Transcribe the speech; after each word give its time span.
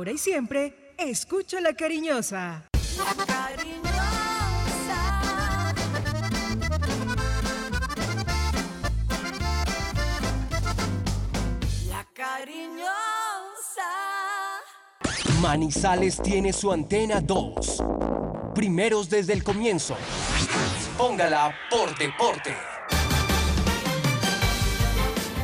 Ahora 0.00 0.12
y 0.12 0.18
siempre, 0.18 0.94
escucho 0.96 1.58
la 1.58 1.74
cariñosa. 1.74 2.70
La 2.96 3.24
cariñosa. 3.26 3.72
La 11.88 12.06
cariñosa. 12.14 12.92
Manizales 15.42 16.22
tiene 16.22 16.52
su 16.52 16.70
antena 16.70 17.20
2. 17.20 17.82
Primeros 18.54 19.10
desde 19.10 19.32
el 19.32 19.42
comienzo. 19.42 19.96
Póngala 20.96 21.52
por 21.72 21.98
deporte. 21.98 22.54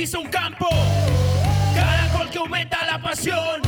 Pisa 0.00 0.18
un 0.18 0.28
campo, 0.28 0.66
cada 1.74 2.08
gol 2.16 2.30
que 2.30 2.38
aumenta 2.38 2.86
la 2.86 3.02
pasión, 3.02 3.60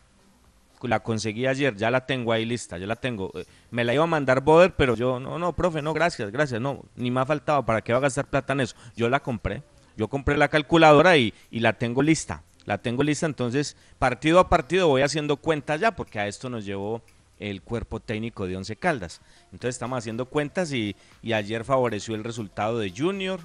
La 0.83 1.01
conseguí 1.01 1.47
ayer, 1.47 1.77
ya 1.77 1.93
la 1.93 2.07
tengo 2.07 2.33
ahí 2.33 2.45
lista, 2.45 2.77
ya 2.77 2.89
la 2.89 2.97
tengo. 2.97 3.31
Eh, 3.35 3.45
Me 3.71 3.85
la 3.85 3.95
iba 3.95 4.03
a 4.03 4.09
mandar 4.09 4.41
Boder, 4.41 4.75
pero 4.75 4.97
yo, 4.97 5.21
no, 5.21 5.39
no, 5.39 5.53
profe, 5.53 5.81
no, 5.81 5.95
gracias, 5.95 6.33
gracias, 6.33 6.61
no, 6.61 6.85
ni 6.97 7.09
me 7.09 7.21
ha 7.21 7.25
faltado, 7.25 7.65
¿para 7.65 7.83
qué 7.83 7.93
va 7.93 7.99
a 7.99 8.03
gastar 8.03 8.27
plata 8.27 8.53
en 8.53 8.63
eso? 8.63 8.75
Yo 8.97 9.09
la 9.09 9.21
compré, 9.21 9.63
yo 9.97 10.09
compré 10.09 10.37
la 10.37 10.49
calculadora 10.49 11.17
y, 11.17 11.33
y 11.53 11.61
la 11.61 11.75
tengo 11.75 12.03
lista, 12.03 12.43
la 12.65 12.79
tengo 12.79 13.05
lista, 13.05 13.27
entonces 13.27 13.77
partido 14.01 14.41
a 14.41 14.49
partido 14.49 14.89
voy 14.89 15.03
haciendo 15.03 15.37
cuentas 15.37 15.81
ya, 15.81 15.95
porque 15.95 16.19
a 16.19 16.27
esto 16.27 16.51
nos 16.51 16.65
llevó 16.65 17.01
el 17.39 17.63
cuerpo 17.63 18.01
técnico 18.01 18.49
de 18.49 18.57
Once 18.57 18.75
Caldas. 18.75 19.21
Entonces 19.53 19.77
estamos 19.77 19.99
haciendo 19.99 20.27
cuentas 20.27 20.73
y, 20.73 20.97
y 21.23 21.33
ayer 21.33 21.65
favoreció 21.65 22.17
el 22.17 22.25
resultado 22.25 22.81
de 22.81 22.91
Junior, 22.91 23.39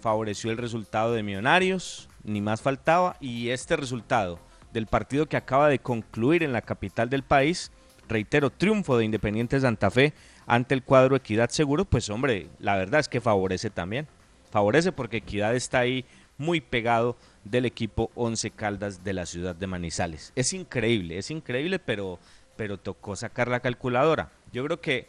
favoreció 0.00 0.50
el 0.50 0.58
resultado 0.58 1.14
de 1.14 1.22
Millonarios, 1.22 2.10
ni 2.26 2.40
más 2.40 2.60
faltaba, 2.60 3.16
y 3.20 3.50
este 3.50 3.76
resultado 3.76 4.38
del 4.72 4.86
partido 4.86 5.26
que 5.26 5.36
acaba 5.36 5.68
de 5.68 5.78
concluir 5.78 6.42
en 6.42 6.52
la 6.52 6.60
capital 6.60 7.08
del 7.08 7.22
país, 7.22 7.72
reitero, 8.08 8.50
triunfo 8.50 8.98
de 8.98 9.04
Independiente 9.04 9.58
Santa 9.58 9.90
Fe 9.90 10.12
ante 10.46 10.74
el 10.74 10.82
cuadro 10.82 11.16
Equidad 11.16 11.50
Seguro, 11.50 11.84
pues 11.84 12.10
hombre, 12.10 12.48
la 12.58 12.76
verdad 12.76 13.00
es 13.00 13.08
que 13.08 13.20
favorece 13.20 13.70
también, 13.70 14.06
favorece 14.50 14.92
porque 14.92 15.18
Equidad 15.18 15.54
está 15.54 15.80
ahí 15.80 16.04
muy 16.38 16.60
pegado 16.60 17.16
del 17.44 17.64
equipo 17.64 18.10
Once 18.14 18.50
Caldas 18.50 19.02
de 19.02 19.12
la 19.14 19.26
ciudad 19.26 19.54
de 19.54 19.66
Manizales. 19.66 20.32
Es 20.36 20.52
increíble, 20.52 21.18
es 21.18 21.30
increíble, 21.30 21.78
pero, 21.78 22.18
pero 22.56 22.78
tocó 22.78 23.16
sacar 23.16 23.48
la 23.48 23.60
calculadora. 23.60 24.30
Yo 24.52 24.64
creo 24.64 24.80
que 24.80 25.08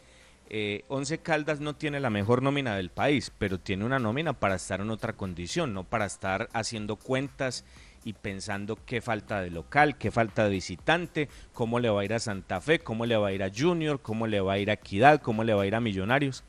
eh, 0.50 0.84
Once 0.88 1.18
Caldas 1.19 1.59
no 1.59 1.75
tiene 1.75 2.00
la 2.00 2.09
mejor 2.09 2.41
nómina 2.41 2.75
del 2.75 2.90
país, 2.90 3.31
pero 3.38 3.59
tiene 3.59 3.85
una 3.85 4.00
nómina 4.00 4.34
para 4.34 4.56
estar 4.56 4.81
en 4.81 4.90
otra 4.90 5.13
condición, 5.13 5.74
no 5.74 5.84
para 5.84 6.06
estar 6.06 6.50
haciendo 6.53 6.96
cuentas 6.96 7.66
y 8.03 8.13
pensando 8.13 8.78
qué 8.86 9.02
falta 9.02 9.41
de 9.41 9.52
local, 9.52 9.97
qué 9.97 10.12
falta 10.12 10.46
de 10.46 10.52
visitante, 10.52 11.30
cómo 11.53 11.80
le 11.80 11.90
va 11.90 12.02
a 12.02 12.06
ir 12.06 12.13
a 12.13 12.19
Santa 12.19 12.62
Fe, 12.62 12.80
cómo 12.80 13.06
le 13.06 13.18
va 13.18 13.28
a 13.28 13.34
ir 13.34 13.44
a 13.44 13.52
Junior, 13.53 14.02
cómo 14.02 14.28
le 14.28 14.40
va 14.40 14.53
a 14.53 14.59
ir 14.59 14.69
a 14.69 14.74
Equidad, 14.74 15.22
cómo 15.22 15.44
le 15.44 15.53
va 15.53 15.63
a 15.63 15.66
ir 15.66 15.75
a 15.75 15.81
Millonarios. 15.81 16.44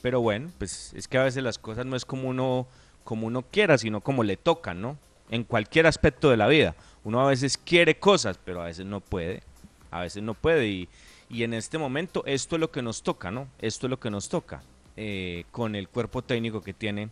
Pero 0.00 0.20
bueno, 0.20 0.50
pues 0.58 0.94
es 0.94 1.06
que 1.06 1.18
a 1.18 1.24
veces 1.24 1.42
las 1.42 1.58
cosas 1.58 1.84
no 1.84 1.96
es 1.96 2.04
como 2.04 2.28
uno, 2.28 2.66
como 3.04 3.26
uno 3.26 3.42
quiera, 3.42 3.76
sino 3.76 4.00
como 4.00 4.24
le 4.24 4.36
toca, 4.36 4.72
¿no? 4.72 4.98
En 5.28 5.44
cualquier 5.44 5.86
aspecto 5.86 6.30
de 6.30 6.36
la 6.36 6.46
vida. 6.46 6.74
Uno 7.04 7.20
a 7.20 7.28
veces 7.28 7.58
quiere 7.58 7.98
cosas, 7.98 8.38
pero 8.42 8.62
a 8.62 8.66
veces 8.66 8.86
no 8.86 9.00
puede. 9.00 9.42
A 9.90 10.00
veces 10.00 10.22
no 10.22 10.34
puede 10.34 10.66
y, 10.66 10.88
y 11.28 11.42
en 11.42 11.54
este 11.54 11.78
momento 11.78 12.22
esto 12.26 12.56
es 12.56 12.60
lo 12.60 12.70
que 12.70 12.82
nos 12.82 13.02
toca, 13.02 13.30
¿no? 13.30 13.48
Esto 13.58 13.86
es 13.86 13.90
lo 13.90 13.98
que 13.98 14.10
nos 14.10 14.28
toca 14.28 14.62
eh, 14.96 15.44
con 15.50 15.74
el 15.74 15.88
cuerpo 15.88 16.22
técnico 16.22 16.62
que 16.62 16.72
tiene 16.72 17.10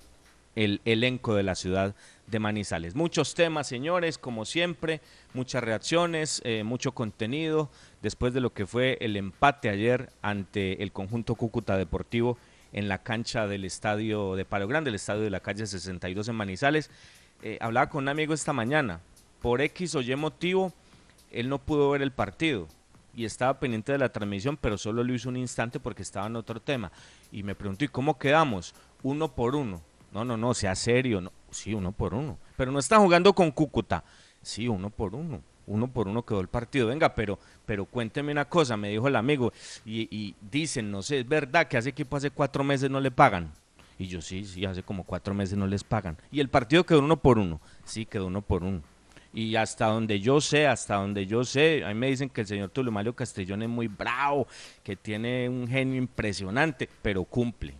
el 0.55 0.81
elenco 0.85 1.35
de 1.35 1.43
la 1.43 1.57
ciudad 1.57 1.95
de 2.29 2.39
Manizales. 2.39 2.95
Muchos 2.95 3.35
temas, 3.35 3.67
señores, 3.67 4.19
como 4.19 4.45
siempre, 4.45 5.01
muchas 5.33 5.65
reacciones, 5.65 6.41
eh, 6.45 6.63
mucho 6.63 6.93
contenido, 6.93 7.71
después 8.03 8.33
de 8.33 8.41
lo 8.41 8.53
que 8.53 8.67
fue 8.67 8.97
el 9.01 9.17
empate 9.17 9.69
ayer 9.69 10.11
ante 10.23 10.83
el 10.83 10.93
conjunto 10.93 11.35
Cúcuta 11.35 11.77
Deportivo 11.77 12.39
en 12.73 12.89
la 12.89 13.03
cancha 13.03 13.49
del 13.49 13.65
estadio 13.65 14.37
de 14.37 14.45
Palo 14.45 14.69
Grande, 14.69 14.91
el 14.91 14.97
estadio 14.97 15.23
de 15.23 15.31
la 15.31 15.41
calle 15.41 15.67
62 15.67 16.29
en 16.29 16.37
Manizales. 16.37 16.91
Eh, 17.43 17.59
hablaba 17.61 17.89
con 17.89 18.05
un 18.05 18.09
amigo 18.09 18.33
esta 18.33 18.53
mañana, 18.53 19.01
por 19.43 19.61
X 19.61 19.97
o 19.97 20.01
Y 20.01 20.15
motivo, 20.15 20.73
él 21.33 21.49
no 21.49 21.59
pudo 21.59 21.91
ver 21.91 22.03
el 22.03 22.13
partido 22.13 22.69
y 23.17 23.25
estaba 23.25 23.59
pendiente 23.59 23.93
de 23.93 23.99
la 23.99 24.11
transmisión, 24.11 24.57
pero 24.57 24.77
solo 24.79 25.05
lo 25.05 25.15
hizo 25.15 25.29
un 25.29 25.37
instante 25.37 25.81
porque 25.81 26.03
estaba 26.03 26.27
en 26.27 26.37
otro 26.37 26.61
tema. 26.61 26.91
Y 27.33 27.43
me 27.43 27.55
preguntó, 27.55 27.85
¿y 27.85 27.89
cómo 27.89 28.19
quedamos? 28.19 28.75
Uno 29.03 29.35
por 29.35 29.55
uno. 29.55 29.81
No, 30.13 30.25
no, 30.25 30.37
no, 30.37 30.55
sea 30.55 30.75
serio. 30.75 31.21
No. 31.21 31.33
Sí, 31.51 31.75
uno 31.75 31.93
por 31.93 32.15
uno. 32.15 32.39
Pero 32.57 32.73
no 32.73 32.79
está 32.79 32.99
jugando 32.99 33.33
con 33.35 33.51
Cúcuta. 33.51 34.05
Sí, 34.43 34.69
uno 34.69 34.91
por 34.91 35.15
uno. 35.15 35.43
Uno 35.67 35.89
por 35.89 36.09
uno 36.09 36.25
quedó 36.25 36.41
el 36.41 36.49
partido. 36.49 36.89
Venga, 36.89 37.15
pero, 37.15 37.39
pero 37.65 37.85
cuénteme 37.85 38.33
una 38.33 38.45
cosa, 38.45 38.77
me 38.77 38.91
dijo 38.91 39.09
el 39.09 39.17
amigo. 39.17 39.53
Y, 39.85 40.09
y 40.17 40.35
dicen, 40.51 40.91
no 40.91 41.03
sé, 41.03 41.21
es 41.21 41.29
verdad 41.29 41.67
que 41.67 41.79
ese 41.79 41.91
equipo 41.91 42.17
hace 42.17 42.31
cuatro 42.31 42.63
meses 42.65 42.91
no 42.91 43.01
le 43.01 43.11
pagan. 43.11 43.53
Y 43.99 44.07
yo 44.07 44.21
sí, 44.21 44.45
sí, 44.45 44.65
hace 44.65 44.83
como 44.83 45.05
cuatro 45.05 45.35
meses 45.35 45.57
no 45.57 45.67
les 45.67 45.85
pagan. 45.85 46.17
Y 46.31 46.41
el 46.41 46.49
partido 46.49 46.85
quedó 46.85 47.01
uno 47.01 47.17
por 47.17 47.39
uno. 47.39 47.61
Sí, 47.85 48.07
quedó 48.07 48.27
uno 48.27 48.43
por 48.43 48.65
uno. 48.65 48.83
Y 49.35 49.57
hasta 49.57 49.87
donde 49.87 50.21
yo 50.21 50.41
sé, 50.41 50.67
hasta 50.67 50.95
donde 50.95 51.27
yo 51.27 51.45
sé, 51.45 51.85
a 51.85 51.93
me 51.93 52.07
dicen 52.07 52.31
que 52.31 52.43
el 52.43 52.47
señor 52.47 52.71
Tulio 52.71 52.93
Mario 52.93 53.15
Castellón 53.15 53.63
es 53.63 53.69
muy 53.69 53.89
bravo, 53.89 54.47
que 54.85 54.95
tiene 54.95 55.49
un 55.49 55.67
genio 55.67 55.97
impresionante, 55.97 56.89
pero 57.03 57.25
cumple. 57.25 57.75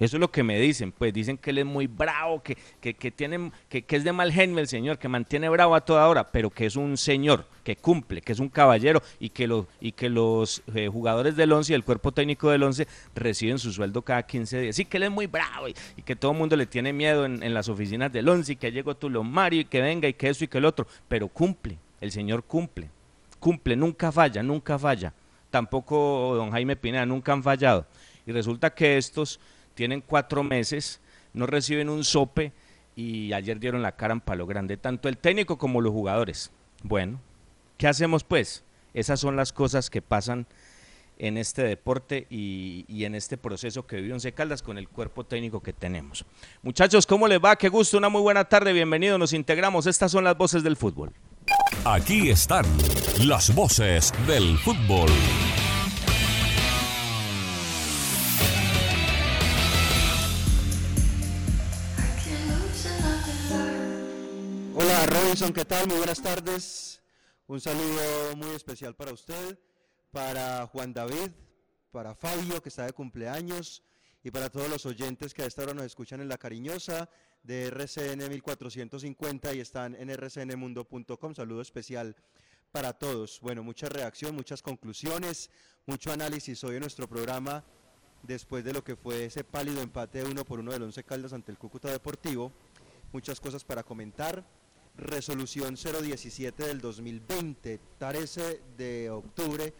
Eso 0.00 0.16
es 0.16 0.20
lo 0.20 0.30
que 0.30 0.42
me 0.42 0.58
dicen, 0.60 0.92
pues 0.92 1.12
dicen 1.12 1.36
que 1.36 1.50
él 1.50 1.58
es 1.58 1.66
muy 1.66 1.86
bravo, 1.88 2.42
que, 2.42 2.56
que, 2.80 2.94
que 2.94 3.10
tiene, 3.10 3.50
que, 3.68 3.82
que 3.82 3.96
es 3.96 4.04
de 4.04 4.12
mal 4.12 4.32
genio 4.32 4.58
el 4.60 4.68
señor, 4.68 4.98
que 4.98 5.08
mantiene 5.08 5.48
bravo 5.48 5.74
a 5.74 5.80
toda 5.80 6.06
hora, 6.08 6.30
pero 6.30 6.50
que 6.50 6.66
es 6.66 6.76
un 6.76 6.96
señor, 6.96 7.46
que 7.64 7.76
cumple, 7.76 8.20
que 8.20 8.32
es 8.32 8.38
un 8.38 8.48
caballero 8.48 9.02
y 9.18 9.30
que, 9.30 9.64
y 9.80 9.92
que 9.92 10.08
los 10.08 10.62
eh, 10.74 10.88
jugadores 10.88 11.36
del 11.36 11.52
11 11.52 11.72
y 11.72 11.74
el 11.74 11.84
cuerpo 11.84 12.12
técnico 12.12 12.50
del 12.50 12.62
11 12.62 12.86
reciben 13.14 13.58
su 13.58 13.72
sueldo 13.72 14.02
cada 14.02 14.22
15 14.22 14.60
días. 14.60 14.76
Sí, 14.76 14.84
que 14.84 14.98
él 14.98 15.02
es 15.02 15.10
muy 15.10 15.26
bravo 15.26 15.68
y, 15.68 15.74
que 16.02 16.16
todo 16.16 16.32
el 16.32 16.38
mundo 16.38 16.56
le 16.56 16.66
tiene 16.66 16.92
miedo 16.92 17.26
en, 17.26 17.42
en 17.42 17.52
las 17.52 17.68
oficinas 17.68 18.12
del 18.12 18.28
11 18.28 18.52
y 18.52 18.56
que 18.56 18.72
llegó 18.72 18.96
Tulio 18.96 19.22
Mario 19.22 19.60
y 19.60 19.64
que 19.64 19.80
venga 19.80 20.08
y 20.08 20.14
que 20.14 20.28
eso 20.28 20.44
y 20.44 20.48
que 20.48 20.58
el 20.58 20.64
otro, 20.64 20.86
pero 21.08 21.28
cumple, 21.28 21.76
el 22.00 22.12
señor 22.12 22.44
cumple, 22.44 22.88
cumple, 23.40 23.76
nunca 23.76 24.12
falla, 24.12 24.42
nunca 24.42 24.78
falla. 24.78 25.12
Tampoco 25.50 26.34
don 26.36 26.50
Jaime 26.50 26.76
Pineda, 26.76 27.06
nunca 27.06 27.32
han 27.32 27.42
fallado. 27.42 27.86
Y 28.26 28.32
resulta 28.32 28.70
que 28.70 28.98
estos 28.98 29.40
tienen 29.78 30.00
cuatro 30.00 30.42
meses, 30.42 31.00
no 31.32 31.46
reciben 31.46 31.88
un 31.88 32.02
sope 32.02 32.52
y 32.96 33.32
ayer 33.32 33.60
dieron 33.60 33.80
la 33.80 33.94
cara 33.94 34.12
en 34.12 34.20
palo 34.20 34.44
grande, 34.44 34.76
tanto 34.76 35.08
el 35.08 35.16
técnico 35.16 35.56
como 35.56 35.80
los 35.80 35.92
jugadores. 35.92 36.50
Bueno, 36.82 37.20
¿qué 37.76 37.86
hacemos 37.86 38.24
pues? 38.24 38.64
Esas 38.92 39.20
son 39.20 39.36
las 39.36 39.52
cosas 39.52 39.88
que 39.88 40.02
pasan 40.02 40.48
en 41.16 41.38
este 41.38 41.62
deporte 41.62 42.26
y, 42.28 43.04
en 43.04 43.14
este 43.14 43.36
proceso 43.36 43.86
que 43.86 44.00
vive 44.00 44.14
Once 44.14 44.32
Caldas 44.32 44.62
con 44.62 44.78
el 44.78 44.88
cuerpo 44.88 45.24
técnico 45.24 45.60
que 45.60 45.72
tenemos. 45.72 46.24
Muchachos, 46.62 47.06
¿cómo 47.06 47.28
les 47.28 47.38
va? 47.38 47.54
Qué 47.54 47.68
gusto, 47.68 47.98
una 47.98 48.08
muy 48.08 48.20
buena 48.20 48.46
tarde, 48.46 48.72
bienvenidos, 48.72 49.16
nos 49.16 49.32
integramos. 49.32 49.86
Estas 49.86 50.10
son 50.10 50.24
las 50.24 50.36
voces 50.36 50.64
del 50.64 50.76
fútbol. 50.76 51.12
Aquí 51.84 52.30
están 52.30 52.64
las 53.24 53.54
voces 53.54 54.12
del 54.26 54.58
fútbol. 54.58 55.08
Robinson, 65.28 65.52
¿qué 65.52 65.66
tal? 65.66 65.86
Muy 65.86 65.98
buenas 65.98 66.22
tardes. 66.22 67.02
Un 67.48 67.60
saludo 67.60 68.34
muy 68.34 68.48
especial 68.56 68.94
para 68.94 69.12
usted, 69.12 69.58
para 70.10 70.66
Juan 70.68 70.94
David, 70.94 71.32
para 71.92 72.14
Fabio, 72.14 72.62
que 72.62 72.70
está 72.70 72.86
de 72.86 72.94
cumpleaños, 72.94 73.82
y 74.24 74.30
para 74.30 74.48
todos 74.48 74.70
los 74.70 74.86
oyentes 74.86 75.34
que 75.34 75.42
a 75.42 75.44
esta 75.44 75.64
hora 75.64 75.74
nos 75.74 75.84
escuchan 75.84 76.22
en 76.22 76.30
La 76.30 76.38
Cariñosa 76.38 77.10
de 77.42 77.66
RCN 77.66 78.26
1450 78.26 79.52
y 79.52 79.60
están 79.60 79.94
en 79.96 80.08
rcnmundo.com. 80.16 81.34
Saludo 81.34 81.60
especial 81.60 82.16
para 82.72 82.94
todos. 82.94 83.38
Bueno, 83.42 83.62
mucha 83.62 83.90
reacción, 83.90 84.34
muchas 84.34 84.62
conclusiones, 84.62 85.50
mucho 85.84 86.10
análisis 86.10 86.64
hoy 86.64 86.76
en 86.76 86.80
nuestro 86.80 87.06
programa 87.06 87.62
después 88.22 88.64
de 88.64 88.72
lo 88.72 88.82
que 88.82 88.96
fue 88.96 89.26
ese 89.26 89.44
pálido 89.44 89.82
empate 89.82 90.24
uno 90.24 90.46
por 90.46 90.60
uno 90.60 90.72
del 90.72 90.84
Once 90.84 91.04
Caldas 91.04 91.34
ante 91.34 91.52
el 91.52 91.58
Cúcuta 91.58 91.90
Deportivo. 91.90 92.50
Muchas 93.12 93.38
cosas 93.40 93.62
para 93.62 93.82
comentar 93.82 94.42
resolución 94.98 95.76
017 95.76 96.64
del 96.64 96.80
2020, 96.80 97.80
13 97.98 98.62
de 98.76 99.10
octubre 99.10 99.72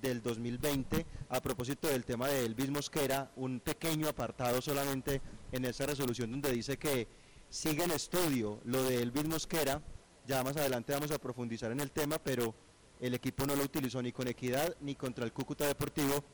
del 0.00 0.22
2020, 0.22 1.06
a 1.28 1.40
propósito 1.40 1.88
del 1.88 2.04
tema 2.04 2.26
de 2.26 2.44
Elvis 2.44 2.70
Mosquera, 2.70 3.30
un 3.36 3.60
pequeño 3.60 4.08
apartado 4.08 4.60
solamente 4.60 5.20
en 5.52 5.64
esa 5.64 5.86
resolución 5.86 6.32
donde 6.32 6.50
dice 6.50 6.76
que 6.78 7.06
sigue 7.48 7.84
en 7.84 7.92
estudio 7.92 8.60
lo 8.64 8.82
de 8.82 9.02
Elvis 9.02 9.26
Mosquera, 9.26 9.80
ya 10.26 10.42
más 10.42 10.56
adelante 10.56 10.92
vamos 10.92 11.10
a 11.10 11.18
profundizar 11.18 11.70
en 11.70 11.80
el 11.80 11.90
tema, 11.90 12.18
pero 12.18 12.54
el 13.00 13.14
equipo 13.14 13.46
no 13.46 13.54
lo 13.54 13.64
utilizó 13.64 14.00
ni 14.00 14.12
con 14.12 14.28
equidad 14.28 14.76
ni 14.80 14.94
contra 14.94 15.24
el 15.24 15.32
Cúcuta 15.32 15.66
Deportivo. 15.66 16.24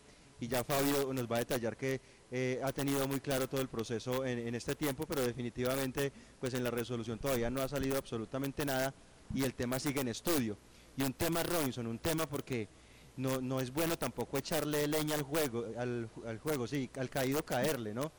Y 0.40 0.46
ya 0.46 0.62
Fabio 0.62 1.12
nos 1.12 1.26
va 1.26 1.36
a 1.36 1.38
detallar 1.40 1.76
que 1.76 2.00
eh, 2.30 2.60
ha 2.62 2.72
tenido 2.72 3.08
muy 3.08 3.20
claro 3.20 3.48
todo 3.48 3.60
el 3.60 3.68
proceso 3.68 4.24
en, 4.24 4.38
en, 4.38 4.54
este 4.54 4.74
tiempo, 4.74 5.06
pero 5.06 5.22
definitivamente 5.22 6.12
pues 6.38 6.52
en 6.54 6.62
la 6.62 6.70
resolución 6.70 7.18
todavía 7.18 7.48
no 7.48 7.62
ha 7.62 7.68
salido 7.68 7.96
absolutamente 7.96 8.66
nada 8.66 8.92
y 9.34 9.44
el 9.44 9.54
tema 9.54 9.78
sigue 9.78 10.00
en 10.00 10.08
estudio. 10.08 10.56
Y 10.96 11.02
un 11.02 11.14
tema 11.14 11.42
Robinson, 11.42 11.86
un 11.86 11.98
tema 11.98 12.26
porque 12.26 12.68
no, 13.16 13.40
no 13.40 13.60
es 13.60 13.72
bueno 13.72 13.96
tampoco 13.96 14.38
echarle 14.38 14.86
leña 14.86 15.14
al 15.14 15.22
juego, 15.22 15.64
al, 15.76 16.08
juego, 16.42 16.66
sí, 16.66 16.90
al 16.98 17.08
caído 17.08 17.44
caerle, 17.44 17.94
¿no? 17.94 18.12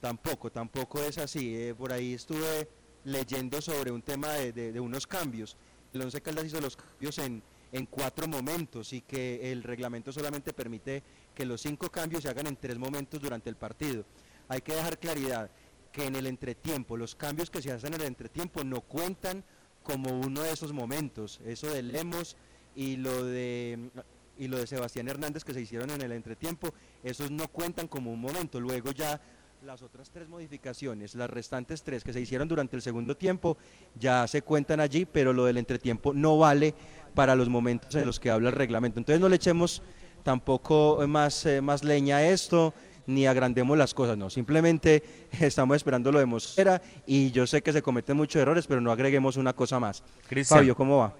Tampoco, 0.00 0.50
tampoco 0.50 1.02
es 1.02 1.18
así. 1.18 1.54
Eh, 1.56 1.74
por 1.74 1.92
ahí 1.92 2.14
estuve 2.14 2.68
leyendo 3.04 3.60
sobre 3.60 3.90
un 3.90 4.02
tema 4.02 4.32
de, 4.34 4.52
de, 4.52 4.72
de 4.72 4.80
unos 4.80 5.06
cambios. 5.06 5.56
El 5.92 6.02
Once 6.02 6.20
Caldas 6.20 6.44
hizo 6.44 6.60
los 6.60 6.76
cambios 6.76 7.18
en, 7.18 7.42
en 7.72 7.86
cuatro 7.86 8.26
momentos 8.26 8.92
y 8.92 9.00
que 9.02 9.52
el 9.52 9.62
reglamento 9.62 10.12
solamente 10.12 10.52
permite 10.52 11.02
que 11.34 11.44
los 11.44 11.60
cinco 11.60 11.90
cambios 11.90 12.22
se 12.22 12.28
hagan 12.28 12.46
en 12.46 12.56
tres 12.56 12.78
momentos 12.78 13.20
durante 13.20 13.50
el 13.50 13.56
partido. 13.56 14.04
Hay 14.48 14.60
que 14.60 14.74
dejar 14.74 14.98
claridad 14.98 15.50
que 15.92 16.06
en 16.06 16.16
el 16.16 16.26
entretiempo, 16.26 16.96
los 16.96 17.14
cambios 17.14 17.50
que 17.50 17.62
se 17.62 17.72
hacen 17.72 17.94
en 17.94 18.00
el 18.00 18.06
entretiempo 18.06 18.64
no 18.64 18.80
cuentan 18.80 19.44
como 19.82 20.18
uno 20.20 20.42
de 20.42 20.52
esos 20.52 20.72
momentos. 20.72 21.40
Eso 21.44 21.70
de 21.70 21.82
Lemos 21.82 22.36
y 22.74 22.96
lo 22.96 23.24
de 23.24 23.90
y 24.38 24.46
lo 24.46 24.58
de 24.58 24.66
Sebastián 24.68 25.08
Hernández 25.08 25.44
que 25.44 25.52
se 25.52 25.60
hicieron 25.60 25.90
en 25.90 26.00
el 26.00 26.12
entretiempo, 26.12 26.72
esos 27.02 27.30
no 27.30 27.48
cuentan 27.48 27.88
como 27.88 28.12
un 28.12 28.20
momento. 28.20 28.60
Luego 28.60 28.92
ya 28.92 29.20
las 29.62 29.82
otras 29.82 30.10
tres 30.10 30.28
modificaciones, 30.28 31.14
las 31.14 31.28
restantes 31.28 31.82
tres 31.82 32.04
que 32.04 32.12
se 32.12 32.20
hicieron 32.20 32.48
durante 32.48 32.76
el 32.76 32.82
segundo 32.82 33.16
tiempo, 33.16 33.56
ya 33.98 34.26
se 34.26 34.42
cuentan 34.42 34.80
allí, 34.80 35.04
pero 35.04 35.32
lo 35.32 35.44
del 35.44 35.58
entretiempo 35.58 36.14
no 36.14 36.38
vale 36.38 36.74
para 37.14 37.34
los 37.34 37.48
momentos 37.48 37.94
en 37.94 38.06
los 38.06 38.20
que 38.20 38.30
habla 38.30 38.50
el 38.50 38.54
reglamento. 38.54 39.00
Entonces 39.00 39.20
no 39.20 39.28
le 39.28 39.36
echemos 39.36 39.82
tampoco 40.22 41.04
más, 41.08 41.44
eh, 41.46 41.60
más 41.60 41.82
leña 41.82 42.18
a 42.18 42.28
esto, 42.28 42.72
ni 43.06 43.26
agrandemos 43.26 43.76
las 43.76 43.94
cosas, 43.94 44.16
no, 44.18 44.30
simplemente 44.30 45.02
estamos 45.40 45.76
esperando 45.76 46.12
lo 46.12 46.18
de 46.18 46.26
Mosquera 46.26 46.80
y 47.06 47.30
yo 47.30 47.46
sé 47.46 47.62
que 47.62 47.72
se 47.72 47.82
cometen 47.82 48.16
muchos 48.16 48.40
errores, 48.40 48.66
pero 48.66 48.80
no 48.80 48.92
agreguemos 48.92 49.36
una 49.36 49.54
cosa 49.54 49.80
más. 49.80 50.02
Cristian. 50.28 50.60
Fabio, 50.60 50.76
¿cómo 50.76 50.98
va? 50.98 51.14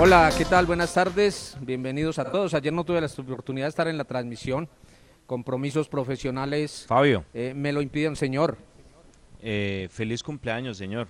Hola, 0.00 0.30
¿qué 0.38 0.44
tal? 0.44 0.64
Buenas 0.64 0.94
tardes, 0.94 1.56
bienvenidos 1.60 2.20
a 2.20 2.30
todos. 2.30 2.54
Ayer 2.54 2.72
no 2.72 2.84
tuve 2.84 3.00
la 3.00 3.08
oportunidad 3.08 3.64
de 3.64 3.70
estar 3.70 3.88
en 3.88 3.98
la 3.98 4.04
transmisión, 4.04 4.68
compromisos 5.26 5.88
profesionales. 5.88 6.84
Fabio. 6.86 7.24
Eh, 7.34 7.52
me 7.52 7.72
lo 7.72 7.82
impiden, 7.82 8.14
señor. 8.14 8.58
Eh, 9.42 9.88
feliz 9.90 10.22
cumpleaños, 10.22 10.76
señor. 10.76 11.08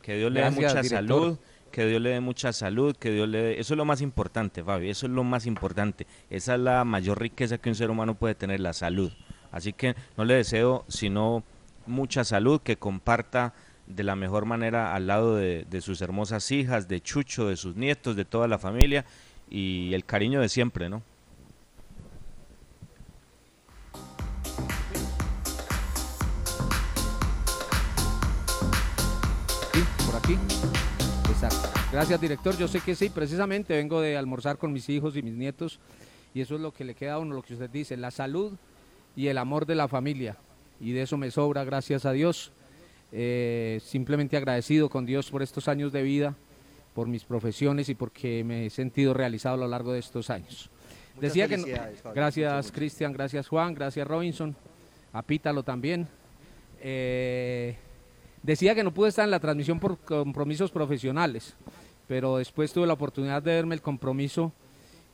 Que 0.00 0.16
Dios 0.16 0.32
le 0.32 0.40
dé 0.40 0.50
mucha 0.50 0.68
director. 0.68 0.88
salud, 0.88 1.38
que 1.70 1.84
Dios 1.84 2.00
le 2.00 2.08
dé 2.08 2.20
mucha 2.20 2.54
salud, 2.54 2.96
que 2.96 3.10
Dios 3.10 3.28
le 3.28 3.42
dé... 3.42 3.60
Eso 3.60 3.74
es 3.74 3.76
lo 3.76 3.84
más 3.84 4.00
importante, 4.00 4.64
Fabio, 4.64 4.90
eso 4.90 5.04
es 5.04 5.12
lo 5.12 5.24
más 5.24 5.44
importante. 5.44 6.06
Esa 6.30 6.54
es 6.54 6.60
la 6.60 6.84
mayor 6.84 7.20
riqueza 7.20 7.58
que 7.58 7.68
un 7.68 7.74
ser 7.74 7.90
humano 7.90 8.14
puede 8.14 8.34
tener, 8.34 8.60
la 8.60 8.72
salud. 8.72 9.12
Así 9.50 9.74
que 9.74 9.94
no 10.16 10.24
le 10.24 10.36
deseo 10.36 10.86
sino 10.88 11.44
mucha 11.84 12.24
salud, 12.24 12.62
que 12.62 12.76
comparta 12.76 13.52
de 13.94 14.02
la 14.02 14.16
mejor 14.16 14.44
manera 14.44 14.94
al 14.94 15.06
lado 15.06 15.36
de, 15.36 15.80
sus 15.80 16.00
hermosas 16.02 16.50
hijas, 16.50 16.88
de 16.88 17.00
Chucho, 17.00 17.48
de 17.48 17.56
sus 17.56 17.76
nietos, 17.76 18.16
de 18.16 18.24
toda 18.24 18.48
la 18.48 18.58
familia 18.58 19.04
y 19.50 19.92
el 19.94 20.04
cariño 20.04 20.40
de 20.40 20.48
siempre, 20.48 20.88
¿no? 20.88 21.02
Sí, 29.72 29.84
por 30.06 30.16
aquí. 30.16 30.38
Exacto. 31.30 31.68
Gracias, 31.92 32.20
director. 32.20 32.56
Yo 32.56 32.68
sé 32.68 32.80
que 32.80 32.94
sí, 32.94 33.10
precisamente 33.10 33.76
vengo 33.76 34.00
de 34.00 34.16
almorzar 34.16 34.56
con 34.58 34.72
mis 34.72 34.88
hijos 34.88 35.16
y 35.16 35.22
mis 35.22 35.34
nietos 35.34 35.78
y 36.34 36.40
eso 36.40 36.54
es 36.54 36.60
lo 36.60 36.72
que 36.72 36.84
le 36.84 36.94
queda 36.94 37.14
a 37.14 37.18
uno, 37.18 37.34
lo 37.34 37.42
que 37.42 37.54
usted 37.54 37.70
dice, 37.70 37.96
la 37.96 38.10
salud 38.10 38.52
y 39.14 39.28
el 39.28 39.38
amor 39.38 39.66
de 39.66 39.74
la 39.74 39.88
familia. 39.88 40.36
Y 40.80 40.92
de 40.92 41.02
eso 41.02 41.16
me 41.16 41.30
sobra, 41.30 41.64
gracias 41.64 42.06
a 42.06 42.12
Dios. 42.12 42.52
Eh, 43.14 43.78
simplemente 43.84 44.36
agradecido 44.38 44.88
con 44.88 45.04
Dios 45.04 45.30
por 45.30 45.42
estos 45.42 45.68
años 45.68 45.92
de 45.92 46.02
vida, 46.02 46.34
por 46.94 47.06
mis 47.08 47.24
profesiones 47.24 47.88
y 47.90 47.94
porque 47.94 48.42
me 48.42 48.66
he 48.66 48.70
sentido 48.70 49.12
realizado 49.12 49.54
a 49.56 49.58
lo 49.58 49.68
largo 49.68 49.92
de 49.92 49.98
estos 49.98 50.30
años. 50.30 50.70
Muchas 51.14 51.20
Decía 51.20 51.46
que 51.46 51.58
no- 51.58 51.66
gracias. 52.14 52.72
Cristian, 52.72 53.12
gracias 53.12 53.48
Juan, 53.48 53.74
gracias 53.74 54.06
Robinson, 54.08 54.56
a 55.12 55.22
Pítalo 55.22 55.62
también. 55.62 56.08
Eh, 56.80 57.76
decía 58.42 58.74
que 58.74 58.82
no 58.82 58.92
pude 58.94 59.10
estar 59.10 59.24
en 59.24 59.30
la 59.30 59.40
transmisión 59.40 59.78
por 59.78 59.98
compromisos 59.98 60.70
profesionales, 60.70 61.54
pero 62.08 62.38
después 62.38 62.72
tuve 62.72 62.86
la 62.86 62.94
oportunidad 62.94 63.42
de 63.42 63.52
verme 63.52 63.74
el 63.74 63.82
compromiso 63.82 64.52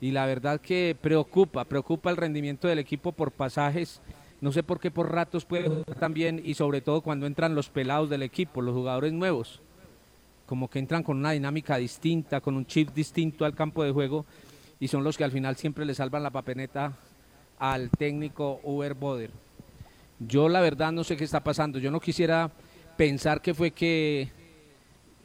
y 0.00 0.12
la 0.12 0.24
verdad 0.26 0.60
que 0.60 0.96
preocupa, 1.00 1.64
preocupa 1.64 2.10
el 2.10 2.16
rendimiento 2.16 2.68
del 2.68 2.78
equipo 2.78 3.10
por 3.12 3.32
pasajes. 3.32 4.00
No 4.40 4.52
sé 4.52 4.62
por 4.62 4.78
qué 4.78 4.90
por 4.90 5.12
ratos 5.12 5.44
puede 5.44 5.68
jugar 5.68 5.96
también 5.98 6.40
y 6.44 6.54
sobre 6.54 6.80
todo 6.80 7.00
cuando 7.00 7.26
entran 7.26 7.54
los 7.54 7.68
pelados 7.68 8.08
del 8.08 8.22
equipo, 8.22 8.62
los 8.62 8.74
jugadores 8.74 9.12
nuevos, 9.12 9.60
como 10.46 10.68
que 10.68 10.78
entran 10.78 11.02
con 11.02 11.16
una 11.16 11.32
dinámica 11.32 11.76
distinta, 11.76 12.40
con 12.40 12.56
un 12.56 12.66
chip 12.66 12.90
distinto 12.94 13.44
al 13.44 13.54
campo 13.54 13.82
de 13.82 13.90
juego 13.90 14.24
y 14.80 14.88
son 14.88 15.02
los 15.02 15.16
que 15.16 15.24
al 15.24 15.32
final 15.32 15.56
siempre 15.56 15.84
le 15.84 15.94
salvan 15.94 16.22
la 16.22 16.30
papeneta 16.30 16.92
al 17.58 17.90
técnico 17.90 18.60
Uber 18.62 18.94
Boder. 18.94 19.30
Yo 20.20 20.48
la 20.48 20.60
verdad 20.60 20.92
no 20.92 21.04
sé 21.04 21.16
qué 21.16 21.24
está 21.24 21.40
pasando. 21.40 21.78
Yo 21.78 21.90
no 21.90 22.00
quisiera 22.00 22.50
pensar 22.96 23.40
que 23.40 23.54
fue 23.54 23.70
que 23.72 24.28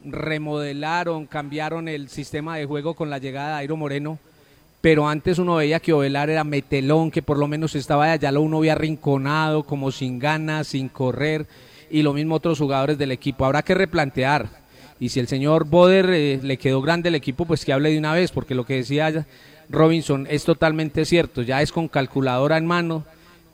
remodelaron, 0.04 1.26
cambiaron 1.26 1.88
el 1.88 2.10
sistema 2.10 2.58
de 2.58 2.66
juego 2.66 2.94
con 2.94 3.10
la 3.10 3.18
llegada 3.18 3.50
de 3.50 3.62
Airo 3.62 3.78
Moreno, 3.78 4.20
pero 4.84 5.08
antes 5.08 5.40
uno 5.40 5.56
veía 5.56 5.80
que 5.80 5.94
Ovelar 5.94 6.30
era 6.30 6.44
metelón, 6.44 7.10
que 7.10 7.22
por 7.22 7.38
lo 7.38 7.48
menos 7.48 7.74
estaba 7.74 8.08
de 8.08 8.12
allá, 8.12 8.34
lo 8.34 8.42
uno 8.42 8.58
había 8.58 8.74
arrinconado, 8.74 9.64
como 9.64 9.94
sin 9.94 10.20
ganas, 10.20 10.68
sin 10.68 10.90
correr, 10.90 11.48
y 11.90 12.02
lo 12.02 12.12
mismo 12.12 12.36
otros 12.36 12.60
jugadores 12.60 12.98
del 12.98 13.14
equipo. 13.14 13.46
Habrá 13.46 13.62
que 13.62 13.76
replantear. 13.76 14.50
Y 15.00 15.08
si 15.08 15.22
el 15.22 15.30
señor 15.30 15.64
Boder 15.70 16.10
eh, 16.10 16.42
le 16.44 16.58
quedó 16.58 16.82
grande 16.82 17.08
el 17.08 17.16
equipo, 17.16 17.46
pues 17.46 17.64
que 17.64 17.72
hable 17.72 17.92
de 17.92 17.98
una 17.98 18.12
vez, 18.12 18.34
porque 18.34 18.56
lo 18.56 18.66
que 18.66 18.76
decía 18.76 19.26
Robinson 19.70 20.28
es 20.30 20.44
totalmente 20.44 21.06
cierto, 21.06 21.44
ya 21.44 21.62
es 21.62 21.72
con 21.72 21.88
calculadora 21.88 22.58
en 22.58 22.66
mano, 22.66 23.06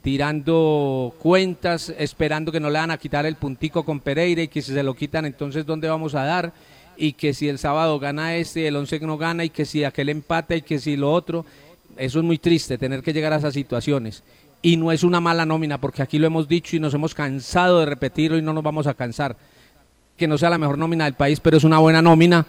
tirando 0.01 1.13
cuentas, 1.19 1.93
esperando 1.99 2.51
que 2.51 2.59
no 2.59 2.71
le 2.71 2.79
van 2.79 2.89
a 2.89 2.97
quitar 2.97 3.27
el 3.27 3.35
puntico 3.35 3.85
con 3.85 3.99
Pereira 3.99 4.41
y 4.41 4.47
que 4.47 4.63
si 4.63 4.73
se 4.73 4.81
lo 4.81 4.95
quitan, 4.95 5.25
entonces 5.25 5.63
¿dónde 5.63 5.89
vamos 5.89 6.15
a 6.15 6.23
dar? 6.23 6.53
Y 7.01 7.13
que 7.13 7.33
si 7.33 7.47
el 7.47 7.57
sábado 7.57 7.97
gana 7.97 8.35
este, 8.35 8.67
el 8.67 8.75
11 8.75 8.99
no 8.99 9.17
gana 9.17 9.45
y 9.45 9.49
que 9.49 9.65
si 9.65 9.85
aquel 9.85 10.09
empate 10.09 10.57
y 10.57 10.61
que 10.61 10.79
si 10.79 10.97
lo 10.97 11.11
otro. 11.11 11.45
Eso 11.97 12.19
es 12.19 12.25
muy 12.25 12.37
triste, 12.37 12.77
tener 12.77 13.01
que 13.01 13.13
llegar 13.13 13.33
a 13.33 13.37
esas 13.37 13.53
situaciones. 13.53 14.23
Y 14.61 14.75
no 14.75 14.91
es 14.91 15.03
una 15.03 15.21
mala 15.21 15.45
nómina, 15.45 15.79
porque 15.79 16.01
aquí 16.01 16.19
lo 16.19 16.27
hemos 16.27 16.47
dicho 16.47 16.75
y 16.75 16.79
nos 16.79 16.93
hemos 16.93 17.15
cansado 17.15 17.79
de 17.79 17.85
repetirlo 17.85 18.37
y 18.37 18.41
no 18.41 18.53
nos 18.53 18.63
vamos 18.63 18.85
a 18.85 18.93
cansar. 18.93 19.37
Que 20.17 20.27
no 20.27 20.37
sea 20.37 20.49
la 20.49 20.57
mejor 20.57 20.77
nómina 20.77 21.05
del 21.05 21.13
país, 21.13 21.39
pero 21.39 21.55
es 21.57 21.63
una 21.63 21.79
buena 21.79 22.01
nómina 22.01 22.45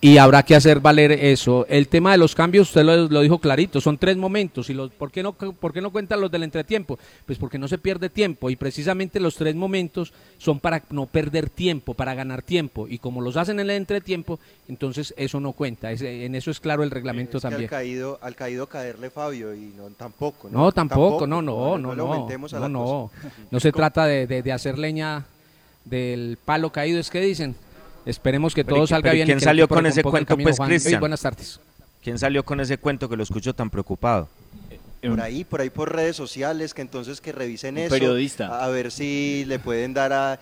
y 0.00 0.18
habrá 0.18 0.42
que 0.42 0.54
hacer 0.54 0.80
valer 0.80 1.10
eso. 1.10 1.66
El 1.68 1.88
tema 1.88 2.12
de 2.12 2.18
los 2.18 2.34
cambios, 2.34 2.68
usted 2.68 2.84
lo, 2.84 3.20
dijo 3.20 3.38
clarito, 3.38 3.80
son 3.80 3.96
tres 3.96 4.16
momentos. 4.16 4.68
y 4.68 4.74
los, 4.74 4.90
¿por, 4.92 5.10
qué 5.10 5.22
no, 5.22 5.32
¿Por 5.32 5.72
qué 5.72 5.80
no 5.80 5.90
cuentan 5.90 6.20
los 6.20 6.30
del 6.30 6.42
entretiempo? 6.42 6.98
Pues 7.24 7.38
porque 7.38 7.58
no 7.58 7.66
se 7.66 7.78
pierde 7.78 8.10
tiempo 8.10 8.50
y 8.50 8.56
precisamente 8.56 9.20
los 9.20 9.36
tres 9.36 9.54
momentos 9.54 10.12
son 10.38 10.60
para 10.60 10.82
no 10.90 11.06
perder 11.06 11.48
tiempo, 11.48 11.94
para 11.94 12.14
ganar 12.14 12.42
tiempo. 12.42 12.86
Y 12.88 12.98
como 12.98 13.22
los 13.22 13.36
hacen 13.36 13.58
en 13.58 13.70
el 13.70 13.76
entretiempo, 13.76 14.38
entonces 14.68 15.14
eso 15.16 15.40
no 15.40 15.52
cuenta. 15.52 15.90
en 15.90 16.34
eso 16.34 16.50
es 16.50 16.60
claro 16.60 16.82
el 16.82 16.90
reglamento 16.90 17.40
también. 17.40 17.64
al, 17.64 17.70
caído, 17.70 18.18
al 18.20 18.36
caído 18.36 18.66
caerle 18.68 19.08
Fabio 19.08 19.54
y 19.54 19.72
no, 19.76 19.88
tampoco. 19.90 20.50
No, 20.50 20.72
tampoco, 20.72 21.26
no, 21.26 21.40
no, 21.40 21.78
no, 21.78 21.94
no, 21.94 22.28
no, 22.28 22.68
no, 22.68 23.10
no, 23.50 23.60
se 23.60 23.72
trata 23.72 24.04
de, 24.04 24.26
de 24.26 24.52
hacer 24.52 24.78
leña 24.78 25.24
del 25.86 26.36
palo 26.44 26.70
caído, 26.70 27.00
es 27.00 27.10
que 27.10 27.20
dicen 27.20 27.54
Esperemos 28.06 28.54
que 28.54 28.64
todo 28.64 28.86
salga 28.86 29.12
bien. 29.12 29.26
¿Quién 29.26 29.40
salió 29.40 29.68
con 29.68 29.84
ese 29.84 30.02
cuento, 30.02 30.38
pues, 30.38 30.58
Cristian? 30.58 31.00
buenas 31.00 31.20
tardes. 31.20 31.60
¿Quién 32.02 32.18
salió 32.18 32.44
con 32.44 32.60
ese 32.60 32.78
cuento 32.78 33.08
que 33.08 33.16
lo 33.16 33.24
escucho 33.24 33.52
tan 33.52 33.68
preocupado? 33.68 34.28
Por 35.02 35.20
ahí, 35.20 35.44
por 35.44 35.60
ahí 35.60 35.70
por 35.70 35.94
redes 35.94 36.16
sociales, 36.16 36.72
que 36.72 36.82
entonces 36.82 37.20
que 37.20 37.30
revisen 37.32 37.78
eso. 37.78 37.90
Periodista. 37.94 38.64
A, 38.64 38.68
ver 38.68 38.90
si 38.90 39.44
le 39.46 39.58
pueden 39.58 39.92
dar 39.92 40.12
a 40.12 40.38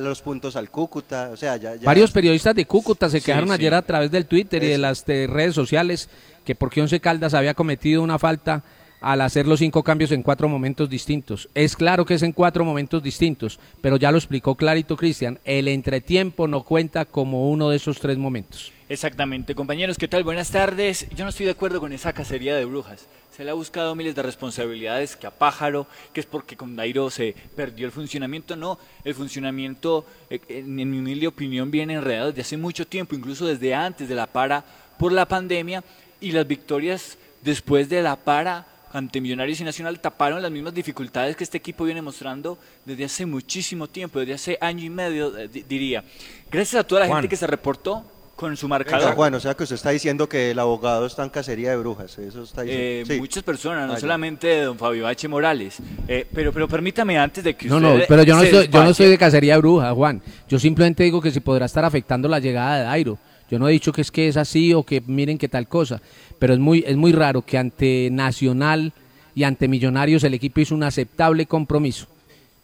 los 0.00 0.22
puntos 0.22 0.56
al 0.56 0.70
Cúcuta. 0.70 1.30
O 1.32 1.36
sea, 1.36 1.56
ya, 1.56 1.74
Varios 1.82 2.10
periodistas 2.10 2.54
de 2.54 2.66
Cúcuta 2.66 3.08
se 3.08 3.20
quejaron 3.20 3.50
ayer 3.50 3.74
a 3.74 3.82
través 3.82 4.10
del 4.10 4.26
Twitter 4.26 4.62
y 4.62 4.68
de 4.68 4.78
las 4.78 5.04
redes 5.06 5.54
sociales 5.54 6.08
que 6.44 6.54
porque 6.54 6.80
Once 6.80 6.98
Caldas 7.00 7.34
había 7.34 7.54
cometido 7.54 8.02
una 8.02 8.18
falta 8.18 8.62
al 9.00 9.20
hacer 9.20 9.46
los 9.46 9.60
cinco 9.60 9.82
cambios 9.82 10.12
en 10.12 10.22
cuatro 10.22 10.48
momentos 10.48 10.88
distintos. 10.88 11.48
Es 11.54 11.76
claro 11.76 12.04
que 12.04 12.14
es 12.14 12.22
en 12.22 12.32
cuatro 12.32 12.64
momentos 12.64 13.02
distintos, 13.02 13.58
pero 13.80 13.96
ya 13.96 14.10
lo 14.10 14.18
explicó 14.18 14.54
clarito 14.54 14.96
Cristian, 14.96 15.38
el 15.44 15.68
entretiempo 15.68 16.48
no 16.48 16.62
cuenta 16.62 17.04
como 17.04 17.50
uno 17.50 17.70
de 17.70 17.76
esos 17.76 18.00
tres 18.00 18.18
momentos. 18.18 18.72
Exactamente, 18.88 19.54
compañeros, 19.54 19.98
¿qué 19.98 20.08
tal? 20.08 20.24
Buenas 20.24 20.50
tardes. 20.50 21.06
Yo 21.14 21.24
no 21.24 21.30
estoy 21.30 21.44
de 21.44 21.52
acuerdo 21.52 21.78
con 21.78 21.92
esa 21.92 22.14
cacería 22.14 22.56
de 22.56 22.64
brujas. 22.64 23.06
Se 23.36 23.44
le 23.44 23.50
ha 23.50 23.54
buscado 23.54 23.94
miles 23.94 24.14
de 24.14 24.22
responsabilidades, 24.22 25.14
que 25.14 25.26
a 25.26 25.30
pájaro, 25.30 25.86
que 26.12 26.20
es 26.20 26.26
porque 26.26 26.56
con 26.56 26.74
Dairo 26.74 27.10
se 27.10 27.36
perdió 27.54 27.86
el 27.86 27.92
funcionamiento. 27.92 28.56
No, 28.56 28.78
el 29.04 29.14
funcionamiento, 29.14 30.06
eh, 30.30 30.40
en 30.48 30.74
mi 30.74 30.98
humilde 30.98 31.26
opinión, 31.26 31.70
viene 31.70 31.94
enredado 31.94 32.28
desde 32.28 32.40
hace 32.40 32.56
mucho 32.56 32.86
tiempo, 32.86 33.14
incluso 33.14 33.46
desde 33.46 33.74
antes 33.74 34.08
de 34.08 34.14
la 34.14 34.26
para 34.26 34.64
por 34.98 35.12
la 35.12 35.28
pandemia, 35.28 35.84
y 36.20 36.32
las 36.32 36.48
victorias 36.48 37.18
después 37.42 37.88
de 37.88 38.02
la 38.02 38.16
para 38.16 38.66
ante 38.92 39.20
Millonarios 39.20 39.60
y 39.60 39.64
Nacional 39.64 40.00
taparon 40.00 40.42
las 40.42 40.50
mismas 40.50 40.74
dificultades 40.74 41.36
que 41.36 41.44
este 41.44 41.58
equipo 41.58 41.84
viene 41.84 42.02
mostrando 42.02 42.58
desde 42.84 43.04
hace 43.04 43.26
muchísimo 43.26 43.86
tiempo, 43.86 44.20
desde 44.20 44.34
hace 44.34 44.58
año 44.60 44.84
y 44.84 44.90
medio, 44.90 45.36
eh, 45.36 45.48
diría. 45.48 46.04
Gracias 46.50 46.80
a 46.80 46.84
toda 46.86 47.02
la 47.02 47.14
gente 47.14 47.28
que 47.28 47.36
se 47.36 47.46
reportó 47.46 48.04
con 48.38 48.56
su 48.56 48.68
marcador. 48.68 49.16
Bueno, 49.16 49.38
o 49.38 49.40
sea 49.40 49.54
que 49.54 49.64
usted 49.64 49.74
está 49.74 49.90
diciendo 49.90 50.28
que 50.28 50.52
el 50.52 50.58
abogado 50.60 51.06
está 51.06 51.24
en 51.24 51.30
cacería 51.30 51.70
de 51.70 51.76
brujas, 51.76 52.16
eso 52.18 52.44
está 52.44 52.62
diciendo. 52.62 53.12
Eh, 53.12 53.18
muchas 53.18 53.42
personas, 53.42 53.88
no 53.88 53.98
solamente 53.98 54.62
don 54.62 54.78
Fabio 54.78 55.04
Bache 55.04 55.26
Morales. 55.26 55.78
Eh, 56.06 56.24
pero, 56.32 56.52
pero 56.52 56.68
permítame 56.68 57.18
antes 57.18 57.42
de 57.42 57.54
que 57.54 57.66
usted. 57.66 57.80
No, 57.80 57.98
no, 57.98 58.04
pero 58.06 58.22
yo 58.22 58.36
no, 58.36 58.42
estoy, 58.44 58.68
yo 58.68 58.84
no 58.84 58.90
estoy 58.90 59.08
de 59.08 59.18
cacería 59.18 59.54
de 59.54 59.58
brujas, 59.58 59.92
Juan. 59.92 60.22
Yo 60.48 60.58
simplemente 60.60 61.02
digo 61.02 61.20
que 61.20 61.32
si 61.32 61.40
podrá 61.40 61.66
estar 61.66 61.84
afectando 61.84 62.28
la 62.28 62.38
llegada 62.38 62.78
de 62.78 62.84
Dairo. 62.84 63.18
Yo 63.50 63.58
no 63.58 63.68
he 63.68 63.72
dicho 63.72 63.92
que 63.92 64.02
es 64.02 64.10
que 64.10 64.28
es 64.28 64.36
así 64.36 64.74
o 64.74 64.82
que 64.82 65.02
miren 65.06 65.38
qué 65.38 65.48
tal 65.48 65.68
cosa, 65.68 66.02
pero 66.38 66.52
es 66.52 66.58
muy, 66.58 66.84
es 66.86 66.96
muy 66.96 67.12
raro 67.12 67.42
que 67.42 67.56
ante 67.56 68.10
Nacional 68.10 68.92
y 69.34 69.44
ante 69.44 69.68
Millonarios 69.68 70.24
el 70.24 70.34
equipo 70.34 70.60
hizo 70.60 70.74
un 70.74 70.82
aceptable 70.82 71.46
compromiso. 71.46 72.06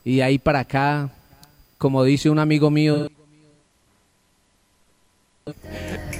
Y 0.04 0.20
ahí 0.20 0.38
para 0.38 0.60
acá, 0.60 1.10
como 1.78 2.04
dice 2.04 2.28
un 2.28 2.38
amigo 2.38 2.70
mío... 2.70 3.08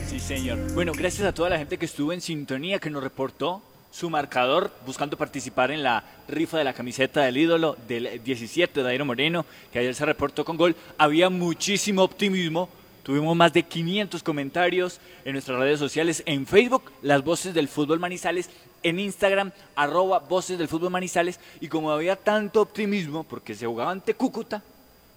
Sí, 0.09 0.21
señor. 0.21 0.73
Bueno, 0.73 0.93
gracias 0.93 1.27
a 1.27 1.35
toda 1.35 1.51
la 1.51 1.59
gente 1.59 1.77
que 1.77 1.87
estuvo 1.87 2.13
en 2.13 2.21
sintonía, 2.21 2.79
que 2.79 2.91
nos 2.91 3.03
reportó 3.03 3.63
su 3.91 4.11
marcador, 4.11 4.73
buscando 4.87 5.17
participar 5.17 5.71
en 5.71 5.83
la 5.83 6.05
rifa 6.27 6.59
de 6.59 6.65
la 6.65 6.73
camiseta 6.73 7.23
del 7.23 7.37
ídolo 7.37 7.77
del 7.87 8.23
17 8.25 8.81
de 8.81 8.85
Dairo 8.85 9.05
Moreno, 9.05 9.47
que 9.73 9.79
ayer 9.79 9.95
se 9.95 10.05
reportó 10.05 10.45
con 10.45 10.57
gol. 10.57 10.75
Había 10.99 11.31
muchísimo 11.31 12.03
optimismo 12.03 12.69
Tuvimos 13.05 13.37
más 13.37 13.53
de 13.53 13.63
500 13.63 14.23
comentarios 14.23 14.99
en 15.27 15.35
nuestras 15.35 15.59
redes 15.59 15.79
sociales, 15.79 16.23
en 16.25 16.47
Facebook, 16.47 16.91
Las 17.03 17.23
Voces 17.23 17.53
del 17.53 17.69
Fútbol 17.69 18.01
Manizales, 18.01 18.49
en 18.83 18.99
Instagram, 18.99 19.53
arroba 19.77 20.21
Voces 20.21 20.59
del 20.59 20.69
Fútbol 20.69 20.91
Manizales, 20.91 21.39
y 21.61 21.69
como 21.69 21.91
había 21.91 22.17
tanto 22.17 22.63
optimismo, 22.63 23.23
porque 23.23 23.55
se 23.55 23.67
jugaba 23.67 23.91
ante 23.91 24.15
Cúcuta, 24.15 24.63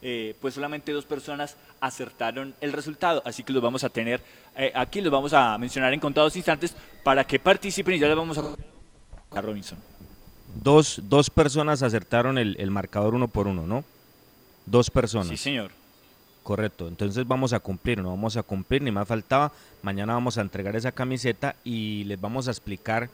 eh, 0.02 0.36
pues 0.42 0.54
solamente 0.54 0.92
dos 0.92 1.06
personas 1.06 1.56
acertaron 1.80 2.54
el 2.60 2.74
resultado, 2.74 3.22
así 3.26 3.42
que 3.42 3.54
los 3.54 3.64
vamos 3.64 3.86
a 3.86 3.90
tener 3.90 4.22
eh, 4.58 4.72
aquí, 4.76 5.00
los 5.00 5.12
vamos 5.12 5.32
a 5.32 5.58
mencionar 5.58 5.94
en 5.94 6.02
contados 6.02 6.36
instantes 6.36 6.76
para 7.06 7.24
que 7.24 7.40
participen 7.40 7.96
y 7.96 8.00
ya 8.00 8.08
les 8.08 8.18
vamos 8.18 8.38
a... 8.38 8.44
a 9.32 9.42
Robinson. 9.42 9.78
Dos, 10.62 11.00
dos 11.04 11.30
personas 11.30 11.84
acertaron 11.84 12.38
el, 12.38 12.58
el 12.60 12.70
marcador 12.70 13.16
uno 13.16 13.30
por 13.30 13.48
uno, 13.48 13.66
¿no? 13.66 13.86
Dos 14.66 14.90
personas. 14.90 15.30
Sí, 15.30 15.38
señor. 15.38 15.72
Correcto, 16.48 16.88
entonces 16.88 17.28
vamos 17.28 17.52
a 17.52 17.60
cumplir, 17.60 18.02
no 18.02 18.12
vamos 18.12 18.38
a 18.38 18.42
cumplir, 18.42 18.82
ni 18.82 18.90
más 18.90 19.06
faltaba. 19.06 19.52
Mañana 19.82 20.14
vamos 20.14 20.38
a 20.38 20.42
entregar 20.42 20.78
esa 20.78 20.94
camiseta 20.94 21.58
y 21.66 22.06
les 22.06 22.22
vamos 22.22 22.48
a 22.48 22.52
explicar 22.52 23.10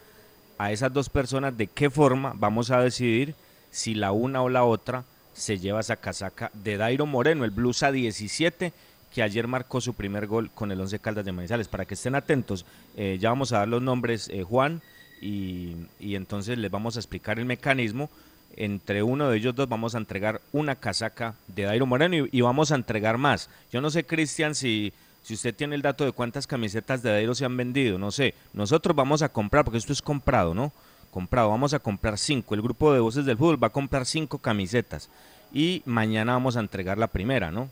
a 0.60 0.72
esas 0.72 0.94
dos 0.94 1.10
personas 1.10 1.58
de 1.58 1.66
qué 1.66 1.90
forma 1.90 2.34
vamos 2.36 2.70
a 2.70 2.80
decidir 2.80 3.34
si 3.72 3.96
la 3.96 4.12
una 4.12 4.44
o 4.44 4.50
la 4.50 4.66
otra 4.66 5.04
se 5.34 5.58
lleva 5.58 5.80
esa 5.80 5.96
casaca 5.96 6.52
de 6.54 6.78
Dairo 6.78 7.08
Moreno, 7.08 7.44
el 7.44 7.50
Blusa 7.50 7.92
17, 7.92 8.72
que 9.12 9.24
ayer 9.24 9.48
marcó 9.48 9.82
su 9.82 9.96
primer 9.96 10.28
gol 10.28 10.52
con 10.52 10.72
el 10.72 10.80
Once 10.80 11.00
Caldas 11.00 11.26
de 11.26 11.32
Manizales. 11.32 11.68
Para 11.68 11.86
que 11.86 11.96
estén 11.96 12.14
atentos, 12.14 12.68
eh, 12.96 13.18
ya 13.20 13.30
vamos 13.30 13.52
a 13.52 13.58
dar 13.58 13.68
los 13.68 13.82
nombres, 13.82 14.30
eh, 14.30 14.44
Juan, 14.44 14.84
y, 15.22 15.76
y 16.00 16.14
entonces 16.14 16.60
les 16.60 16.70
vamos 16.70 16.98
a 16.98 17.00
explicar 17.00 17.40
el 17.40 17.46
mecanismo 17.46 18.12
entre 18.58 19.04
uno 19.04 19.30
de 19.30 19.38
ellos 19.38 19.56
dos 19.56 19.68
vamos 19.68 19.96
a 19.96 19.98
entregar 19.98 20.42
una 20.52 20.76
casaca 20.76 21.36
de 21.48 21.64
Dairo 21.64 21.86
Moreno 21.86 22.28
y, 22.32 22.42
vamos 22.42 22.72
a 22.72 22.76
entregar 22.76 23.18
más. 23.18 23.50
Yo 23.72 23.82
no 23.82 23.90
sé, 23.90 24.06
Cristian, 24.06 24.56
si, 24.56 24.94
si 25.24 25.34
usted 25.34 25.56
tiene 25.56 25.76
el 25.76 25.82
dato 25.82 26.06
de 26.06 26.12
cuántas 26.12 26.48
camisetas 26.48 27.02
de 27.02 27.12
Dairo 27.12 27.36
se 27.36 27.46
han 27.46 27.58
vendido, 27.58 27.98
no 27.98 28.12
sé. 28.12 28.34
Nosotros 28.54 28.96
vamos 28.96 29.22
a 29.22 29.30
comprar, 29.30 29.64
porque 29.64 29.78
esto 29.78 29.94
es 29.94 30.02
comprado, 30.02 30.54
¿no? 30.54 30.72
Comprado, 31.12 31.50
vamos 31.50 31.74
a 31.74 31.80
comprar 31.80 32.18
cinco. 32.18 32.56
El 32.56 32.62
grupo 32.62 32.94
de 32.94 33.00
voces 33.00 33.26
del 33.26 33.38
fútbol 33.38 33.62
va 33.62 33.68
a 33.68 33.72
comprar 33.72 34.06
cinco 34.06 34.38
camisetas 34.38 35.10
y 35.54 35.82
mañana 35.86 36.34
vamos 36.34 36.58
a 36.58 36.60
entregar 36.60 36.98
la 36.98 37.08
primera, 37.08 37.52
¿no? 37.52 37.70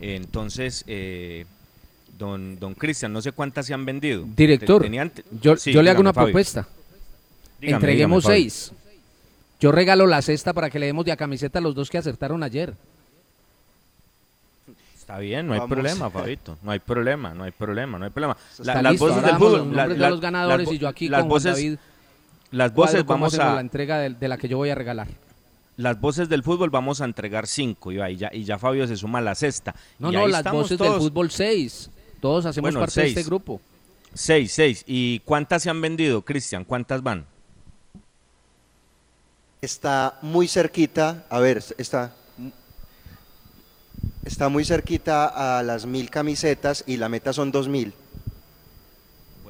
Entonces, 0.00 0.84
eh, 0.86 1.46
don, 2.18 2.58
don 2.58 2.74
Cristian, 2.74 3.12
no 3.12 3.22
sé 3.22 3.32
cuántas 3.32 3.66
se 3.66 3.74
han 3.74 3.84
vendido. 3.84 4.24
Director, 4.36 4.86
yo, 5.40 5.56
yo 5.56 5.82
le 5.82 5.90
hago 5.90 6.00
una 6.00 6.12
propuesta. 6.12 6.66
Entreguemos 7.60 8.24
seis. 8.24 8.72
Yo 9.60 9.72
regalo 9.72 10.06
la 10.06 10.20
cesta 10.22 10.52
para 10.52 10.70
que 10.70 10.78
le 10.78 10.86
demos 10.86 11.04
de 11.04 11.12
a 11.12 11.16
camiseta 11.16 11.58
a 11.58 11.62
los 11.62 11.74
dos 11.74 11.88
que 11.88 11.98
acertaron 11.98 12.42
ayer. 12.42 12.74
Está 14.94 15.18
bien, 15.18 15.46
no 15.46 15.54
hay 15.54 15.60
problema, 15.68 16.10
Fabito. 16.10 16.58
No 16.62 16.72
hay 16.72 16.80
problema, 16.80 17.32
no 17.32 17.44
hay 17.44 17.52
problema, 17.52 17.98
no 17.98 18.04
hay 18.04 18.10
problema. 18.10 18.36
las 18.58 18.98
voces 18.98 19.22
del 19.22 19.36
fútbol. 19.36 19.76
La, 19.76 19.86
los 19.86 20.20
ganadores 20.20 20.70
y 20.72 20.78
yo 20.78 20.88
aquí 20.88 21.08
las 21.08 21.24
voces, 21.24 21.54
David 21.54 21.78
Las 22.50 22.74
voces 22.74 23.06
vamos 23.06 23.38
a. 23.38 23.54
La 23.54 23.60
entrega 23.60 23.98
de, 23.98 24.28
la 24.28 24.36
que 24.36 24.48
yo 24.48 24.56
voy 24.56 24.70
a 24.70 24.74
regalar. 24.74 25.06
Las 25.76 26.00
voces 26.00 26.28
del 26.28 26.42
fútbol 26.42 26.70
vamos 26.70 27.00
a 27.00 27.04
entregar 27.04 27.46
cinco 27.46 27.92
y 27.92 28.16
ya, 28.16 28.30
y 28.32 28.44
ya 28.44 28.58
Fabio 28.58 28.86
se 28.86 28.96
suma 28.96 29.18
a 29.18 29.22
la 29.22 29.34
cesta. 29.34 29.74
No, 29.98 30.10
no, 30.10 30.26
las 30.26 30.42
voces 30.42 30.78
del 30.78 30.94
fútbol 30.94 31.30
seis. 31.30 31.88
Todos 32.20 32.44
hacemos 32.44 32.74
parte 32.74 33.02
de 33.02 33.08
este 33.08 33.22
grupo. 33.22 33.60
Seis, 34.12 34.52
seis. 34.52 34.82
¿Y 34.86 35.20
cuántas 35.20 35.62
se 35.62 35.70
han 35.70 35.80
vendido, 35.80 36.22
Cristian? 36.22 36.64
¿Cuántas 36.64 37.02
van? 37.02 37.26
Está 39.60 40.18
muy 40.22 40.48
cerquita, 40.48 41.24
a 41.30 41.40
ver, 41.40 41.62
está, 41.78 42.12
está 44.24 44.48
muy 44.48 44.64
cerquita 44.64 45.58
a 45.58 45.62
las 45.62 45.86
mil 45.86 46.10
camisetas 46.10 46.84
y 46.86 46.96
la 46.96 47.08
meta 47.08 47.32
son 47.32 47.50
dos 47.50 47.68
mil. 47.68 47.94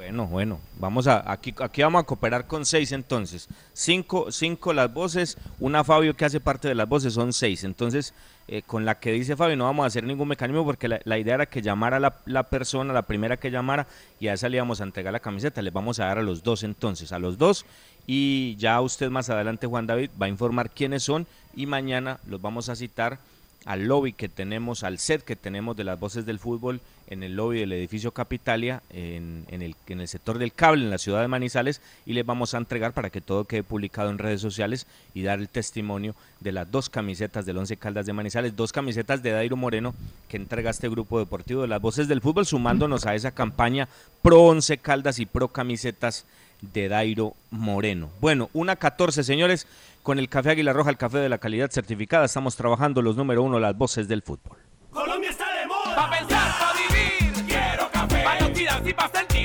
Bueno, 0.07 0.27
bueno, 0.27 0.61
vamos 0.79 1.05
a, 1.07 1.29
aquí, 1.29 1.53
aquí 1.59 1.81
vamos 1.81 2.01
a 2.01 2.05
cooperar 2.05 2.47
con 2.47 2.65
seis 2.65 2.93
entonces. 2.93 3.49
Cinco, 3.73 4.31
cinco 4.31 4.71
las 4.71 4.93
voces, 4.93 5.37
una 5.59 5.83
Fabio 5.83 6.15
que 6.15 6.23
hace 6.23 6.39
parte 6.39 6.67
de 6.69 6.75
las 6.75 6.87
voces, 6.87 7.13
son 7.13 7.33
seis. 7.33 7.65
Entonces, 7.65 8.13
eh, 8.47 8.61
con 8.61 8.85
la 8.85 8.99
que 8.99 9.11
dice 9.11 9.35
Fabio 9.35 9.57
no 9.57 9.65
vamos 9.65 9.83
a 9.83 9.87
hacer 9.87 10.05
ningún 10.05 10.29
mecanismo 10.29 10.63
porque 10.63 10.87
la, 10.87 11.17
idea 11.17 11.35
era 11.35 11.45
que 11.47 11.61
llamara 11.61 11.99
la, 11.99 12.15
la, 12.25 12.43
persona, 12.43 12.93
la 12.93 13.01
primera 13.01 13.35
que 13.35 13.51
llamara, 13.51 13.85
y 14.21 14.29
a 14.29 14.33
esa 14.33 14.47
le 14.47 14.55
íbamos 14.55 14.79
a 14.79 14.85
entregar 14.85 15.11
la 15.11 15.19
camiseta. 15.19 15.61
Les 15.61 15.73
vamos 15.73 15.99
a 15.99 16.05
dar 16.05 16.19
a 16.19 16.23
los 16.23 16.41
dos 16.41 16.63
entonces, 16.63 17.11
a 17.11 17.19
los 17.19 17.37
dos. 17.37 17.65
Y 18.07 18.55
ya 18.55 18.79
usted 18.79 19.09
más 19.09 19.29
adelante, 19.29 19.67
Juan 19.67 19.85
David, 19.85 20.09
va 20.19 20.27
a 20.27 20.29
informar 20.29 20.71
quiénes 20.71 21.03
son 21.03 21.27
y 21.55 21.65
mañana 21.65 22.19
los 22.25 22.41
vamos 22.41 22.69
a 22.69 22.75
citar 22.75 23.19
al 23.65 23.83
lobby 23.85 24.13
que 24.13 24.29
tenemos, 24.29 24.83
al 24.83 24.97
set 24.97 25.23
que 25.23 25.35
tenemos 25.35 25.75
de 25.75 25.83
las 25.83 25.99
voces 25.99 26.25
del 26.25 26.39
fútbol 26.39 26.79
en 27.07 27.21
el 27.21 27.35
lobby 27.35 27.59
del 27.59 27.73
edificio 27.73 28.11
Capitalia, 28.11 28.81
en, 28.91 29.45
el, 29.49 29.75
en 29.87 29.99
el 29.99 30.07
sector 30.07 30.37
del 30.37 30.53
cable, 30.53 30.85
en 30.85 30.89
la 30.89 30.97
ciudad 30.97 31.21
de 31.21 31.27
Manizales, 31.27 31.81
y 32.05 32.13
les 32.13 32.25
vamos 32.25 32.53
a 32.53 32.59
entregar 32.59 32.93
para 32.93 33.09
que 33.09 33.19
todo 33.19 33.43
quede 33.43 33.63
publicado 33.63 34.09
en 34.09 34.19
redes 34.19 34.39
sociales 34.39 34.87
y 35.13 35.23
dar 35.23 35.39
el 35.39 35.49
testimonio 35.49 36.15
de 36.39 36.53
las 36.53 36.71
dos 36.71 36.89
camisetas 36.89 37.45
del 37.45 37.57
Once 37.57 37.75
Caldas 37.75 38.05
de 38.05 38.13
Manizales, 38.13 38.55
dos 38.55 38.71
camisetas 38.71 39.21
de 39.21 39.31
Dairo 39.31 39.57
Moreno 39.57 39.93
que 40.29 40.37
entrega 40.37 40.69
este 40.69 40.87
grupo 40.87 41.19
deportivo 41.19 41.61
de 41.61 41.67
las 41.67 41.81
voces 41.81 42.07
del 42.07 42.21
fútbol, 42.21 42.45
sumándonos 42.45 43.05
a 43.05 43.15
esa 43.15 43.31
campaña 43.31 43.89
pro 44.21 44.43
Once 44.43 44.77
Caldas 44.77 45.19
y 45.19 45.25
pro 45.25 45.49
camisetas 45.49 46.25
de 46.61 46.89
Dairo 46.89 47.33
Moreno. 47.51 48.09
Bueno, 48.19 48.49
una 48.53 48.75
14, 48.75 49.23
señores, 49.23 49.67
con 50.03 50.19
el 50.19 50.29
café 50.29 50.51
Águila 50.51 50.73
Roja, 50.73 50.89
el 50.89 50.97
café 50.97 51.17
de 51.17 51.29
la 51.29 51.37
calidad 51.37 51.69
certificada. 51.71 52.25
Estamos 52.25 52.55
trabajando 52.55 53.01
los 53.01 53.15
número 53.15 53.43
uno, 53.43 53.59
las 53.59 53.77
voces 53.77 54.07
del 54.07 54.21
fútbol. 54.21 54.57
Colombia 54.91 55.29
está 55.29 55.45
de 55.59 55.67
moda. 55.67 55.95
Pa' 55.95 56.09
pensar, 56.09 56.51
pa' 56.59 56.73
vivir. 56.73 57.45
Quiero 57.45 57.89
café. 57.91 58.23
Pa' 58.23 58.89
y 58.89 58.93
pa' 58.93 59.11
sentir. 59.13 59.36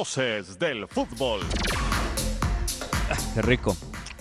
Voces 0.00 0.58
del 0.58 0.88
fútbol. 0.88 1.42
Qué 3.34 3.42
rico. 3.42 3.76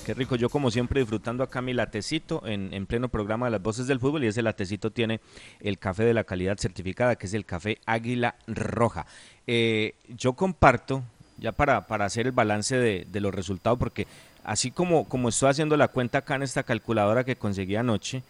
Qué 0.06 0.14
rico, 0.14 0.36
yo 0.36 0.50
como 0.50 0.72
siempre 0.72 1.00
disfrutando 1.00 1.42
acá 1.42 1.62
mi 1.62 1.74
latecito 1.74 2.46
en, 2.46 2.74
en, 2.74 2.86
pleno 2.86 3.08
programa 3.08 3.46
de 3.46 3.52
las 3.52 3.62
voces 3.62 3.88
del 3.88 3.98
fútbol 3.98 4.26
y 4.26 4.28
ese 4.28 4.42
latecito 4.42 4.92
tiene 4.92 5.22
el 5.62 5.80
café 5.80 6.04
de 6.04 6.14
la 6.14 6.26
calidad 6.26 6.58
certificada 6.58 7.16
que 7.16 7.28
es 7.28 7.34
el 7.34 7.46
café 7.46 7.78
Águila 7.86 8.36
Roja. 8.46 9.06
Eh, 9.48 9.96
yo 10.10 10.34
comparto, 10.34 11.02
ya 11.38 11.54
para, 11.54 11.78
hacer 11.78 12.26
el 12.26 12.34
balance 12.34 12.76
de, 12.76 13.08
de, 13.10 13.22
los 13.22 13.34
resultados, 13.34 13.80
porque 13.80 14.06
así 14.44 14.72
como, 14.72 15.08
como 15.08 15.30
estoy 15.30 15.50
haciendo 15.50 15.78
la 15.78 15.88
cuenta 15.88 16.18
acá 16.18 16.36
en 16.36 16.44
esta 16.44 16.64
calculadora 16.64 17.24
que 17.24 17.38
conseguí 17.38 17.78
anoche, 17.78 18.22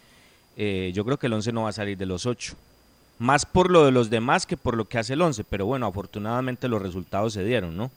eh, 0.56 0.92
yo 0.94 1.04
creo 1.04 1.18
que 1.18 1.26
el 1.26 1.32
11 1.32 1.50
no 1.50 1.64
va 1.64 1.70
a 1.70 1.72
salir 1.72 1.98
de 1.98 2.06
los 2.06 2.26
8 2.26 2.54
más 3.20 3.44
por 3.44 3.70
lo 3.70 3.84
de 3.84 3.90
los 3.90 4.08
demás 4.08 4.46
que 4.46 4.56
por 4.56 4.78
lo 4.78 4.86
que 4.86 4.96
hace 4.98 5.12
el 5.12 5.20
11, 5.20 5.44
pero 5.44 5.66
bueno, 5.66 5.84
afortunadamente 5.86 6.68
los 6.68 6.80
resultados 6.80 7.34
se 7.34 7.44
dieron, 7.44 7.76
¿no? 7.76 7.90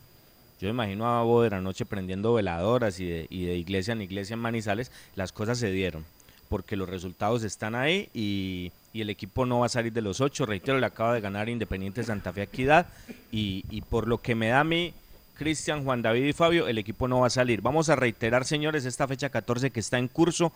Yo 0.60 0.68
imagino 0.68 1.08
a 1.08 1.24
Boder 1.24 1.54
anoche 1.54 1.86
prendiendo 1.86 2.34
veladoras 2.34 3.00
y 3.00 3.06
de, 3.06 3.28
y 3.30 3.46
de 3.46 3.56
iglesia 3.56 3.94
en 3.94 4.02
iglesia 4.02 4.34
en 4.34 4.42
Manizales, 4.42 4.92
las 5.16 5.32
cosas 5.32 5.58
se 5.58 5.72
dieron, 5.72 6.04
porque 6.50 6.76
los 6.76 6.90
resultados 6.90 7.44
están 7.44 7.74
ahí 7.74 8.10
y, 8.14 8.74
y 8.92 9.00
el 9.00 9.10
equipo 9.10 9.46
no 9.46 9.62
va 9.62 9.68
a 9.68 9.70
salir 9.70 9.94
de 9.94 10.02
los 10.02 10.20
ocho, 10.20 10.46
reitero, 10.46 10.78
le 10.78 10.86
acaba 10.86 11.14
de 11.14 11.22
ganar 11.22 11.48
Independiente 11.48 12.04
Santa 12.04 12.34
Fe 12.34 12.44
Equidad 12.44 12.88
y, 13.32 13.64
y 13.70 13.80
por 13.82 14.10
lo 14.10 14.18
que 14.18 14.36
me 14.36 14.50
da 14.50 14.60
a 14.60 14.66
mí, 14.66 14.94
Cristian, 15.36 15.86
Juan 15.86 16.02
David 16.02 16.26
y 16.26 16.34
Fabio, 16.34 16.68
el 16.68 16.78
equipo 16.78 17.08
no 17.08 17.22
va 17.22 17.28
a 17.28 17.30
salir. 17.30 17.62
Vamos 17.62 17.88
a 17.88 17.96
reiterar, 17.96 18.44
señores, 18.44 18.84
esta 18.84 19.08
fecha 19.08 19.30
14 19.30 19.72
que 19.72 19.80
está 19.80 19.98
en 20.00 20.10
curso, 20.10 20.52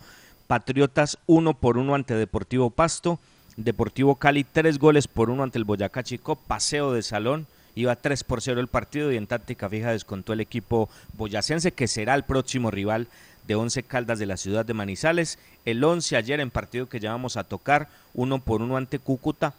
Patriotas 0.46 1.18
uno 1.26 1.54
por 1.54 1.78
uno 1.78 1.94
ante 1.94 2.12
Deportivo 2.12 2.68
Pasto, 2.68 3.18
Deportivo 3.58 4.14
Cali 4.14 4.44
tres 4.44 4.78
goles 4.78 5.08
por 5.08 5.30
uno 5.30 5.42
ante 5.42 5.58
el 5.58 5.64
Boyacá 5.64 6.04
Chico, 6.04 6.36
paseo 6.36 6.92
de 6.92 7.02
salón, 7.02 7.48
iba 7.74 7.96
3 7.96 8.22
por 8.22 8.40
0 8.40 8.60
el 8.60 8.68
partido 8.68 9.10
y 9.10 9.16
en 9.16 9.26
táctica 9.26 9.68
fija 9.68 9.90
descontó 9.90 10.32
el 10.32 10.40
equipo 10.40 10.88
boyacense 11.14 11.72
que 11.72 11.88
será 11.88 12.14
el 12.14 12.22
próximo 12.22 12.70
rival 12.70 13.08
de 13.48 13.56
Once 13.56 13.82
Caldas 13.82 14.20
de 14.20 14.26
la 14.26 14.36
ciudad 14.36 14.64
de 14.64 14.74
Manizales. 14.74 15.40
El 15.64 15.82
11 15.82 16.16
ayer 16.16 16.38
en 16.38 16.52
partido 16.52 16.88
que 16.88 17.00
ya 17.00 17.10
vamos 17.10 17.36
a 17.36 17.42
tocar, 17.42 17.88
uno 18.14 18.38
por 18.38 18.62
uno 18.62 18.76
ante 18.76 19.00
Cúcuta. 19.00 19.54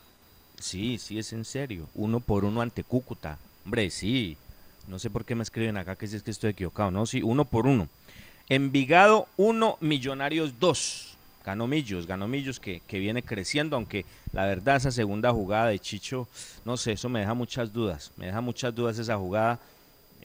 Sí, 0.57 0.97
sí 0.97 1.19
es 1.19 1.33
en 1.33 1.43
serio, 1.43 1.89
uno 1.93 2.21
por 2.21 2.45
uno 2.45 2.61
ante 2.61 2.85
Cúcuta. 2.85 3.37
Hombre, 3.65 3.89
sí, 3.89 4.37
no 4.87 4.97
sé 4.97 5.09
por 5.09 5.25
qué 5.25 5.35
me 5.35 5.43
escriben 5.43 5.75
acá 5.75 5.97
que 5.97 6.07
si 6.07 6.15
es 6.15 6.23
que 6.23 6.31
estoy 6.31 6.51
equivocado, 6.51 6.89
no, 6.89 7.05
sí, 7.05 7.21
uno 7.21 7.43
por 7.43 7.67
uno. 7.67 7.89
Envigado 8.47 9.27
1, 9.35 9.77
Millonarios 9.81 10.57
2 10.57 11.08
ganó 11.49 11.65
Millos, 11.65 12.05
ganó 12.05 12.27
Millos 12.27 12.59
que, 12.59 12.79
que, 12.85 12.99
viene 12.99 13.23
creciendo, 13.23 13.75
aunque 13.75 14.05
la 14.33 14.45
verdad 14.45 14.75
esa 14.75 14.91
segunda 14.91 15.31
jugada 15.31 15.67
de 15.67 15.79
Chicho, 15.79 16.27
no 16.63 16.77
sé, 16.77 16.91
eso 16.91 17.09
me 17.09 17.21
deja 17.21 17.33
muchas 17.33 17.73
dudas, 17.73 18.11
me 18.17 18.27
deja 18.27 18.39
muchas 18.39 18.75
dudas 18.75 18.99
esa 18.99 19.17
jugada. 19.17 19.59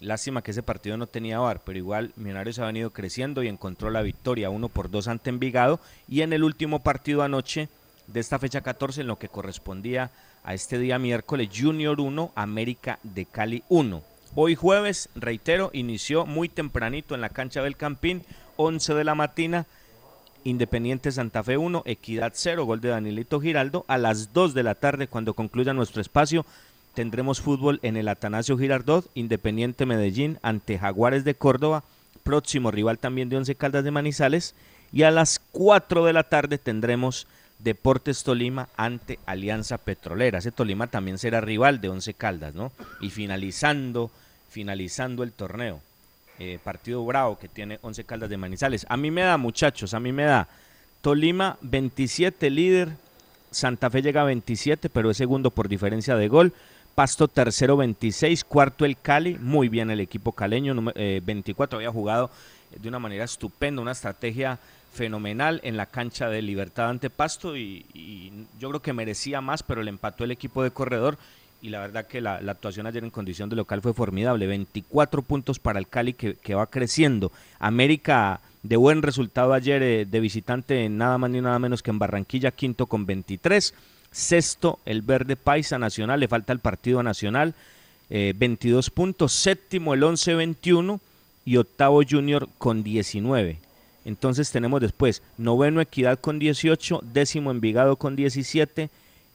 Lástima 0.00 0.42
que 0.42 0.50
ese 0.50 0.62
partido 0.62 0.98
no 0.98 1.06
tenía 1.06 1.38
VAR, 1.38 1.62
pero 1.64 1.78
igual 1.78 2.12
Millonarios 2.16 2.58
ha 2.58 2.66
venido 2.66 2.90
creciendo 2.90 3.42
y 3.42 3.48
encontró 3.48 3.88
la 3.88 4.02
victoria 4.02 4.50
uno 4.50 4.68
por 4.68 4.90
dos 4.90 5.08
ante 5.08 5.30
Envigado 5.30 5.80
y 6.08 6.20
en 6.20 6.34
el 6.34 6.44
último 6.44 6.80
partido 6.80 7.22
anoche 7.22 7.70
de 8.06 8.20
esta 8.20 8.38
fecha 8.38 8.60
14 8.60 9.00
en 9.00 9.06
lo 9.06 9.18
que 9.18 9.28
correspondía 9.30 10.10
a 10.42 10.52
este 10.52 10.78
día 10.78 10.98
miércoles 10.98 11.48
Junior 11.58 11.98
1, 11.98 12.32
América 12.34 12.98
de 13.02 13.24
Cali 13.24 13.62
1. 13.70 14.02
Hoy 14.34 14.56
jueves, 14.56 15.08
reitero, 15.14 15.70
inició 15.72 16.26
muy 16.26 16.50
tempranito 16.50 17.14
en 17.14 17.22
la 17.22 17.30
cancha 17.30 17.62
del 17.62 17.78
Campín, 17.78 18.24
11 18.56 18.92
de 18.92 19.04
la 19.04 19.14
mañana 19.14 19.64
Independiente 20.44 21.10
Santa 21.10 21.42
Fe 21.42 21.56
1, 21.56 21.82
Equidad 21.86 22.32
0, 22.34 22.64
gol 22.64 22.80
de 22.80 22.90
Danilito 22.90 23.40
Giraldo. 23.40 23.84
A 23.88 23.98
las 23.98 24.32
2 24.32 24.54
de 24.54 24.62
la 24.62 24.74
tarde, 24.74 25.08
cuando 25.08 25.34
concluya 25.34 25.72
nuestro 25.72 26.00
espacio, 26.00 26.44
tendremos 26.92 27.40
fútbol 27.40 27.80
en 27.82 27.96
el 27.96 28.08
Atanasio 28.08 28.58
Girardot, 28.58 29.10
Independiente 29.14 29.86
Medellín 29.86 30.38
ante 30.42 30.78
Jaguares 30.78 31.24
de 31.24 31.34
Córdoba, 31.34 31.82
próximo 32.22 32.70
rival 32.70 32.98
también 32.98 33.28
de 33.28 33.38
Once 33.38 33.54
Caldas 33.54 33.84
de 33.84 33.90
Manizales. 33.90 34.54
Y 34.92 35.02
a 35.02 35.10
las 35.10 35.40
4 35.52 36.04
de 36.04 36.12
la 36.12 36.24
tarde 36.24 36.58
tendremos 36.58 37.26
Deportes 37.58 38.22
Tolima 38.22 38.68
ante 38.76 39.18
Alianza 39.26 39.78
Petrolera. 39.78 40.38
Ese 40.38 40.52
Tolima 40.52 40.86
también 40.88 41.18
será 41.18 41.40
rival 41.40 41.80
de 41.80 41.88
Once 41.88 42.12
Caldas, 42.12 42.54
¿no? 42.54 42.70
Y 43.00 43.10
finalizando, 43.10 44.10
finalizando 44.50 45.22
el 45.22 45.32
torneo. 45.32 45.80
Eh, 46.40 46.58
partido 46.64 47.04
bravo 47.04 47.38
que 47.38 47.48
tiene 47.48 47.78
11 47.80 48.02
Caldas 48.04 48.28
de 48.28 48.36
Manizales. 48.36 48.84
A 48.88 48.96
mí 48.96 49.12
me 49.12 49.22
da, 49.22 49.36
muchachos, 49.36 49.94
a 49.94 50.00
mí 50.00 50.10
me 50.12 50.24
da. 50.24 50.48
Tolima 51.00 51.58
27 51.60 52.50
líder, 52.50 52.88
Santa 53.52 53.88
Fe 53.88 54.02
llega 54.02 54.22
a 54.22 54.24
27, 54.24 54.88
pero 54.88 55.10
es 55.10 55.16
segundo 55.16 55.50
por 55.50 55.68
diferencia 55.68 56.16
de 56.16 56.26
gol. 56.26 56.52
Pasto 56.96 57.28
tercero 57.28 57.76
26, 57.76 58.44
cuarto 58.44 58.84
el 58.84 58.96
Cali, 58.96 59.36
muy 59.38 59.68
bien 59.68 59.90
el 59.90 60.00
equipo 60.00 60.32
caleño, 60.32 60.74
24 60.94 61.78
eh, 61.78 61.82
había 61.82 61.92
jugado 61.92 62.30
de 62.80 62.88
una 62.88 62.98
manera 62.98 63.24
estupenda, 63.24 63.82
una 63.82 63.92
estrategia 63.92 64.58
fenomenal 64.92 65.60
en 65.62 65.76
la 65.76 65.86
cancha 65.86 66.28
de 66.28 66.42
Libertad 66.42 66.88
ante 66.88 67.10
Pasto 67.10 67.56
y, 67.56 67.84
y 67.94 68.32
yo 68.58 68.70
creo 68.70 68.82
que 68.82 68.92
merecía 68.92 69.40
más, 69.40 69.62
pero 69.62 69.82
le 69.82 69.90
empató 69.90 70.24
el 70.24 70.30
equipo 70.30 70.62
de 70.62 70.70
corredor 70.70 71.18
y 71.64 71.70
la 71.70 71.80
verdad 71.80 72.06
que 72.06 72.20
la, 72.20 72.34
actuación 72.34 72.86
ayer 72.86 73.02
en 73.02 73.08
condición 73.08 73.48
de 73.48 73.56
local 73.56 73.80
fue 73.80 73.94
formidable. 73.94 74.46
24 74.46 75.22
puntos 75.22 75.58
para 75.58 75.78
el 75.78 75.88
Cali 75.88 76.12
que, 76.12 76.54
va 76.54 76.66
creciendo. 76.66 77.32
América 77.58 78.42
de 78.62 78.76
buen 78.76 79.00
resultado 79.00 79.54
ayer 79.54 79.82
eh, 79.82 80.04
de 80.04 80.20
visitante 80.20 80.86
nada 80.90 81.16
más 81.16 81.30
ni 81.30 81.40
nada 81.40 81.58
menos 81.58 81.82
que 81.82 81.90
en 81.90 81.98
Barranquilla, 81.98 82.50
quinto 82.50 82.84
con 82.84 83.06
23. 83.06 83.72
Sexto, 84.10 84.78
el 84.84 85.00
Verde 85.00 85.36
Paisa 85.36 85.78
Nacional, 85.78 86.20
le 86.20 86.28
falta 86.28 86.52
el 86.52 86.58
partido 86.58 87.02
nacional, 87.02 87.54
22 88.10 88.86
eh, 88.86 88.90
puntos. 88.90 89.32
Séptimo, 89.32 89.94
el 89.94 90.02
11-21 90.02 91.00
y 91.46 91.56
octavo 91.56 92.02
Junior 92.06 92.46
con 92.58 92.82
19. 92.82 93.56
Entonces 94.04 94.50
tenemos 94.50 94.82
después 94.82 95.22
noveno 95.38 95.80
Equidad 95.80 96.20
con 96.20 96.38
18, 96.38 97.00
décimo 97.10 97.50
Envigado 97.50 97.96
con 97.96 98.16
17 98.16 98.90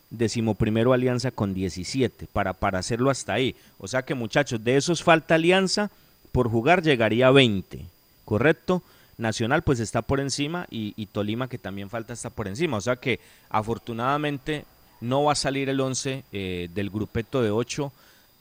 decimoprimero 0.10 0.94
Alianza 0.94 1.32
con 1.32 1.54
17, 1.54 2.28
para, 2.32 2.54
para 2.54 2.80
hacerlo 2.80 3.10
hasta 3.10 3.34
ahí. 3.34 3.56
O 3.78 3.88
sea 3.88 4.04
que 4.04 4.16
muchachos, 4.16 4.64
de 4.64 4.78
esos 4.78 5.04
falta 5.04 5.36
Alianza, 5.36 5.92
por 6.32 6.50
jugar 6.50 6.82
llegaría 6.82 7.28
a 7.28 7.32
20, 7.32 7.86
¿correcto? 8.26 8.82
Nacional 9.18 9.64
pues 9.64 9.80
está 9.80 10.02
por 10.02 10.20
encima 10.20 10.66
y, 10.70 11.06
Tolima 11.08 11.50
que 11.50 11.58
también 11.58 11.90
falta 11.90 12.14
está 12.14 12.30
por 12.30 12.48
encima. 12.48 12.78
O 12.78 12.82
sea 12.82 12.96
que 12.96 13.20
afortunadamente 13.50 14.66
no 15.02 15.26
va 15.26 15.34
a 15.34 15.36
salir 15.36 15.70
el 15.70 15.80
11 15.80 16.24
eh, 16.32 16.70
del 16.74 16.90
grupeto 16.90 17.42
de 17.42 17.52
8 17.52 17.92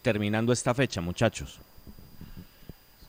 terminando 0.02 0.52
esta 0.52 0.74
fecha, 0.74 1.00
muchachos. 1.00 1.58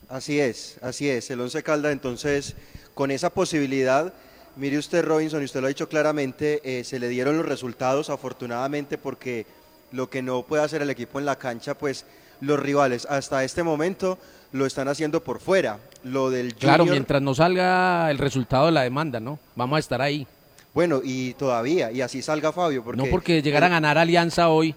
Así 0.08 0.40
es, 0.40 0.76
así 0.82 1.08
es. 1.08 1.30
El 1.30 1.40
Once 1.40 1.62
Caldas, 1.62 1.92
entonces, 1.92 2.56
con 2.94 3.12
esa 3.12 3.30
posibilidad, 3.30 4.12
mire 4.60 4.78
usted, 4.78 5.04
Robinson, 5.04 5.40
y 5.42 5.46
usted 5.46 5.60
lo 5.60 5.66
ha 5.66 5.68
dicho 5.68 5.88
claramente, 5.88 6.60
eh, 6.62 6.84
se 6.84 6.98
le 7.00 7.08
dieron 7.08 7.36
los 7.36 7.46
resultados, 7.46 8.10
afortunadamente, 8.10 8.98
porque 8.98 9.46
lo 9.92 10.08
que 10.08 10.22
no 10.22 10.42
puede 10.42 10.62
hacer 10.62 10.82
el 10.82 10.90
equipo 10.90 11.18
en 11.18 11.24
la 11.24 11.36
cancha, 11.36 11.74
pues 11.74 12.04
los 12.40 12.60
rivales 12.60 13.06
hasta 13.10 13.42
este 13.42 13.62
momento 13.62 14.18
lo 14.52 14.66
están 14.66 14.88
haciendo 14.88 15.22
por 15.22 15.40
fuera. 15.40 15.78
Lo 16.04 16.30
del 16.30 16.54
Claro, 16.54 16.84
Junior- 16.84 16.94
mientras 16.94 17.22
no 17.22 17.34
salga 17.34 18.10
el 18.10 18.18
resultado 18.18 18.66
de 18.66 18.72
la 18.72 18.82
demanda, 18.82 19.18
¿no? 19.18 19.38
Vamos 19.56 19.76
a 19.76 19.80
estar 19.80 20.00
ahí. 20.00 20.26
Bueno, 20.72 21.00
y 21.02 21.34
todavía, 21.34 21.90
y 21.90 22.00
así 22.00 22.22
salga 22.22 22.52
Fabio, 22.52 22.84
porque... 22.84 23.02
no 23.02 23.08
porque 23.10 23.42
llegar 23.42 23.64
a 23.64 23.68
ganar 23.68 23.98
Alianza 23.98 24.48
hoy, 24.48 24.74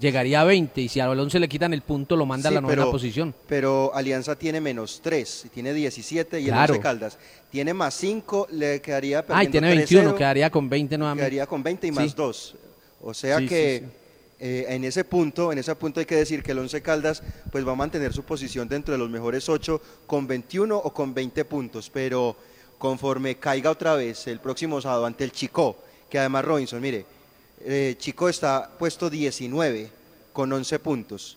llegaría 0.00 0.40
a 0.40 0.44
20 0.44 0.80
y 0.80 0.88
si 0.88 1.00
a 1.00 1.06
Balón 1.08 1.30
se 1.30 1.38
le 1.40 1.48
quitan 1.48 1.72
el 1.74 1.82
punto 1.82 2.16
lo 2.16 2.24
manda 2.26 2.48
Sí, 2.48 2.54
a 2.54 2.56
la 2.56 2.60
novena 2.60 2.82
pero- 2.82 2.92
posición. 2.92 3.34
Pero 3.48 3.92
Alianza 3.94 4.36
tiene 4.36 4.60
menos 4.60 5.00
3, 5.02 5.46
tiene 5.52 5.72
17 5.74 6.40
y 6.40 6.44
el 6.44 6.50
Claro. 6.50 6.74
Once 6.74 6.82
Caldas 6.82 7.18
tiene 7.50 7.74
más 7.74 7.94
5, 7.94 8.46
le 8.52 8.80
quedaría 8.80 9.24
Ah, 9.28 9.44
y 9.44 9.48
tiene 9.48 9.68
3-0, 9.74 9.76
21, 9.76 10.14
quedaría 10.14 10.50
con 10.50 10.68
20 10.68 10.96
nuevamente. 10.98 11.22
Quedaría 11.30 11.46
con 11.46 11.62
20 11.62 11.86
y 11.86 11.90
Sí. 11.90 11.96
más 11.96 12.14
2. 12.14 12.54
O 13.02 13.14
sea 13.14 13.38
Sí, 13.38 13.46
que 13.48 13.84
eh, 14.40 14.66
en 14.68 14.84
ese 14.84 15.02
punto, 15.04 15.50
en 15.50 15.58
ese 15.58 15.74
punto 15.74 15.98
hay 16.00 16.06
que 16.06 16.14
decir 16.16 16.42
que 16.44 16.52
el 16.52 16.58
Once 16.60 16.80
Caldas 16.80 17.22
pues 17.50 17.66
va 17.66 17.72
a 17.72 17.76
mantener 17.76 18.12
su 18.12 18.22
posición 18.22 18.68
dentro 18.68 18.92
de 18.92 18.98
los 18.98 19.10
mejores 19.10 19.48
8 19.48 19.80
con 20.06 20.26
21 20.28 20.76
o 20.76 20.92
con 20.92 21.12
20 21.12 21.44
puntos, 21.44 21.90
pero 21.92 22.36
conforme 22.78 23.34
caiga 23.36 23.70
otra 23.70 23.94
vez 23.96 24.28
el 24.28 24.38
próximo 24.38 24.80
sábado 24.80 25.06
ante 25.06 25.24
el 25.24 25.32
Chico, 25.32 25.76
que 26.08 26.20
además 26.20 26.44
Robinson, 26.44 26.80
mire, 26.80 27.04
eh, 27.60 27.96
Chico 27.98 28.28
está 28.28 28.70
puesto 28.78 29.10
19 29.10 29.90
con 30.32 30.52
11 30.52 30.78
puntos. 30.78 31.36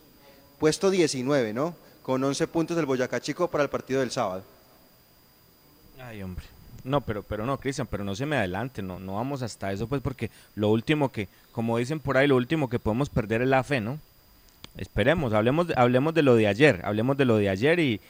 Puesto 0.59 0.89
19, 0.89 1.53
¿no? 1.53 1.75
Con 2.03 2.23
11 2.23 2.47
puntos 2.47 2.77
el 2.77 2.85
Boyacá 2.85 3.19
Chico 3.19 3.49
para 3.49 3.63
el 3.63 3.69
partido 3.69 3.99
del 3.99 4.11
sábado. 4.11 4.43
Ay, 5.99 6.21
hombre. 6.23 6.45
No, 6.83 7.01
pero, 7.01 7.23
pero 7.23 7.45
no, 7.45 7.59
Cristian, 7.59 7.87
pero 7.89 8.03
no 8.03 8.15
se 8.15 8.25
me 8.25 8.37
adelante, 8.37 8.81
no, 8.81 8.99
no 8.99 9.15
vamos 9.15 9.43
hasta 9.43 9.71
eso, 9.71 9.87
pues, 9.87 10.01
porque 10.01 10.31
lo 10.55 10.69
último 10.69 11.11
que, 11.11 11.27
como 11.51 11.77
dicen 11.77 11.99
por 11.99 12.17
ahí, 12.17 12.27
lo 12.27 12.35
último 12.35 12.69
que 12.69 12.79
podemos 12.79 13.09
perder 13.09 13.43
es 13.43 13.47
la 13.47 13.63
fe, 13.63 13.81
¿no? 13.81 13.99
Esperemos, 14.77 15.33
hablemos, 15.33 15.67
hablemos 15.75 16.13
de 16.13 16.23
lo 16.23 16.35
de 16.35 16.47
ayer, 16.47 16.81
hablemos 16.83 17.17
de 17.17 17.25
lo 17.25 17.37
de 17.37 17.49
ayer 17.49 17.79
y, 17.79 18.01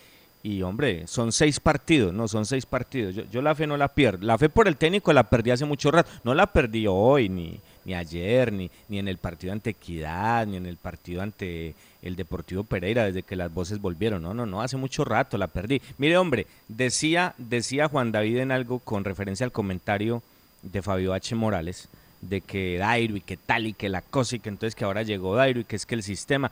y 0.43 0.61
hombre, 0.61 1.05
son 1.07 1.31
seis 1.31 1.59
partidos, 1.59 2.13
no, 2.13 2.27
son 2.27 2.45
seis 2.45 2.65
partidos. 2.65 3.15
Yo, 3.15 3.23
yo 3.31 3.41
la 3.41 3.55
fe 3.55 3.67
no 3.67 3.77
la 3.77 3.89
pierdo. 3.89 4.25
La 4.25 4.37
fe 4.37 4.47
por 4.47 4.67
el 4.67 4.77
técnico 4.77 5.11
la 5.11 5.23
perdí 5.23 5.51
hace 5.51 5.65
mucho 5.65 5.91
rato. 5.91 6.09
No 6.23 6.33
la 6.33 6.47
perdí 6.47 6.85
hoy, 6.87 7.29
ni, 7.29 7.59
ni 7.85 7.93
ayer, 7.93 8.51
ni, 8.51 8.69
ni 8.89 8.99
en 8.99 9.07
el 9.07 9.17
partido 9.17 9.53
ante 9.53 9.71
Equidad, 9.71 10.47
ni 10.47 10.57
en 10.57 10.65
el 10.65 10.77
partido 10.77 11.21
ante 11.21 11.73
el 12.01 12.15
Deportivo 12.15 12.63
Pereira, 12.63 13.05
desde 13.05 13.23
que 13.23 13.35
las 13.35 13.53
voces 13.53 13.79
volvieron. 13.79 14.21
No, 14.23 14.33
no, 14.33 14.45
no, 14.45 14.61
hace 14.61 14.77
mucho 14.77 15.05
rato 15.05 15.37
la 15.37 15.47
perdí. 15.47 15.81
Mire, 15.97 16.17
hombre, 16.17 16.47
decía, 16.67 17.35
decía 17.37 17.87
Juan 17.87 18.11
David 18.11 18.37
en 18.37 18.51
algo 18.51 18.79
con 18.79 19.03
referencia 19.03 19.45
al 19.45 19.51
comentario 19.51 20.21
de 20.61 20.81
Fabio 20.81 21.13
H. 21.13 21.35
Morales, 21.35 21.89
de 22.21 22.41
que 22.41 22.77
Dairo 22.77 23.15
y 23.15 23.21
que 23.21 23.37
tal 23.37 23.67
y 23.67 23.73
que 23.73 23.89
la 23.89 24.01
cosa 24.01 24.35
y 24.35 24.39
que 24.39 24.49
entonces 24.49 24.75
que 24.75 24.85
ahora 24.85 25.03
llegó 25.03 25.35
Dairo 25.35 25.59
y 25.59 25.63
que 25.63 25.75
es 25.75 25.85
que 25.85 25.95
el 25.95 26.03
sistema. 26.03 26.51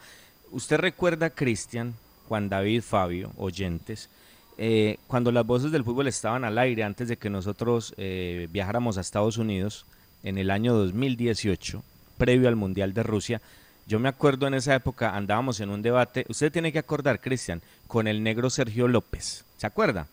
¿Usted 0.51 0.77
recuerda, 0.77 1.29
Cristian, 1.29 1.93
Juan 2.27 2.49
David, 2.49 2.81
Fabio, 2.81 3.31
oyentes, 3.37 4.09
eh, 4.57 4.97
cuando 5.07 5.31
las 5.31 5.45
voces 5.45 5.71
del 5.71 5.83
fútbol 5.83 6.07
estaban 6.07 6.43
al 6.43 6.57
aire 6.57 6.83
antes 6.83 7.07
de 7.07 7.17
que 7.17 7.29
nosotros 7.29 7.93
eh, 7.97 8.47
viajáramos 8.51 8.97
a 8.97 9.01
Estados 9.01 9.37
Unidos 9.37 9.85
en 10.23 10.37
el 10.37 10.51
año 10.51 10.73
2018, 10.73 11.83
previo 12.17 12.47
al 12.47 12.55
Mundial 12.55 12.93
de 12.93 13.03
Rusia? 13.03 13.41
Yo 13.87 13.99
me 13.99 14.09
acuerdo 14.09 14.47
en 14.47 14.53
esa 14.53 14.75
época 14.75 15.15
andábamos 15.15 15.59
en 15.59 15.69
un 15.69 15.81
debate, 15.81 16.25
usted 16.29 16.51
tiene 16.51 16.71
que 16.71 16.79
acordar, 16.79 17.21
Cristian, 17.21 17.61
con 17.87 18.07
el 18.07 18.21
negro 18.21 18.49
Sergio 18.49 18.87
López, 18.87 19.45
¿se 19.57 19.65
acuerda? 19.65 20.07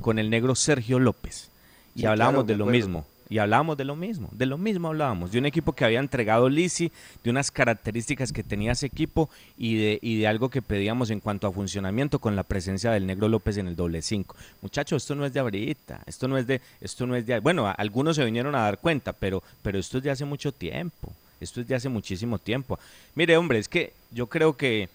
Con 0.00 0.18
el 0.18 0.28
negro 0.28 0.54
Sergio 0.54 0.98
López. 0.98 1.50
Y 1.94 2.00
Sí, 2.00 2.06
hablábamos 2.06 2.44
claro, 2.44 2.58
de 2.58 2.64
lo 2.64 2.66
mismo. 2.66 3.06
Y 3.32 3.38
hablábamos 3.38 3.78
de 3.78 3.86
lo 3.86 3.96
mismo, 3.96 4.28
de 4.32 4.44
lo 4.44 4.58
mismo 4.58 4.88
hablábamos, 4.88 5.32
de 5.32 5.38
un 5.38 5.46
equipo 5.46 5.72
que 5.72 5.86
había 5.86 6.00
entregado 6.00 6.50
Lisi, 6.50 6.92
de 7.24 7.30
unas 7.30 7.50
características 7.50 8.30
que 8.30 8.42
tenía 8.42 8.72
ese 8.72 8.84
equipo 8.84 9.30
y 9.56 9.76
de, 9.76 9.98
y 10.02 10.18
de 10.18 10.26
algo 10.26 10.50
que 10.50 10.60
pedíamos 10.60 11.08
en 11.08 11.18
cuanto 11.18 11.46
a 11.46 11.52
funcionamiento 11.52 12.18
con 12.18 12.36
la 12.36 12.42
presencia 12.42 12.90
del 12.90 13.06
Negro 13.06 13.28
López 13.28 13.56
en 13.56 13.68
el 13.68 13.74
doble 13.74 14.02
cinco. 14.02 14.36
Muchachos, 14.60 15.02
esto 15.02 15.14
no 15.14 15.24
es 15.24 15.32
de 15.32 15.40
ahorita, 15.40 16.00
esto 16.04 16.28
no 16.28 16.36
es 16.36 16.46
de, 16.46 16.60
esto 16.82 17.06
no 17.06 17.16
es 17.16 17.24
de, 17.24 17.40
bueno, 17.40 17.66
a- 17.66 17.72
algunos 17.72 18.16
se 18.16 18.24
vinieron 18.26 18.54
a 18.54 18.64
dar 18.64 18.76
cuenta, 18.76 19.14
pero, 19.14 19.42
pero 19.62 19.78
esto 19.78 19.96
es 19.96 20.04
de 20.04 20.10
hace 20.10 20.26
mucho 20.26 20.52
tiempo, 20.52 21.10
esto 21.40 21.62
es 21.62 21.66
de 21.66 21.74
hace 21.74 21.88
muchísimo 21.88 22.38
tiempo. 22.38 22.78
Mire, 23.14 23.38
hombre, 23.38 23.60
es 23.60 23.66
que 23.68 23.94
yo 24.10 24.26
creo 24.26 24.58
que 24.58 24.90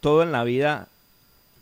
todo 0.00 0.24
en 0.24 0.32
la 0.32 0.42
vida 0.42 0.88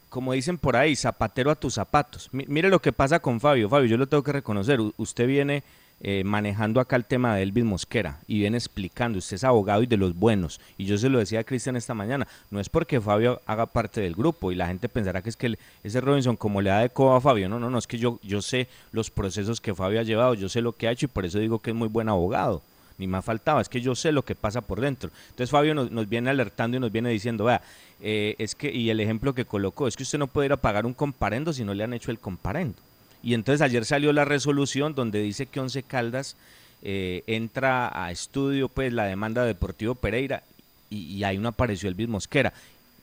como 0.09 0.33
dicen 0.33 0.57
por 0.57 0.75
ahí, 0.75 0.97
zapatero 0.97 1.51
a 1.51 1.55
tus 1.55 1.75
zapatos. 1.75 2.31
Mi- 2.33 2.47
mire 2.49 2.71
lo 2.71 2.81
que 2.81 2.93
pasa 2.95 3.19
con 3.21 3.41
Fabio. 3.41 3.69
Fabio, 3.69 3.89
yo 3.91 3.99
lo 3.99 4.07
tengo 4.07 4.23
que 4.23 4.33
reconocer. 4.33 4.81
Usted 4.97 5.27
viene 5.27 5.63
eh, 6.01 6.23
manejando 6.25 6.81
acá 6.81 6.97
el 6.97 7.05
tema 7.05 7.35
de 7.35 7.43
Elvis 7.43 7.65
Mosquera 7.65 8.21
y 8.27 8.39
viene 8.39 8.57
explicando. 8.57 9.19
Usted 9.19 9.37
es 9.37 9.45
abogado 9.45 9.83
y 9.83 9.87
de 9.87 9.97
los 9.97 10.15
buenos. 10.15 10.61
Y 10.77 10.85
yo 10.85 10.99
se 10.99 11.09
lo 11.09 11.19
decía 11.19 11.41
a 11.41 11.45
Cristian 11.45 11.77
esta 11.77 11.95
mañana. 11.95 12.27
No 12.51 12.61
es 12.61 12.69
porque 12.69 13.01
Fabio 13.01 13.41
haga 13.47 13.67
parte 13.67 14.01
del 14.01 14.15
grupo 14.15 14.53
y 14.53 14.55
la 14.55 14.69
gente 14.69 14.89
pensará 14.89 15.23
que 15.23 15.31
es 15.31 15.37
que 15.37 15.59
ese 15.83 16.01
Robinson 16.01 16.37
como 16.37 16.63
le 16.63 16.71
da 16.71 16.81
de 16.81 16.91
coba 16.91 17.17
a 17.17 17.21
Fabio. 17.21 17.49
No, 17.49 17.59
no, 17.59 17.71
no. 17.71 17.79
Es 17.79 17.87
que 17.87 17.99
yo, 17.99 18.19
yo 18.23 18.43
sé 18.43 18.69
los 18.93 19.11
procesos 19.11 19.61
que 19.61 19.75
Fabio 19.75 20.01
ha 20.01 20.05
llevado. 20.05 20.35
Yo 20.35 20.49
sé 20.49 20.61
lo 20.61 20.73
que 20.73 20.89
ha 20.89 20.93
hecho 20.93 21.07
y 21.07 21.09
por 21.09 21.25
eso 21.25 21.39
digo 21.39 21.59
que 21.59 21.71
es 21.71 21.77
muy 21.77 21.89
buen 21.89 22.09
abogado 22.09 22.63
ni 22.99 23.07
más 23.07 23.25
faltaba, 23.25 23.61
es 23.61 23.69
que 23.69 23.81
yo 23.81 23.95
sé 23.95 24.11
lo 24.11 24.25
que 24.25 24.35
pasa 24.35 24.61
por 24.61 24.81
dentro. 24.81 25.11
Entonces 25.31 25.51
Fabio 25.51 25.73
nos, 25.73 25.91
nos 25.93 26.09
viene 26.09 26.31
alertando 26.31 26.77
y 26.77 26.81
nos 26.81 26.91
viene 26.91 27.11
diciendo, 27.11 27.45
vea, 27.45 27.63
eh, 28.01 28.35
es 28.39 28.55
que, 28.55 28.71
y 28.73 28.91
el 28.91 29.01
ejemplo 29.01 29.35
que 29.35 29.45
colocó, 29.45 29.89
es 29.89 29.97
que 29.97 30.03
usted 30.03 30.19
no 30.19 30.27
puede 30.27 30.47
ir 30.47 30.53
a 30.53 30.57
pagar 30.57 30.85
un 30.85 30.95
comparendo 30.95 31.53
si 31.53 31.65
no 31.65 31.75
le 31.75 31.85
han 31.85 31.93
hecho 31.93 32.11
el 32.11 32.19
comparendo. 32.19 32.77
Y 33.23 33.35
entonces 33.35 33.61
ayer 33.63 33.85
salió 33.85 34.13
la 34.13 34.25
resolución 34.25 34.95
donde 34.95 35.21
dice 35.21 35.47
que 35.47 35.61
Once 35.61 35.83
Caldas 35.83 36.37
eh, 36.83 37.23
entra 37.27 37.91
a 37.93 38.11
estudio 38.11 38.69
pues 38.69 38.93
la 38.93 39.05
demanda 39.05 39.43
de 39.43 39.49
Deportivo 39.49 39.95
Pereira 39.95 40.43
y, 40.91 40.99
y 41.17 41.25
ahí 41.25 41.39
no 41.39 41.49
apareció 41.49 41.89
Elvis 41.89 42.09
Mosquera. 42.09 42.53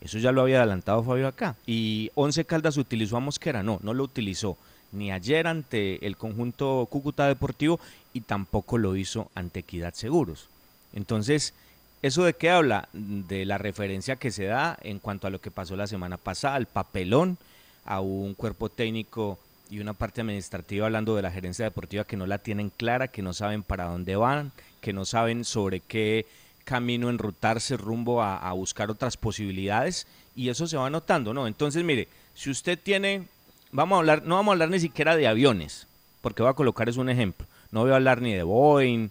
Eso 0.02 0.18
ya 0.20 0.32
lo 0.32 0.42
había 0.42 0.58
adelantado 0.58 1.04
Fabio 1.04 1.28
acá. 1.28 1.56
Y 1.66 2.12
Once 2.16 2.46
Caldas 2.46 2.78
utilizó 2.78 3.18
a 3.18 3.22
Mosquera, 3.22 3.64
no, 3.64 3.80
no 3.84 3.94
lo 3.94 4.04
utilizó 4.04 4.58
ni 4.96 5.12
ayer 5.12 5.46
ante 5.46 6.06
el 6.06 6.16
conjunto 6.18 6.88
Cúcuta 6.90 7.28
Deportivo 7.28 7.80
y 8.14 8.22
tampoco 8.22 8.78
lo 8.78 8.96
hizo 8.96 9.30
ante 9.36 9.60
Equidad 9.60 9.94
Seguros. 9.94 10.48
Entonces, 10.94 11.54
¿eso 12.02 12.24
de 12.24 12.34
qué 12.34 12.50
habla? 12.50 12.88
De 12.94 13.46
la 13.46 13.58
referencia 13.58 14.16
que 14.16 14.32
se 14.32 14.46
da 14.46 14.78
en 14.82 15.00
cuanto 15.00 15.28
a 15.28 15.30
lo 15.30 15.42
que 15.42 15.52
pasó 15.52 15.76
la 15.76 15.88
semana 15.88 16.18
pasada, 16.18 16.56
al 16.56 16.66
papelón, 16.66 17.38
a 17.84 18.00
un 18.00 18.34
cuerpo 18.34 18.70
técnico 18.70 19.38
y 19.70 19.80
una 19.80 19.94
parte 19.94 20.22
administrativa 20.22 20.86
hablando 20.86 21.16
de 21.16 21.22
la 21.22 21.32
gerencia 21.32 21.66
deportiva 21.66 22.04
que 22.04 22.18
no 22.18 22.28
la 22.28 22.38
tienen 22.38 22.70
clara, 22.70 23.08
que 23.08 23.22
no 23.22 23.34
saben 23.34 23.64
para 23.64 23.86
dónde 23.86 24.16
van, 24.16 24.52
que 24.82 24.94
no 24.94 25.06
saben 25.06 25.44
sobre 25.44 25.80
qué 25.80 26.26
camino 26.64 27.10
enrutarse 27.10 27.78
rumbo 27.78 28.22
a, 28.22 28.52
buscar 28.54 28.90
otras 28.90 29.18
posibilidades 29.18 30.08
y 30.36 30.50
eso 30.50 30.68
se 30.68 30.78
va 30.78 30.90
notando, 30.90 31.34
¿no? 31.34 31.48
Entonces, 31.48 31.84
mire, 31.84 32.08
si 32.34 32.50
usted 32.50 32.78
tiene, 32.82 33.24
vamos 33.72 33.96
a 33.96 34.00
hablar, 34.00 34.24
no 34.26 34.36
vamos 34.36 34.52
a 34.52 34.54
hablar 34.54 34.70
ni 34.70 34.80
siquiera 34.80 35.16
de 35.16 35.28
aviones, 35.28 35.88
porque 36.22 36.44
voy 36.44 36.52
a 36.52 36.56
colocar 36.56 36.90
es 36.90 36.98
un 36.98 37.10
ejemplo, 37.10 37.46
no 37.72 37.82
voy 37.82 37.92
a 37.92 37.96
hablar 37.96 38.22
ni 38.22 38.34
de 38.34 38.44
Boeing, 38.44 39.10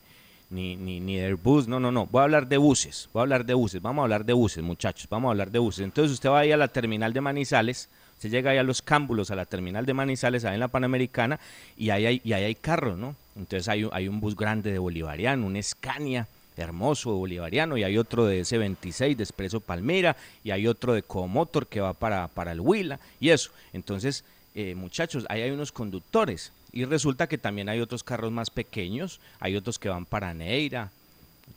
ni, 0.51 0.77
ni, 0.77 1.01
ni 1.01 1.17
de 1.17 1.27
Airbus, 1.27 1.69
no, 1.69 1.81
no, 1.81 1.91
no, 1.91 2.07
voy 2.07 2.21
a 2.21 2.25
hablar 2.25 2.47
de 2.47 2.59
buses, 2.59 3.09
voy 3.13 3.21
a 3.21 3.23
hablar 3.23 3.45
de 3.47 3.55
buses, 3.55 3.81
vamos 3.81 4.03
a 4.03 4.05
hablar 4.05 4.25
de 4.25 4.33
buses, 4.33 4.63
muchachos, 4.63 5.09
vamos 5.09 5.29
a 5.29 5.31
hablar 5.33 5.51
de 5.51 5.59
buses. 5.59 5.85
Entonces 5.85 6.13
usted 6.13 6.29
va 6.29 6.41
ahí 6.41 6.53
a 6.53 6.57
la 6.57 6.69
terminal 6.69 7.13
de 7.13 7.21
Manizales, 7.21 7.89
usted 8.15 8.31
llega 8.31 8.51
ahí 8.51 8.59
a 8.59 8.63
los 8.63 8.83
cámbulos, 8.83 9.31
a 9.31 9.37
la 9.37 9.45
terminal 9.45 9.87
de 9.87 9.95
Manizales, 9.95 10.45
ahí 10.45 10.55
en 10.55 10.61
la 10.61 10.69
Panamericana, 10.69 11.39
y 11.77 11.91
ahí 11.91 12.07
hay, 12.07 12.21
y 12.25 12.33
hay 12.33 12.55
carros, 12.55 12.99
¿no? 12.99 13.15
Entonces 13.37 13.69
hay, 13.69 13.89
hay 13.93 14.09
un 14.09 14.21
bus 14.21 14.37
grande 14.37 14.73
de 14.73 14.79
Bolivariano, 14.79 15.47
un 15.47 15.63
Scania 15.63 16.27
hermoso 16.57 17.15
bolivariano, 17.15 17.77
y 17.77 17.85
hay 17.85 17.99
otro 17.99 18.27
de 18.27 18.41
S26 18.43 19.17
de 19.17 19.25
Expreso 19.25 19.61
Palmera, 19.61 20.17
y 20.43 20.51
hay 20.51 20.67
otro 20.67 20.95
de 20.95 21.03
Comotor 21.03 21.67
que 21.67 21.81
va 21.81 21.93
para, 21.93 22.29
para 22.29 22.53
el 22.53 22.61
Huila, 22.61 23.01
y 23.21 23.31
eso. 23.31 23.51
Entonces, 23.73 24.25
eh, 24.55 24.75
muchachos, 24.75 25.27
ahí 25.29 25.43
hay 25.43 25.51
unos 25.51 25.73
conductores, 25.73 26.53
y 26.73 26.85
resulta 26.85 27.27
que 27.27 27.39
también 27.39 27.69
hay 27.69 27.81
otros 27.81 28.03
carros 28.03 28.33
más 28.33 28.51
pequeños, 28.51 29.21
hay 29.41 29.57
otros 29.57 29.79
que 29.79 29.89
van 29.89 30.07
para 30.07 30.35
Neira, 30.35 30.91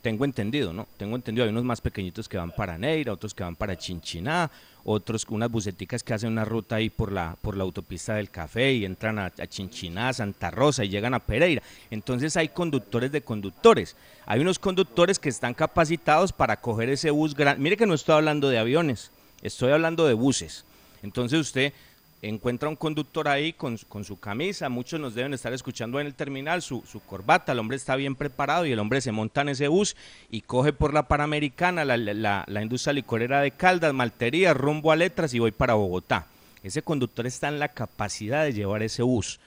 tengo 0.02 0.26
entendido, 0.26 0.74
¿no? 0.74 0.88
Tengo 0.98 1.16
entendido, 1.16 1.46
hay 1.46 1.52
unos 1.52 1.64
más 1.64 1.82
pequeñitos 1.82 2.28
que 2.28 2.38
van 2.38 2.52
para 2.52 2.78
Neira, 2.78 3.14
otros 3.14 3.34
que 3.34 3.44
van 3.44 3.56
para 3.56 3.78
Chinchiná, 3.78 4.52
otros 4.90 5.26
unas 5.30 5.52
buceticas 5.52 6.02
que 6.02 6.14
hacen 6.14 6.32
una 6.32 6.46
ruta 6.46 6.78
ahí 6.78 6.90
por 6.90 7.12
la, 7.12 7.36
por 7.42 7.58
la 7.58 7.66
autopista 7.66 8.16
del 8.16 8.30
café 8.30 8.72
y 8.72 8.86
entran 8.86 9.20
a, 9.20 9.26
a 9.26 9.46
Chinchiná, 9.46 10.14
Santa 10.14 10.50
Rosa 10.50 10.86
y 10.86 10.90
llegan 10.90 11.14
a 11.14 11.20
Pereira. 11.20 11.62
Entonces 11.92 12.38
hay 12.38 12.48
conductores 12.48 13.12
de 13.12 13.20
conductores. 13.20 13.98
Hay 14.26 14.40
unos 14.40 14.60
conductores 14.60 15.20
que 15.20 15.28
están 15.28 15.54
capacitados 15.54 16.32
para 16.32 16.62
coger 16.62 16.88
ese 16.88 17.12
bus 17.12 17.36
grande. 17.36 17.62
Mire 17.62 17.76
que 17.76 17.86
no 17.86 17.94
estoy 17.94 18.16
hablando 18.16 18.48
de 18.48 18.60
aviones, 18.60 19.12
estoy 19.42 19.74
hablando 19.74 20.08
de 20.08 20.14
buses. 20.14 20.64
Entonces 21.04 21.42
usted 21.42 21.74
encuentra 22.22 22.68
un 22.70 22.76
conductor 22.76 23.28
ahí 23.28 23.54
con, 23.54 23.78
con 23.90 24.04
su 24.04 24.20
camisa, 24.20 24.70
muchos 24.70 25.00
nos 25.00 25.14
deben 25.14 25.34
estar 25.34 25.54
escuchando 25.54 26.00
en 26.00 26.08
el 26.08 26.16
terminal, 26.16 26.62
su, 26.62 26.84
su 26.92 27.00
corbata, 27.00 27.52
el 27.52 27.60
hombre 27.60 27.78
está 27.78 27.96
bien 27.96 28.16
preparado 28.16 28.66
y 28.66 28.72
el 28.72 28.80
hombre 28.80 29.02
se 29.02 29.12
monta 29.12 29.42
en 29.42 29.50
ese 29.50 29.68
bus 29.68 29.96
y 30.32 30.42
coge 30.42 30.74
por 30.74 30.94
la 30.94 31.08
Panamericana, 31.08 31.86
la, 31.86 31.96
la- 31.98 32.44
la 32.48 32.62
industria 32.62 32.94
licorera 32.94 33.42
de 33.42 33.52
Caldas, 33.52 33.94
Maltería, 33.94 34.54
rumbo 34.54 34.92
a 34.92 34.96
Letras 34.96 35.34
y 35.34 35.40
voy 35.40 35.52
para 35.52 35.76
Bogotá. 35.76 36.26
Ese 36.64 36.82
conductor 36.82 37.28
está 37.28 37.50
en 37.50 37.60
la 37.60 37.70
capacidad 37.70 38.44
de 38.44 38.54
llevar 38.54 38.82
ese 38.84 39.04
bus. 39.04 39.40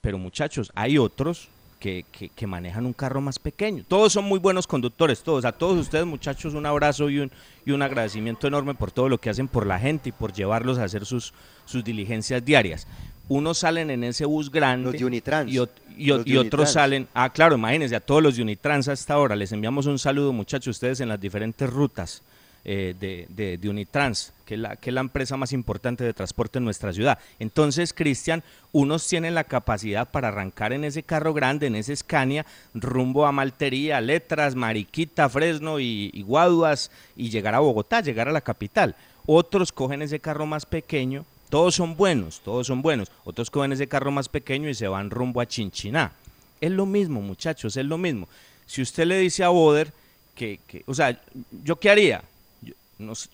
Pero 0.00 0.16
muchachos, 0.18 0.70
hay 0.74 0.98
otros 0.98 1.48
que, 1.82 2.04
que, 2.36 2.46
manejan 2.46 2.86
un 2.86 2.92
carro 2.92 3.20
más 3.20 3.40
pequeño. 3.40 3.82
Todos 3.88 4.12
son 4.12 4.24
muy 4.24 4.38
buenos 4.38 4.68
conductores, 4.68 5.20
todos. 5.24 5.44
A 5.44 5.50
todos 5.50 5.76
ustedes, 5.76 6.06
muchachos, 6.06 6.54
un 6.54 6.64
abrazo 6.64 7.10
y 7.10 7.18
un, 7.18 7.32
y 7.66 7.72
un 7.72 7.82
agradecimiento 7.82 8.46
enorme 8.46 8.74
por 8.74 8.92
todo 8.92 9.08
lo 9.08 9.18
que 9.18 9.30
hacen 9.30 9.48
por 9.48 9.66
la 9.66 9.80
gente 9.80 10.10
y 10.10 10.12
por 10.12 10.32
llevarlos 10.32 10.78
a 10.78 10.84
hacer 10.84 11.04
sus, 11.04 11.34
sus 11.64 11.82
diligencias 11.82 12.44
diarias. 12.44 12.86
Unos 13.28 13.58
salen 13.58 13.90
en 13.90 14.04
ese 14.04 14.24
bus 14.26 14.48
grande. 14.48 14.92
Los 14.92 15.00
de 15.00 15.04
Unitrans. 15.04 15.52
Y, 15.52 15.58
y, 15.96 16.36
otros 16.36 16.70
salen. 16.70 17.08
Ah, 17.14 17.30
claro, 17.30 17.56
imagínense, 17.56 17.96
a 17.96 18.00
todos 18.00 18.22
los 18.22 18.36
de 18.36 18.42
Unitrans 18.42 18.86
hasta 18.86 19.14
ahora. 19.14 19.34
Les 19.34 19.50
enviamos 19.50 19.86
un 19.86 19.98
saludo, 19.98 20.32
muchachos, 20.32 20.76
ustedes 20.76 21.00
en 21.00 21.08
las 21.08 21.20
diferentes 21.20 21.68
rutas. 21.68 22.22
Eh, 22.64 22.94
de, 23.00 23.58
de, 23.58 23.68
Unitrans, 23.68 24.32
que 24.46 24.54
es, 24.54 24.60
la, 24.60 24.76
que 24.76 24.90
es 24.90 24.94
la 24.94 25.00
empresa 25.00 25.36
más 25.36 25.52
importante 25.52 26.04
de 26.04 26.14
transporte 26.14 26.58
en 26.58 26.64
nuestra 26.64 26.92
ciudad. 26.92 27.18
Entonces, 27.40 27.92
Cristian, 27.92 28.44
unos 28.70 29.08
tienen 29.08 29.34
la 29.34 29.42
capacidad 29.42 30.08
para 30.08 30.28
arrancar 30.28 30.72
en 30.72 30.84
ese 30.84 31.02
carro 31.02 31.34
grande, 31.34 31.66
en 31.66 31.74
ese 31.74 31.96
Scania, 31.96 32.46
rumbo 32.72 33.26
a 33.26 33.32
Maltería, 33.32 34.00
Letras, 34.00 34.54
Mariquita, 34.54 35.28
Fresno 35.28 35.80
y, 35.80 36.10
y 36.14 36.22
Guaduas, 36.22 36.92
y 37.16 37.30
llegar 37.30 37.56
a 37.56 37.58
Bogotá, 37.58 38.00
llegar 38.00 38.28
a 38.28 38.32
la 38.32 38.40
capital. 38.40 38.94
Otros 39.26 39.72
cogen 39.72 40.00
ese 40.00 40.20
carro 40.20 40.46
más 40.46 40.64
pequeño, 40.64 41.24
todos 41.52 41.74
son 41.74 41.96
buenos, 41.96 42.40
todos 42.40 42.68
son 42.68 42.80
buenos. 42.80 43.10
Otros 43.24 43.50
cogen 43.50 43.72
ese 43.72 43.88
carro 43.88 44.10
más 44.10 44.28
pequeño 44.28 44.70
y 44.70 44.74
se 44.74 44.86
van 44.86 45.10
rumbo 45.10 45.40
a 45.40 45.46
Chinchiná. 45.46 46.12
Es 46.60 46.70
lo 46.70 46.86
mismo, 46.86 47.20
muchachos, 47.20 47.76
es 47.76 47.84
lo 47.84 47.98
mismo. 47.98 48.28
Si 48.66 48.80
usted 48.80 49.04
le 49.04 49.18
dice 49.18 49.42
a 49.42 49.48
Boder 49.48 49.92
que, 50.36 50.60
que 50.66 50.84
o 50.86 50.94
sea, 50.94 51.20
¿yo 51.64 51.76
qué 51.76 51.90
haría? 51.90 52.22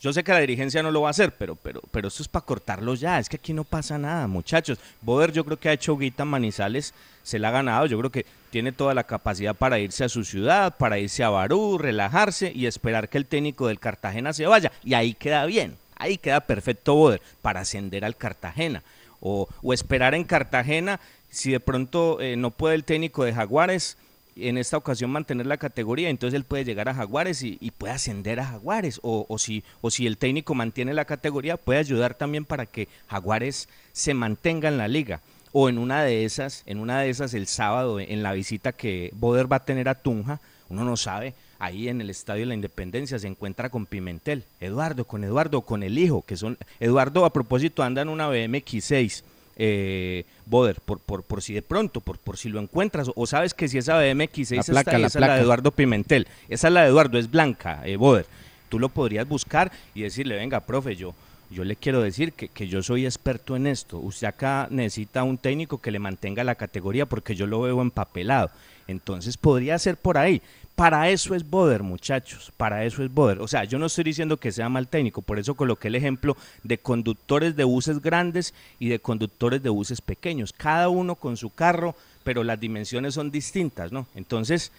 Yo 0.00 0.12
sé 0.12 0.24
que 0.24 0.33
la 0.33 0.40
dirigencia 0.40 0.83
no 0.83 0.90
lo 0.90 1.02
va 1.02 1.09
a 1.09 1.11
hacer, 1.11 1.33
pero, 1.33 1.57
pero, 1.57 1.83
pero 1.90 2.09
esto 2.09 2.22
es 2.22 2.28
para 2.28 2.44
cortarlo 2.44 2.94
ya. 2.94 3.18
Es 3.18 3.28
que 3.28 3.37
aquí 3.37 3.52
no 3.52 3.64
pasa 3.64 3.98
nada, 3.98 4.26
muchachos. 4.26 4.78
Boder 5.00 5.33
yo 5.33 5.44
creo 5.44 5.59
que 5.59 5.68
ha 5.68 5.72
hecho 5.72 5.96
guita 5.96 6.24
Manizales, 6.24 6.94
se 7.22 7.38
la 7.38 7.48
ha 7.48 7.52
ganado. 7.52 7.87
Yo 7.87 7.98
creo 7.98 8.11
que 8.11 8.26
tiene 8.50 8.72
toda 8.72 8.94
la 8.94 9.04
capacidad 9.04 9.54
para 9.54 9.78
irse 9.78 10.04
a 10.04 10.09
su 10.09 10.24
ciudad, 10.24 10.76
para 10.76 10.98
irse 10.98 11.24
a 11.24 11.31
Barú, 11.31 11.78
relajarse 11.78 12.52
y 12.54 12.66
esperar 12.66 13.09
que 13.09 13.18
el 13.18 13.26
técnico 13.26 13.68
del 13.68 13.81
Cartagena 13.81 14.33
se 14.33 14.46
vaya. 14.46 14.72
Y 14.85 14.94
ahí 14.94 15.14
queda 15.14 15.44
bien, 15.46 15.76
ahí 15.96 16.18
queda 16.18 16.40
perfecto 16.40 16.94
Boder 16.94 17.20
para 17.42 17.61
ascender 17.61 18.04
al 18.04 18.16
Cartagena. 18.16 18.83
O, 19.20 19.48
o 19.62 19.72
esperar 19.72 20.14
en 20.14 20.24
Cartagena, 20.24 21.00
si 21.31 21.50
de 21.50 21.61
pronto 21.61 22.20
eh, 22.20 22.37
no 22.37 22.50
puede 22.50 22.76
el 22.76 22.85
técnico 22.85 23.24
de 23.24 23.35
Jaguares 23.35 23.96
en 24.40 24.59
esta 24.59 24.77
ocasión 24.77 25.11
mantener 25.11 25.46
la 25.46 25.57
categoría, 25.57 26.09
entonces 26.09 26.37
él 26.37 26.44
puede 26.44 26.64
llegar 26.64 26.88
a 26.88 26.94
Jaguares 26.94 27.42
y, 27.42 27.57
puede 27.77 27.92
ascender 27.92 28.40
a 28.40 28.46
Jaguares, 28.46 29.01
o, 29.03 29.27
o, 29.29 29.38
si, 29.38 29.64
o 29.81 29.90
si 29.90 30.07
el 30.07 30.18
técnico 30.18 30.55
mantiene 30.55 30.94
la 30.94 31.05
categoría, 31.05 31.57
puede 31.57 31.79
ayudar 31.79 32.14
también 32.14 32.44
para 32.44 32.66
que 32.66 32.88
Jaguares 33.09 33.68
se 33.92 34.14
mantenga 34.14 34.68
en 34.68 34.79
la 34.79 34.88
liga. 34.88 35.20
O 35.53 35.68
en 35.68 35.79
una 35.79 36.03
de 36.03 36.24
esas, 36.24 36.62
en 36.66 36.79
una 36.79 37.01
de 37.01 37.11
esas 37.11 37.33
el 37.35 37.46
sábado, 37.46 38.01
en 38.01 38.22
la 38.22 38.33
visita 38.33 38.72
que 38.72 39.11
Boder 39.14 39.51
va 39.51 39.57
a 39.57 39.64
tener 39.64 39.88
a 39.88 39.94
Tunja, 39.94 40.40
uno 40.68 40.85
no 40.85 40.96
sabe, 40.96 41.35
ahí 41.59 41.88
en 41.88 42.01
el 42.01 42.11
Estadio 42.11 42.40
de 42.40 42.46
la 42.46 42.55
Independencia 42.55 43.18
se 43.18 43.27
encuentra 43.27 43.70
con 43.70 43.87
Pimentel, 43.87 44.44
Eduardo, 44.61 45.05
con 45.05 45.24
Eduardo, 45.24 45.62
con 45.62 45.83
el 45.83 45.98
hijo, 45.98 46.22
que 46.22 46.37
son, 46.37 46.59
Eduardo 46.81 47.24
a 47.24 47.33
propósito 47.33 47.83
anda 47.83 48.03
en 48.03 48.09
una 48.09 48.29
BMX6, 48.29 49.22
eh, 49.59 50.25
Boder, 50.47 50.81
por, 50.81 51.01
por, 51.01 51.25
por 51.25 51.42
si 51.42 51.53
de 51.53 51.62
pronto, 51.62 52.01
por, 52.01 52.18
por 52.18 52.38
si 52.38 52.49
lo 52.49 52.61
encuentras, 52.61 53.11
o 53.14 53.27
sabes 53.27 53.53
que 53.53 53.68
si 53.68 53.79
esa 53.79 53.99
BMX 53.99 54.53
esa 54.53 54.61
es 54.61 55.14
la 55.16 55.35
de 55.35 55.42
Eduardo 55.42 55.73
Pimentel, 55.73 56.27
esa 56.49 56.68
es 56.68 56.75
la 56.75 56.83
de 56.83 56.88
Eduardo, 56.88 57.18
es 57.18 57.31
blanca, 57.31 57.83
eh, 57.85 57.97
Boder, 57.97 58.27
tú 58.68 58.79
lo 58.79 58.88
podrías 58.88 59.29
buscar 59.29 59.73
y 59.94 60.03
decirle, 60.03 60.37
venga, 60.37 60.61
profe, 60.61 60.94
yo, 60.94 61.12
yo 61.51 61.64
le 61.64 61.77
quiero 61.77 62.01
decir 62.01 62.33
que, 62.33 62.49
que, 62.49 62.68
yo 62.68 62.83
soy 62.83 63.05
experto 63.05 63.57
en 63.57 63.66
esto. 63.66 63.99
Usted 63.99 64.29
acá 64.29 64.68
necesita 64.71 65.25
un 65.25 65.38
técnico 65.38 65.81
que 65.81 65.90
le 65.90 65.99
mantenga 65.99 66.44
la 66.44 66.55
categoría 66.55 67.07
porque 67.07 67.35
yo 67.35 67.47
lo 67.47 67.61
veo 67.61 67.83
empapelado. 67.83 68.51
Entonces 68.87 69.37
podría 69.37 69.79
ser 69.79 69.97
por 69.97 70.18
ahí. 70.18 70.40
Para 70.78 71.10
eso 71.10 71.34
es 71.34 71.50
Boder, 71.50 71.82
muchachos, 71.82 72.52
para 72.56 72.84
eso 72.84 73.02
es 73.02 73.12
Boder. 73.12 73.40
O 73.40 73.48
sea, 73.48 73.64
yo 73.64 73.80
no 73.80 73.86
estoy 73.86 74.04
diciendo 74.04 74.36
que 74.36 74.52
sea 74.52 74.68
mal 74.68 74.86
técnico, 74.86 75.22
por 75.22 75.40
eso 75.40 75.56
coloqué 75.56 75.88
el 75.88 75.96
ejemplo 75.96 76.36
de 76.62 76.78
conductores 76.78 77.56
de 77.56 77.64
buses 77.64 78.00
grandes 78.00 78.54
y 78.78 78.88
de 78.88 79.00
conductores 79.00 79.60
de 79.60 79.70
buses 79.70 80.00
pequeños, 80.00 80.52
cada 80.52 80.88
uno 80.88 81.16
con 81.16 81.36
su 81.36 81.50
carro, 81.50 81.96
pero 82.22 82.44
las 82.44 82.60
dimensiones 82.60 83.14
son 83.14 83.32
distintas, 83.32 83.90
¿no? 83.90 84.06
Entonces, 84.14 84.70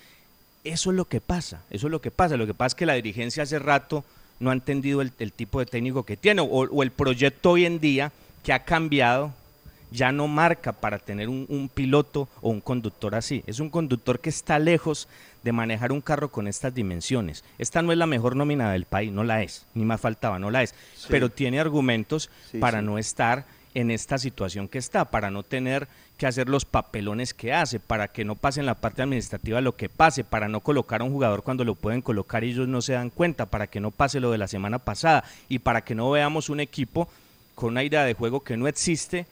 eso 0.64 0.92
es 0.92 0.96
lo 0.96 1.04
que 1.04 1.20
pasa, 1.20 1.64
eso 1.70 1.88
es 1.88 1.92
lo 1.92 2.00
que 2.00 2.12
pasa. 2.12 2.38
Lo 2.38 2.48
que 2.48 2.54
pasa 2.54 2.68
es 2.68 2.76
que 2.76 2.86
la 2.86 2.94
dirigencia 2.94 3.44
hace 3.44 3.60
rato 3.60 4.06
no 4.40 4.52
ha 4.52 4.54
entendido 4.54 5.02
el, 5.02 5.12
tipo 5.34 5.60
de 5.60 5.66
técnico 5.66 6.04
que 6.04 6.16
tiene, 6.16 6.42
o, 6.42 6.46
o 6.46 6.82
el 6.82 6.92
proyecto 6.92 7.52
hoy 7.52 7.66
en 7.66 7.82
día 7.82 8.14
que 8.42 8.54
ha 8.54 8.64
cambiado 8.64 9.34
ya 9.92 10.12
no 10.12 10.28
marca 10.28 10.72
para 10.72 11.00
tener 11.00 11.30
un, 11.30 11.70
piloto 11.74 12.28
o 12.42 12.50
un 12.50 12.62
conductor 12.62 13.16
así. 13.16 13.44
Es 13.48 13.60
un 13.60 13.70
conductor 13.70 14.20
que 14.20 14.30
está 14.30 14.60
lejos 14.60 15.08
de 15.44 15.52
manejar 15.52 15.92
un 15.92 16.02
carro 16.02 16.30
con 16.30 16.48
estas 16.48 16.74
dimensiones. 16.74 17.44
Esta 17.58 17.82
no 17.82 17.92
es 17.92 17.98
la 17.98 18.06
mejor 18.06 18.36
nómina 18.36 18.72
del 18.72 18.86
país, 18.86 19.12
no 19.12 19.24
la 19.24 19.44
es, 19.44 19.66
ni 19.74 19.86
más 19.86 20.02
faltaba, 20.02 20.40
no 20.40 20.52
la 20.52 20.64
es, 20.64 20.76
pero 21.08 21.30
tiene 21.30 21.60
argumentos 21.60 22.30
para 22.60 22.82
no 22.82 22.98
estar 22.98 23.46
en 23.74 23.92
esta 23.92 24.18
situación 24.18 24.68
que 24.68 24.78
está, 24.78 25.06
para 25.06 25.30
no 25.32 25.44
tener 25.44 25.88
que 26.18 26.28
hacer 26.28 26.50
los 26.50 26.66
papelones 26.66 27.34
que 27.34 27.54
hace, 27.54 27.80
para 27.80 28.10
que 28.10 28.26
no 28.26 28.36
pase 28.36 28.60
en 28.60 28.66
la 28.66 28.76
parte 28.76 29.02
administrativa 29.02 29.62
lo 29.62 29.76
que 29.76 29.88
pase, 29.88 30.24
para 30.24 30.50
no 30.50 30.60
colocar 30.60 31.02
a 31.02 31.06
un 31.06 31.12
jugador 31.12 31.44
cuando 31.44 31.64
lo 31.64 31.76
pueden 31.76 32.02
colocar 32.02 32.44
y 32.44 32.50
ellos 32.50 32.68
no 32.68 32.82
se 32.82 32.94
dan 32.94 33.10
cuenta, 33.10 33.46
para 33.46 33.68
que 33.68 33.80
no 33.80 33.92
pase 33.92 34.20
lo 34.20 34.32
de 34.32 34.38
la 34.38 34.48
semana 34.48 34.80
pasada 34.80 35.24
y 35.48 35.60
para 35.60 35.82
que 35.82 35.96
no 35.96 36.10
veamos 36.12 36.50
un 36.50 36.60
equipo 36.60 37.08
con 37.56 37.70
una 37.70 37.84
idea 37.84 38.04
de 38.04 38.14
juego 38.14 38.44
que 38.44 38.58
no 38.58 38.68
existe 38.68 39.28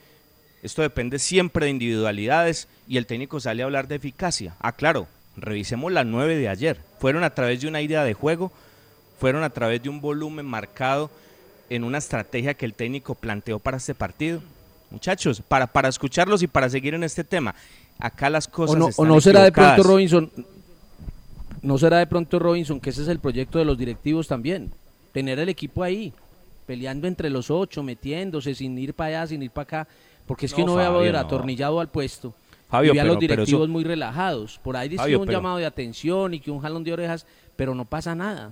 esto 0.64 0.82
depende 0.82 1.20
siempre 1.20 1.66
de 1.66 1.72
individualidades 1.72 2.68
y 2.88 2.98
el 2.98 3.06
técnico 3.06 3.40
sale 3.40 3.62
a 3.62 3.66
hablar 3.66 3.88
de 3.88 3.96
eficacia. 3.96 4.56
Ah, 4.60 4.72
claro, 4.72 5.08
revisemos 5.38 5.92
las 5.92 6.06
nueve 6.06 6.36
de 6.36 6.50
ayer. 6.50 6.78
Fueron 7.00 7.24
a 7.24 7.30
través 7.30 7.62
de 7.62 7.68
una 7.68 7.82
idea 7.82 8.04
de 8.04 8.14
juego, 8.14 8.52
fueron 9.20 9.44
a 9.44 9.50
través 9.50 9.82
de 9.82 9.90
un 9.90 10.02
volumen 10.02 10.46
marcado 10.46 11.10
en 11.70 11.84
una 11.84 11.98
estrategia 11.98 12.54
que 12.54 12.66
el 12.66 12.74
técnico 12.74 13.16
planteó 13.16 13.60
para 13.60 13.78
este 13.78 13.94
partido. 13.96 14.42
Muchachos, 14.90 15.42
para, 15.42 15.68
para 15.68 15.90
escucharlos 15.90 16.44
y 16.44 16.48
para 16.48 16.70
seguir 16.70 16.94
en 16.94 17.04
este 17.04 17.24
tema, 17.24 17.56
acá 18.00 18.30
las 18.30 18.48
cosas. 18.48 18.76
O 18.76 18.80
no, 18.80 18.90
están 18.90 19.06
o 19.06 19.10
no 19.10 19.22
será 19.22 19.44
de 19.44 19.52
pronto 19.52 19.84
Robinson, 19.84 20.32
no 21.62 21.78
será 21.78 22.00
de 22.00 22.08
pronto 22.08 22.40
Robinson 22.40 22.80
que 22.80 22.90
ese 22.90 23.02
es 23.02 23.08
el 23.08 23.20
proyecto 23.20 23.60
de 23.60 23.66
los 23.66 23.78
directivos 23.78 24.28
también, 24.28 24.72
tener 25.12 25.40
el 25.40 25.50
equipo 25.50 25.84
ahí, 25.84 26.14
peleando 26.66 27.08
entre 27.08 27.30
los 27.30 27.52
ocho, 27.52 27.84
metiéndose 27.84 28.56
sin 28.56 28.78
ir 28.78 28.94
para 28.94 29.20
allá, 29.20 29.28
sin 29.28 29.44
ir 29.44 29.52
para 29.52 29.64
acá 29.64 29.88
porque 30.28 30.46
es 30.46 30.54
que 30.54 30.64
no, 30.64 30.76
veo 30.76 30.94
a 30.94 31.02
ver 31.02 31.16
atornillado 31.16 31.80
al 31.80 31.88
puesto. 31.88 32.34
Fabio, 32.70 32.94
y 32.94 33.00
a 33.00 33.04
los 33.06 33.20
directivos 33.20 33.70
muy 33.70 33.84
relajados. 33.84 34.60
Por 34.64 34.76
ahí 34.76 34.90
dice 34.90 35.16
un 35.16 35.28
llamado 35.28 35.58
de 35.58 35.66
atención 35.66 36.34
y 36.34 36.40
que 36.40 36.52
un 36.52 36.60
jalón 36.60 36.84
de 36.84 36.94
orejas, 36.94 37.26
pero 37.56 37.74
no 37.74 37.86
pasa 37.86 38.14
nada. 38.14 38.52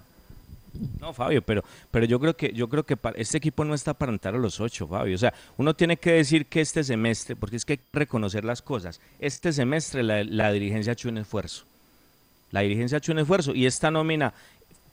No, 0.99 1.13
Fabio, 1.13 1.41
pero, 1.41 1.63
pero 1.91 2.05
yo 2.05 2.19
creo 2.19 2.35
que 2.35 2.51
yo 2.53 2.67
creo 2.67 2.83
que 2.83 2.97
este 3.15 3.37
equipo 3.37 3.63
no 3.63 3.73
está 3.73 3.93
para 3.93 4.11
entrar 4.11 4.35
a 4.35 4.37
los 4.37 4.59
ocho, 4.59 4.87
Fabio. 4.87 5.15
O 5.15 5.17
sea, 5.17 5.33
uno 5.57 5.73
tiene 5.73 5.97
que 5.97 6.11
decir 6.11 6.47
que 6.47 6.61
este 6.61 6.83
semestre, 6.83 7.35
porque 7.35 7.55
es 7.55 7.65
que 7.65 7.73
hay 7.73 7.77
que 7.77 7.83
reconocer 7.93 8.43
las 8.43 8.61
cosas. 8.61 8.99
Este 9.19 9.53
semestre 9.53 10.03
la, 10.03 10.23
la 10.23 10.51
dirigencia 10.51 10.91
ha 10.91 10.93
hecho 10.93 11.09
un 11.09 11.17
esfuerzo. 11.17 11.65
La 12.51 12.61
dirigencia 12.61 12.97
ha 12.97 12.99
hecho 12.99 13.11
un 13.11 13.19
esfuerzo 13.19 13.53
y 13.53 13.65
esta 13.65 13.91
nómina 13.91 14.33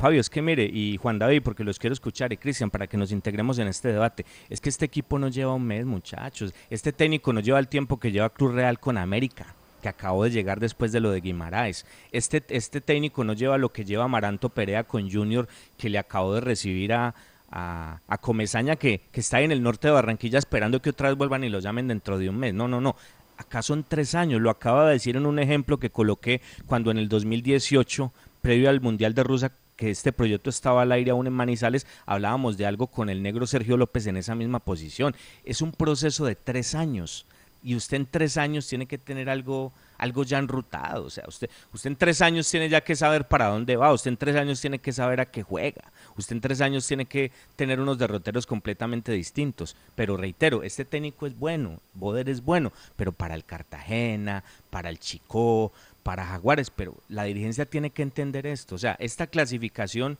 Fabio, 0.02 0.20
es 0.20 0.28
que 0.28 0.42
mire, 0.42 0.64
y 0.64 0.96
Juan 0.96 1.20
David, 1.20 1.42
porque 1.44 1.62
los 1.62 1.78
quiero 1.78 1.94
escuchar, 1.94 2.32
y 2.32 2.36
Cristian, 2.36 2.72
para 2.72 2.88
que 2.88 2.96
nos 2.96 3.12
integremos 3.12 3.60
en 3.60 3.68
este 3.68 3.92
debate, 3.92 4.26
es 4.50 4.60
que 4.60 4.68
este 4.68 4.84
equipo 4.84 5.16
no 5.16 5.28
lleva 5.28 5.54
un 5.54 5.64
mes, 5.64 5.86
muchachos. 5.86 6.52
Este 6.70 6.92
técnico 6.92 7.32
no 7.32 7.38
lleva 7.38 7.60
el 7.60 7.68
tiempo 7.68 8.00
que 8.00 8.10
lleva 8.10 8.28
Cruz 8.28 8.52
Real 8.52 8.80
con 8.80 8.98
América 8.98 9.54
que 9.80 9.88
acabó 9.88 10.24
de 10.24 10.30
llegar 10.30 10.58
después 10.58 10.90
de 10.90 10.98
lo 10.98 11.12
de 11.12 11.20
Guimaraes. 11.20 11.86
Este, 12.10 12.42
este 12.48 12.80
técnico 12.80 13.22
no 13.22 13.32
lleva 13.32 13.58
lo 13.58 13.72
que 13.72 13.84
lleva 13.84 14.08
Maranto 14.08 14.48
Perea 14.48 14.82
con 14.82 15.08
Junior, 15.08 15.46
que 15.78 15.88
le 15.88 15.98
acabó 16.00 16.34
de 16.34 16.40
recibir 16.40 16.92
a, 16.94 17.14
a, 17.52 18.18
Comesaña, 18.20 18.74
que, 18.74 19.02
que, 19.12 19.20
está 19.20 19.40
en 19.40 19.52
el 19.52 19.62
norte 19.62 19.86
de 19.86 19.94
Barranquilla 19.94 20.40
esperando 20.40 20.82
que 20.82 20.90
otra 20.90 21.10
vez 21.10 21.18
vuelvan 21.18 21.44
y 21.44 21.48
lo 21.48 21.60
llamen 21.60 21.86
dentro 21.86 22.18
de 22.18 22.28
un 22.28 22.38
mes. 22.38 22.52
No, 22.54 22.66
no, 22.66 22.80
no. 22.80 22.96
Acá 23.36 23.62
son 23.62 23.84
tres 23.84 24.16
años. 24.16 24.40
Lo 24.40 24.50
acaba 24.50 24.86
de 24.86 24.94
decir 24.94 25.16
en 25.16 25.26
un 25.26 25.38
ejemplo 25.38 25.78
que 25.78 25.90
coloqué 25.90 26.40
cuando 26.66 26.90
en 26.90 26.98
el 26.98 27.08
2018, 27.08 28.12
previo 28.40 28.68
al 28.68 28.80
Mundial 28.80 29.14
de 29.14 29.22
Rusia, 29.22 29.52
que 29.76 29.90
este 29.90 30.12
proyecto 30.12 30.50
estaba 30.50 30.82
al 30.82 30.92
aire 30.92 31.10
aún 31.10 31.26
en 31.26 31.32
Manizales, 31.32 31.86
hablábamos 32.06 32.56
de 32.56 32.66
algo 32.66 32.86
con 32.86 33.08
el 33.08 33.22
negro 33.22 33.46
Sergio 33.46 33.76
López 33.76 34.06
en 34.06 34.16
esa 34.16 34.34
misma 34.34 34.60
posición. 34.60 35.14
Es 35.44 35.62
un 35.62 35.72
proceso 35.72 36.24
de 36.24 36.34
tres 36.34 36.74
años 36.74 37.26
y 37.62 37.76
usted 37.76 37.96
en 37.96 38.06
tres 38.06 38.36
años 38.36 38.66
tiene 38.66 38.86
que 38.86 38.98
tener 38.98 39.30
algo, 39.30 39.72
algo 39.98 40.24
ya 40.24 40.38
enrutado. 40.38 41.04
O 41.04 41.10
sea, 41.10 41.24
usted, 41.28 41.48
usted 41.72 41.90
en 41.90 41.96
tres 41.96 42.20
años 42.20 42.50
tiene 42.50 42.68
ya 42.68 42.82
que 42.82 42.96
saber 42.96 43.28
para 43.28 43.48
dónde 43.48 43.76
va, 43.76 43.92
usted 43.92 44.10
en 44.10 44.16
tres 44.16 44.36
años 44.36 44.60
tiene 44.60 44.80
que 44.80 44.92
saber 44.92 45.20
a 45.20 45.26
qué 45.26 45.42
juega, 45.42 45.92
usted 46.16 46.36
en 46.36 46.40
tres 46.40 46.60
años 46.60 46.86
tiene 46.86 47.06
que 47.06 47.30
tener 47.56 47.80
unos 47.80 47.98
derroteros 47.98 48.46
completamente 48.46 49.12
distintos. 49.12 49.76
Pero 49.94 50.16
reitero, 50.16 50.62
este 50.62 50.84
técnico 50.84 51.26
es 51.26 51.38
bueno, 51.38 51.80
Boder 51.94 52.28
es 52.28 52.42
bueno, 52.42 52.72
pero 52.96 53.12
para 53.12 53.34
el 53.34 53.44
Cartagena, 53.44 54.42
para 54.70 54.90
el 54.90 54.98
Chico, 54.98 55.72
para 56.02 56.26
Jaguares, 56.26 56.70
pero 56.70 56.96
la 57.08 57.24
dirigencia 57.24 57.66
tiene 57.66 57.90
que 57.90 58.02
entender 58.02 58.46
esto. 58.46 58.74
O 58.74 58.78
sea, 58.78 58.96
esta 58.98 59.26
clasificación 59.26 60.18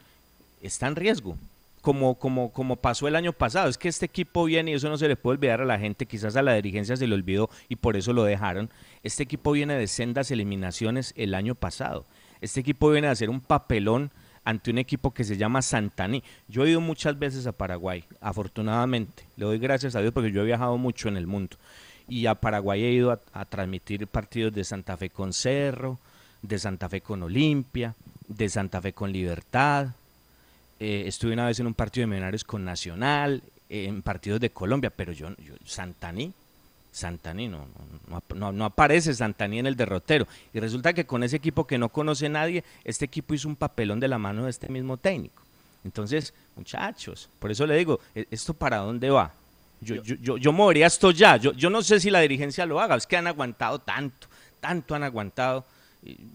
está 0.62 0.86
en 0.86 0.96
riesgo. 0.96 1.36
como, 1.82 2.14
como, 2.14 2.52
como 2.52 2.76
pasó 2.76 3.08
el 3.08 3.16
año 3.16 3.32
pasado. 3.32 3.68
Es 3.68 3.76
que 3.76 3.88
este 3.88 4.06
equipo 4.06 4.44
viene, 4.44 4.70
y 4.70 4.74
eso 4.74 4.88
no 4.88 4.96
se 4.96 5.08
le 5.08 5.16
puede 5.16 5.36
olvidar 5.36 5.60
a 5.60 5.66
la 5.66 5.78
gente, 5.78 6.06
quizás 6.06 6.36
a 6.36 6.42
la 6.42 6.54
dirigencia 6.54 6.96
se 6.96 7.06
le 7.06 7.14
olvidó 7.14 7.50
y 7.68 7.76
por 7.76 7.96
eso 7.96 8.12
lo 8.12 8.24
dejaron. 8.24 8.70
Este 9.02 9.24
equipo 9.24 9.52
viene 9.52 9.74
de 9.74 9.88
sendas 9.88 10.30
eliminaciones 10.30 11.12
el 11.16 11.34
año 11.34 11.54
pasado. 11.54 12.06
Este 12.40 12.60
equipo 12.60 12.90
viene 12.90 13.08
a 13.08 13.10
hacer 13.10 13.28
un 13.28 13.40
papelón 13.40 14.10
ante 14.44 14.70
un 14.70 14.78
equipo 14.78 15.12
que 15.12 15.24
se 15.24 15.36
llama 15.36 15.60
Santaní. 15.62 16.22
Yo 16.48 16.64
he 16.64 16.70
ido 16.70 16.80
muchas 16.80 17.18
veces 17.18 17.46
a 17.46 17.52
Paraguay, 17.52 18.04
afortunadamente. 18.20 19.24
Le 19.36 19.44
doy 19.44 19.58
gracias 19.58 19.94
a 19.94 20.00
Dios 20.00 20.12
porque 20.12 20.32
yo 20.32 20.42
he 20.42 20.46
viajado 20.46 20.78
mucho 20.78 21.08
en 21.08 21.16
el 21.16 21.26
mundo. 21.26 21.56
Y 22.12 22.26
a 22.26 22.34
Paraguay 22.34 22.84
he 22.84 22.92
ido 22.92 23.18
a, 23.32 23.44
transmitir 23.46 24.06
partidos 24.06 24.52
de 24.52 24.64
Santa 24.64 24.98
Fe 24.98 25.08
con 25.08 25.32
Cerro, 25.32 25.98
de 26.42 26.58
Santa 26.58 26.90
Fe 26.90 27.00
con 27.00 27.22
Olimpia, 27.22 27.94
de 28.28 28.50
Santa 28.50 28.82
Fe 28.82 28.92
con 28.92 29.10
Libertad, 29.10 29.86
eh, 30.78 31.04
estuve 31.06 31.32
una 31.32 31.46
vez 31.46 31.58
en 31.58 31.68
un 31.68 31.72
partido 31.72 32.02
de 32.02 32.08
Millonarios 32.08 32.44
con 32.44 32.66
Nacional, 32.66 33.42
eh, 33.70 33.86
en 33.86 34.02
partidos 34.02 34.40
de 34.40 34.50
Colombia, 34.50 34.90
pero 34.94 35.12
yo, 35.12 35.30
yo 35.38 35.54
Santaní, 35.64 36.34
Santaní, 36.90 37.48
no, 37.48 37.66
no, 38.34 38.52
no, 38.52 38.64
aparece 38.66 39.14
Santaní 39.14 39.60
en 39.60 39.66
el 39.66 39.74
derrotero. 39.74 40.28
Y 40.52 40.60
resulta 40.60 40.92
que 40.92 41.06
con 41.06 41.22
ese 41.22 41.36
equipo 41.36 41.66
que 41.66 41.78
no 41.78 41.88
conoce 41.88 42.28
nadie, 42.28 42.62
este 42.84 43.06
equipo 43.06 43.32
hizo 43.32 43.48
un 43.48 43.56
papelón 43.56 44.00
de 44.00 44.08
la 44.08 44.18
mano 44.18 44.44
de 44.44 44.50
este 44.50 44.68
mismo 44.68 44.98
técnico. 44.98 45.42
Entonces, 45.82 46.34
muchachos, 46.56 47.30
por 47.38 47.50
eso 47.50 47.66
le 47.66 47.74
digo, 47.74 48.00
¿e-, 48.14 48.26
¿esto 48.30 48.52
para 48.52 48.76
dónde 48.76 49.08
va? 49.08 49.32
Yo, 49.82 49.96
yo, 49.96 50.14
yo, 50.20 50.36
yo 50.36 50.52
movería 50.52 50.86
esto 50.86 51.10
ya. 51.10 51.36
Yo, 51.36 51.52
yo 51.52 51.70
no 51.70 51.82
sé 51.82 52.00
si 52.00 52.10
la 52.10 52.20
dirigencia 52.20 52.66
lo 52.66 52.80
haga, 52.80 52.96
es 52.96 53.06
que 53.06 53.16
han 53.16 53.26
aguantado 53.26 53.78
tanto, 53.78 54.28
tanto 54.60 54.94
han 54.94 55.02
aguantado 55.02 55.64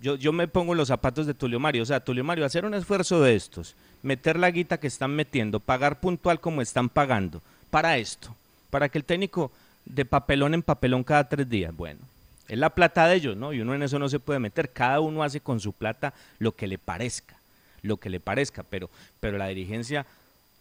yo, 0.02 0.16
yo 0.16 0.32
me 0.32 0.48
pongo 0.48 0.72
en 0.74 0.78
los 0.78 0.88
zapatos 0.88 1.28
de 1.28 1.34
Tulio 1.34 1.60
Mario. 1.60 1.84
O 1.84 1.86
sea, 1.86 2.00
Tulio 2.00 2.24
Mario, 2.24 2.46
hacer 2.46 2.66
un 2.66 2.74
esfuerzo 2.74 3.22
de 3.22 3.36
estos, 3.36 3.76
meter 4.02 4.40
la 4.40 4.50
guita 4.52 4.80
que 4.80 4.88
están 4.88 5.12
metiendo, 5.12 5.60
pagar 5.60 6.00
puntual 6.00 6.40
como 6.40 6.62
están 6.62 6.90
pagando, 6.90 7.42
para 7.70 7.98
esto, 7.98 8.34
para 8.70 8.90
que 8.90 8.98
el 8.98 9.04
técnico 9.04 9.52
de 9.86 10.06
papelón 10.06 10.54
en 10.54 10.64
papelón 10.64 11.04
cada 11.04 11.28
tres 11.28 11.50
días, 11.50 11.76
bueno, 11.76 12.00
es 12.48 12.58
la 12.58 12.70
plata 12.70 13.08
de 13.08 13.16
ellos, 13.16 13.36
¿no? 13.36 13.52
Y 13.52 13.60
uno 13.60 13.76
en 13.76 13.84
eso 13.84 14.00
no 14.00 14.08
se 14.08 14.20
puede 14.20 14.40
meter. 14.40 14.72
Cada 14.72 15.02
uno 15.02 15.22
hace 15.22 15.42
con 15.42 15.60
su 15.60 15.74
plata 15.74 16.14
lo 16.40 16.54
que 16.54 16.68
le 16.68 16.78
parezca, 16.78 17.36
lo 17.82 17.98
que 17.98 18.10
le 18.10 18.22
parezca, 18.22 18.64
pero, 18.64 18.90
pero 19.20 19.38
la 19.38 19.48
dirigencia 19.48 20.06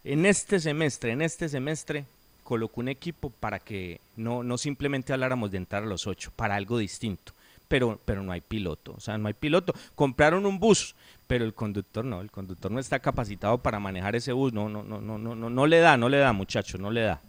en 0.03 0.27
este 0.27 0.59
semestre, 0.59 1.13
en 1.13 1.23
este 1.23 1.49
semestre, 1.49 2.05
colocó 2.47 2.81
un 2.81 2.89
equipo 2.89 3.29
para 3.29 3.59
que 3.59 4.01
no, 4.17 4.43
no 4.43 4.57
simplemente 4.57 5.13
habláramos 5.13 5.51
de 5.51 5.59
entrar 5.59 5.83
a 5.83 5.87
los 5.87 6.07
ocho, 6.07 6.33
para 6.37 6.55
algo 6.55 6.79
distinto 6.79 7.33
pero, 7.69 7.99
pero 8.05 8.23
no 8.23 8.33
hay 8.33 8.41
piloto, 8.41 8.95
o 8.97 9.01
sea, 9.01 9.19
no 9.19 9.29
hay 9.29 9.35
piloto. 9.35 9.75
Compraron 9.95 10.47
un 10.47 10.59
bus, 10.59 10.95
pero 11.27 11.45
el 11.45 11.55
conductor 11.55 12.05
no, 12.05 12.21
el 12.21 12.31
conductor 12.31 12.71
no 12.71 12.79
está 12.79 12.99
capacitado 13.01 13.59
para 13.59 13.81
manejar 13.81 14.17
ese 14.17 14.33
bus, 14.33 14.53
no, 14.53 14.69
no, 14.69 14.83
no, 14.83 15.01
no, 15.01 15.19
no, 15.19 15.35
no, 15.35 15.51
no 15.51 15.67
le 15.67 15.81
da, 15.81 15.97
no 15.97 16.09
le 16.09 16.19
da, 16.19 16.33
muchacho, 16.33 16.79
no 16.79 16.91
le 16.91 17.03
da. 17.03 17.21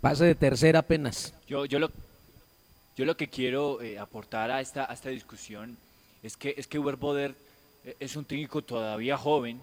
Pase 0.00 0.24
de 0.24 0.34
tercera 0.34 0.80
apenas. 0.80 1.34
Yo, 1.46 1.64
yo 1.64 1.78
lo, 1.78 1.90
yo 2.96 3.04
lo 3.04 3.16
que 3.16 3.28
quiero 3.28 3.80
eh, 3.82 3.98
aportar 3.98 4.50
a 4.50 4.60
esta, 4.60 4.90
a 4.90 4.94
esta 4.94 5.10
discusión 5.10 5.76
es 6.22 6.36
que, 6.36 6.54
es 6.56 6.66
que 6.66 6.78
Uber 6.78 6.96
Boder 6.96 7.34
eh, 7.84 7.96
es 8.00 8.16
un 8.16 8.24
técnico 8.24 8.62
todavía 8.62 9.16
joven 9.16 9.60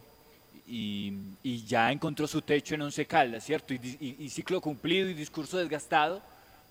y, 0.69 1.13
y, 1.41 1.65
ya 1.65 1.91
encontró 1.91 2.27
su 2.27 2.43
techo 2.43 2.75
en 2.75 2.83
Once 2.83 3.05
Caldas, 3.07 3.43
¿cierto? 3.43 3.73
Y, 3.73 4.17
y, 4.19 4.29
ciclo 4.29 4.61
cumplido 4.61 5.09
y 5.09 5.15
discurso 5.15 5.57
desgastado, 5.57 6.21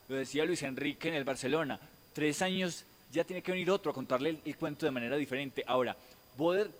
lo 0.08 0.16
decía 0.16 0.44
Luis 0.44 0.62
Enrique 0.62 1.08
en 1.08 1.14
el 1.14 1.24
Barcelona, 1.24 1.80
tres 2.12 2.40
años 2.42 2.84
ya 3.12 3.24
tiene 3.24 3.42
que 3.42 3.52
venir 3.52 3.70
otro 3.70 3.90
a 3.90 3.94
contarle 3.94 4.38
el, 4.44 4.56
cuento 4.56 4.86
de 4.86 4.92
manera 4.92 5.16
diferente. 5.16 5.64
Ahora, 5.66 5.96
Boder 6.36 6.70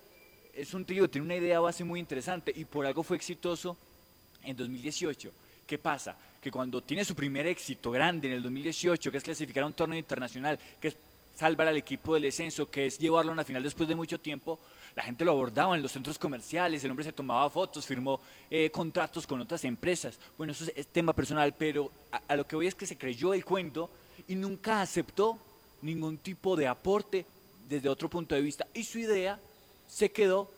es 0.54 0.72
un 0.74 0.84
tío 0.84 1.08
tiene 1.08 1.24
una 1.24 1.36
idea 1.36 1.60
base 1.60 1.84
muy 1.84 2.00
interesante 2.00 2.52
y 2.54 2.64
por 2.64 2.86
algo 2.86 3.02
fue 3.02 3.16
exitoso 3.16 3.76
en 4.44 4.56
2018. 4.56 5.32
¿Qué 5.66 5.78
pasa? 5.78 6.16
Que 6.40 6.50
cuando 6.50 6.80
tiene 6.82 7.04
su 7.04 7.14
primer 7.14 7.46
éxito 7.46 7.90
grande 7.90 8.28
en 8.28 8.34
el 8.34 8.42
2018, 8.42 9.10
que 9.10 9.16
es 9.18 9.24
clasificar 9.24 9.64
a 9.64 9.66
un 9.66 9.72
torneo 9.72 9.98
internacional, 9.98 10.58
que 10.80 10.88
es 10.88 10.96
salvar 11.38 11.68
al 11.68 11.76
equipo 11.76 12.14
del 12.14 12.24
descenso, 12.24 12.68
que 12.68 12.86
es 12.86 12.98
llevarlo 12.98 13.30
a 13.30 13.34
una 13.34 13.44
final 13.44 13.62
después 13.62 13.88
de 13.88 13.94
mucho 13.94 14.18
tiempo, 14.18 14.58
la 14.96 15.04
gente 15.04 15.24
lo 15.24 15.30
abordaba 15.30 15.76
en 15.76 15.82
los 15.82 15.92
centros 15.92 16.18
comerciales, 16.18 16.82
el 16.82 16.90
hombre 16.90 17.04
se 17.04 17.12
tomaba 17.12 17.48
fotos, 17.48 17.86
firmó 17.86 18.20
eh, 18.50 18.70
contratos 18.70 19.24
con 19.24 19.40
otras 19.40 19.62
empresas. 19.64 20.18
Bueno, 20.36 20.52
eso 20.52 20.64
es, 20.74 20.86
tema 20.88 21.12
personal, 21.12 21.54
pero 21.56 21.92
a, 22.10 22.34
lo 22.34 22.44
que 22.44 22.56
voy 22.56 22.66
es 22.66 22.74
que 22.74 22.86
se 22.86 22.98
creyó 22.98 23.32
el 23.34 23.44
cuento 23.44 23.88
y 24.26 24.34
nunca 24.34 24.82
aceptó 24.82 25.38
ningún 25.80 26.18
tipo 26.18 26.56
de 26.56 26.66
aporte 26.66 27.24
desde 27.68 27.88
otro 27.88 28.10
punto 28.10 28.34
de 28.34 28.40
vista. 28.40 28.66
Y 28.74 28.82
su 28.82 28.98
idea 28.98 29.38
se 29.86 30.10
quedó 30.10 30.50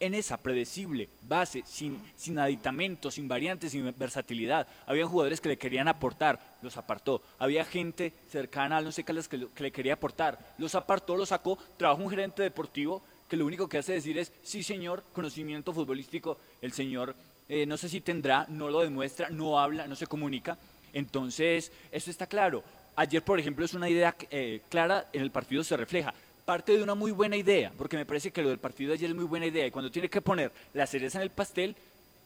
en 0.00 0.14
esa 0.14 0.36
predecible 0.36 1.08
base, 1.22 1.62
sin, 1.64 2.02
sin 2.16 2.40
aditamentos, 2.40 3.14
sin 3.14 3.28
variantes, 3.28 3.70
sin 3.70 3.94
versatilidad. 3.96 4.66
Había 4.84 5.06
jugadores 5.06 5.40
que 5.40 5.50
le 5.50 5.58
querían 5.58 5.86
aportar, 5.86 6.53
los 6.64 6.76
apartó. 6.76 7.22
Había 7.38 7.64
gente 7.64 8.12
cercana 8.28 8.78
a 8.78 8.80
no 8.80 8.90
sé 8.90 9.04
qué 9.04 9.14
que, 9.28 9.46
que 9.54 9.62
le 9.62 9.70
quería 9.70 9.94
aportar, 9.94 10.38
los 10.58 10.74
apartó, 10.74 11.16
los 11.16 11.28
sacó. 11.28 11.58
Trabaja 11.76 12.02
un 12.02 12.10
gerente 12.10 12.42
deportivo 12.42 13.02
que 13.28 13.36
lo 13.36 13.46
único 13.46 13.68
que 13.68 13.78
hace 13.78 13.92
decir 13.92 14.18
es, 14.18 14.32
sí 14.42 14.62
señor, 14.62 15.04
conocimiento 15.12 15.72
futbolístico, 15.72 16.38
el 16.60 16.72
señor 16.72 17.14
eh, 17.48 17.66
no 17.66 17.76
sé 17.76 17.88
si 17.88 18.00
tendrá, 18.00 18.46
no 18.48 18.70
lo 18.70 18.80
demuestra, 18.80 19.28
no 19.30 19.58
habla, 19.58 19.86
no 19.86 19.96
se 19.96 20.06
comunica. 20.06 20.56
Entonces, 20.92 21.72
eso 21.90 22.10
está 22.10 22.26
claro. 22.26 22.62
Ayer, 22.96 23.22
por 23.22 23.38
ejemplo, 23.38 23.64
es 23.64 23.74
una 23.74 23.88
idea 23.88 24.16
eh, 24.30 24.62
clara, 24.68 25.08
en 25.12 25.22
el 25.22 25.30
partido 25.30 25.64
se 25.64 25.76
refleja. 25.76 26.14
Parte 26.44 26.76
de 26.76 26.82
una 26.82 26.94
muy 26.94 27.10
buena 27.10 27.36
idea, 27.36 27.72
porque 27.76 27.96
me 27.96 28.06
parece 28.06 28.30
que 28.30 28.42
lo 28.42 28.50
del 28.50 28.58
partido 28.58 28.88
de 28.88 28.94
ayer 28.94 29.10
es 29.10 29.16
muy 29.16 29.24
buena 29.24 29.46
idea. 29.46 29.66
Y 29.66 29.70
cuando 29.70 29.90
tiene 29.90 30.08
que 30.08 30.20
poner 30.20 30.52
la 30.72 30.86
cereza 30.86 31.18
en 31.18 31.22
el 31.22 31.30
pastel, 31.30 31.74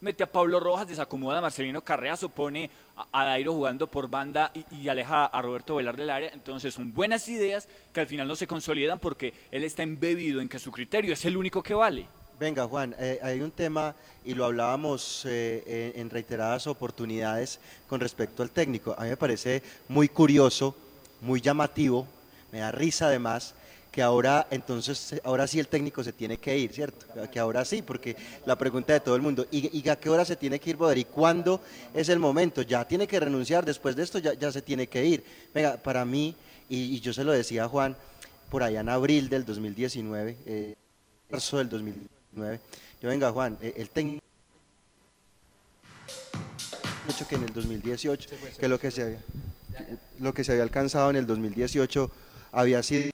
mete 0.00 0.22
a 0.22 0.30
Pablo 0.30 0.60
Rojas, 0.60 0.88
desacomoda 0.88 1.38
a 1.38 1.40
Marcelino 1.40 1.82
Carreazo, 1.82 2.28
pone 2.28 2.70
a, 3.12 3.24
Dairo 3.24 3.52
jugando 3.52 3.86
por 3.86 4.08
banda 4.08 4.52
y, 4.70 4.88
aleja 4.88 5.26
a 5.26 5.42
Roberto 5.42 5.76
Velar 5.76 5.96
del 5.96 6.10
área. 6.10 6.30
Entonces 6.32 6.74
son 6.74 6.92
buenas 6.92 7.28
ideas 7.28 7.68
que 7.92 8.00
al 8.00 8.06
final 8.06 8.28
no 8.28 8.36
se 8.36 8.46
consolidan 8.46 8.98
porque 8.98 9.34
él 9.50 9.64
está 9.64 9.82
embebido 9.82 10.40
en 10.40 10.48
que 10.48 10.58
su 10.58 10.70
criterio 10.70 11.12
es 11.12 11.24
el 11.24 11.36
único 11.36 11.62
que 11.62 11.74
vale. 11.74 12.06
Venga, 12.38 12.68
Juan, 12.68 12.94
eh, 13.00 13.18
hay 13.20 13.40
un 13.40 13.50
tema 13.50 13.96
y 14.24 14.34
lo 14.34 14.44
hablábamos 14.44 15.24
eh, 15.26 15.92
en, 15.94 16.02
en, 16.02 16.10
reiteradas 16.10 16.68
oportunidades 16.68 17.58
con 17.88 17.98
respecto 17.98 18.44
al 18.44 18.50
técnico. 18.50 18.94
A 18.96 19.02
mí 19.02 19.08
me 19.10 19.16
parece 19.16 19.60
muy 19.88 20.08
curioso, 20.08 20.76
muy 21.20 21.40
llamativo, 21.40 22.06
me 22.52 22.60
da 22.60 22.70
risa 22.70 23.06
además, 23.06 23.54
que 23.90 24.02
ahora 24.02 24.46
entonces, 24.50 25.20
ahora 25.24 25.46
sí 25.46 25.58
el 25.58 25.68
técnico 25.68 26.04
se 26.04 26.12
tiene 26.12 26.36
que 26.36 26.56
ir, 26.56 26.72
¿cierto? 26.72 27.06
Que 27.30 27.38
ahora 27.38 27.64
sí, 27.64 27.82
porque 27.82 28.16
la 28.46 28.56
pregunta 28.56 28.92
de 28.92 29.00
todo 29.00 29.16
el 29.16 29.22
mundo, 29.22 29.46
¿y, 29.50 29.76
y 29.76 29.88
a 29.88 29.96
qué 29.96 30.10
hora 30.10 30.24
se 30.24 30.36
tiene 30.36 30.58
que 30.58 30.70
ir 30.70 30.76
Boder? 30.76 30.98
¿Y 30.98 31.04
cuándo 31.04 31.60
es 31.94 32.08
el 32.08 32.18
momento? 32.18 32.62
Ya 32.62 32.86
tiene 32.86 33.06
que 33.06 33.18
renunciar, 33.18 33.64
después 33.64 33.96
de 33.96 34.02
esto 34.02 34.18
ya, 34.18 34.34
ya 34.34 34.52
se 34.52 34.62
tiene 34.62 34.86
que 34.86 35.04
ir. 35.04 35.24
Venga, 35.54 35.76
para 35.76 36.04
mí, 36.04 36.34
y, 36.68 36.96
y, 36.96 37.00
yo 37.00 37.12
se 37.12 37.24
lo 37.24 37.32
decía 37.32 37.64
a 37.64 37.68
Juan, 37.68 37.96
por 38.50 38.62
allá 38.62 38.80
en 38.80 38.88
abril 38.88 39.28
del 39.28 39.44
2019, 39.44 40.36
eh, 40.46 40.74
marzo 41.30 41.58
del 41.58 41.68
2019, 41.68 42.60
yo 43.00 43.08
venga 43.08 43.30
Juan, 43.30 43.58
eh, 43.60 43.74
el 43.76 43.90
técnico 43.90 44.22
mucho 47.06 47.26
que 47.26 47.36
en 47.36 47.44
el 47.44 47.52
2018, 47.52 48.30
que 48.58 48.68
lo 48.68 48.78
que 48.78 48.90
se 48.90 49.02
había, 49.02 49.18
lo 50.20 50.34
que 50.34 50.44
se 50.44 50.52
había 50.52 50.62
alcanzado 50.62 51.08
en 51.08 51.16
el 51.16 51.26
2018 51.26 52.10
había 52.52 52.82
sido 52.82 53.10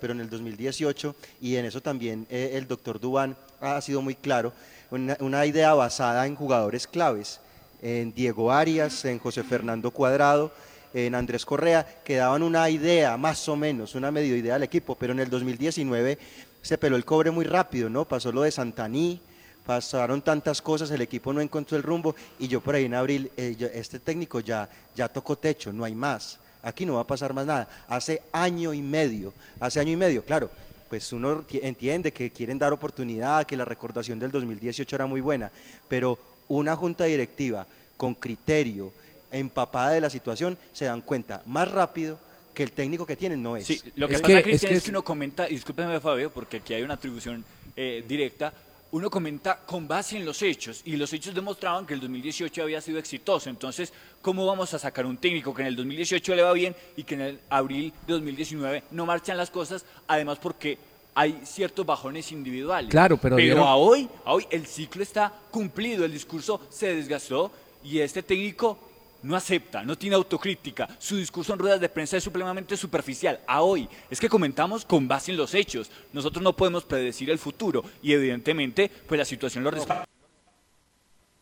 pero 0.00 0.12
en 0.12 0.20
el 0.20 0.30
2018 0.30 1.14
y 1.40 1.56
en 1.56 1.64
eso 1.64 1.80
también 1.80 2.26
eh, 2.30 2.52
el 2.54 2.66
doctor 2.66 3.00
Dubán 3.00 3.36
ha 3.60 3.80
sido 3.80 4.02
muy 4.02 4.14
claro, 4.14 4.52
una, 4.90 5.46
idea 5.46 5.72
basada 5.72 6.26
en 6.26 6.36
jugadores 6.36 6.86
claves, 6.86 7.40
en 7.80 8.12
Diego 8.12 8.52
Arias, 8.52 9.04
en 9.06 9.18
José 9.18 9.42
Fernando 9.42 9.90
Cuadrado, 9.90 10.52
en 10.92 11.14
Andrés 11.14 11.46
Correa, 11.46 11.86
que 12.04 12.16
daban 12.16 12.42
una 12.42 12.68
idea 12.68 13.16
más 13.16 13.48
o 13.48 13.56
menos, 13.56 13.94
una 13.94 14.10
medio 14.10 14.36
idea 14.36 14.56
al 14.56 14.62
equipo, 14.62 14.94
pero 14.94 15.14
en 15.14 15.20
el 15.20 15.30
2019 15.30 16.18
se 16.60 16.78
peló 16.78 16.96
el 16.96 17.04
cobre 17.04 17.30
muy 17.30 17.46
rápido, 17.46 17.88
¿no? 17.88 18.04
Pasó 18.06 18.30
lo 18.30 18.42
de 18.42 18.50
Santaní, 18.50 19.20
pasaron 19.64 20.20
tantas 20.20 20.60
cosas, 20.60 20.90
el 20.90 21.00
equipo 21.00 21.32
no 21.32 21.40
encontró 21.40 21.76
el 21.76 21.82
rumbo 21.82 22.14
y 22.38 22.48
yo 22.48 22.60
por 22.60 22.74
ahí 22.74 22.84
en 22.84 22.94
abril, 22.94 23.30
eh, 23.36 23.70
este 23.74 23.98
técnico 23.98 24.40
ya, 24.40 24.68
ya 24.94 25.08
tocó 25.08 25.36
techo, 25.36 25.72
no 25.72 25.84
hay 25.84 25.94
más, 25.94 26.38
aquí 26.62 26.86
no 26.86 26.94
va 26.94 27.00
a 27.02 27.06
pasar 27.06 27.32
más 27.32 27.46
nada. 27.46 27.68
Hace 27.88 28.22
año 28.32 28.72
y 28.72 28.82
medio, 28.82 29.32
hace 29.60 29.80
año 29.80 29.92
y 29.92 29.96
medio, 29.96 30.24
claro, 30.24 30.50
pues 30.88 31.12
uno 31.12 31.44
entiende 31.50 32.12
que 32.12 32.30
quieren 32.30 32.58
dar 32.58 32.72
oportunidad, 32.72 33.46
que 33.46 33.56
la 33.56 33.64
recordación 33.64 34.18
del 34.18 34.30
2018 34.30 34.94
era 34.94 35.06
muy 35.06 35.20
buena, 35.20 35.50
pero 35.88 36.18
una 36.48 36.76
junta 36.76 37.04
directiva 37.04 37.66
con 37.96 38.14
criterio, 38.14 38.92
empapada 39.30 39.92
de 39.92 40.00
la 40.00 40.10
situación, 40.10 40.58
se 40.72 40.84
dan 40.84 41.00
cuenta 41.00 41.42
más 41.46 41.70
rápido 41.70 42.18
que 42.52 42.62
el 42.62 42.72
técnico 42.72 43.06
que 43.06 43.16
tienen 43.16 43.42
no 43.42 43.56
es. 43.56 43.66
Sí, 43.66 43.80
lo 43.96 44.06
que 44.08 44.16
es 44.16 44.20
pasa, 44.20 44.34
que, 44.34 44.42
Cristian, 44.42 44.72
es, 44.72 44.74
que, 44.74 44.78
es 44.78 44.84
que 44.84 44.90
uno 44.90 45.02
comenta, 45.02 45.46
discúlpeme 45.46 45.98
Fabio, 46.00 46.30
porque 46.30 46.58
aquí 46.58 46.74
hay 46.74 46.82
una 46.82 46.94
atribución 46.94 47.44
eh, 47.74 48.04
directa, 48.06 48.52
uno 48.92 49.10
comenta 49.10 49.58
con 49.66 49.88
base 49.88 50.16
en 50.18 50.24
los 50.24 50.42
hechos, 50.42 50.82
y 50.84 50.96
los 50.96 51.12
hechos 51.12 51.34
demostraban 51.34 51.86
que 51.86 51.94
el 51.94 52.00
2018 52.00 52.62
había 52.62 52.80
sido 52.80 52.98
exitoso. 52.98 53.48
Entonces, 53.50 53.92
¿cómo 54.20 54.44
vamos 54.46 54.72
a 54.74 54.78
sacar 54.78 55.06
un 55.06 55.16
técnico 55.16 55.52
que 55.54 55.62
en 55.62 55.68
el 55.68 55.76
2018 55.76 56.34
le 56.34 56.42
va 56.42 56.52
bien 56.52 56.76
y 56.96 57.04
que 57.04 57.14
en 57.14 57.20
el 57.22 57.40
abril 57.48 57.92
de 58.06 58.12
2019 58.12 58.84
no 58.90 59.06
marchan 59.06 59.36
las 59.38 59.50
cosas? 59.50 59.84
Además, 60.06 60.38
porque 60.40 60.78
hay 61.14 61.40
ciertos 61.44 61.84
bajones 61.86 62.32
individuales. 62.32 62.90
Claro, 62.90 63.16
pero 63.16 63.36
dieron- 63.36 63.66
a 63.66 63.76
hoy, 63.76 64.08
a 64.24 64.32
hoy 64.34 64.46
el 64.50 64.66
ciclo 64.66 65.02
está 65.02 65.32
cumplido, 65.50 66.04
el 66.04 66.12
discurso 66.12 66.60
se 66.70 66.94
desgastó 66.94 67.50
y 67.82 67.98
este 67.98 68.22
técnico 68.22 68.78
no 69.22 69.36
acepta, 69.36 69.84
no 69.84 69.96
tiene 69.96 70.16
autocrítica, 70.16 70.88
su 70.98 71.16
discurso 71.16 71.52
en 71.52 71.58
ruedas 71.58 71.80
de 71.80 71.88
prensa 71.88 72.16
es 72.16 72.24
supremamente 72.24 72.76
superficial. 72.76 73.40
A 73.46 73.62
hoy 73.62 73.88
es 74.10 74.20
que 74.20 74.28
comentamos 74.28 74.84
con 74.84 75.08
base 75.08 75.30
en 75.30 75.36
los 75.36 75.54
hechos. 75.54 75.90
Nosotros 76.12 76.42
no 76.42 76.54
podemos 76.54 76.84
predecir 76.84 77.30
el 77.30 77.38
futuro 77.38 77.84
y 78.02 78.12
evidentemente 78.12 78.90
pues 79.06 79.18
la 79.18 79.24
situación 79.24 79.64
lo 79.64 79.70
respalda. 79.70 80.04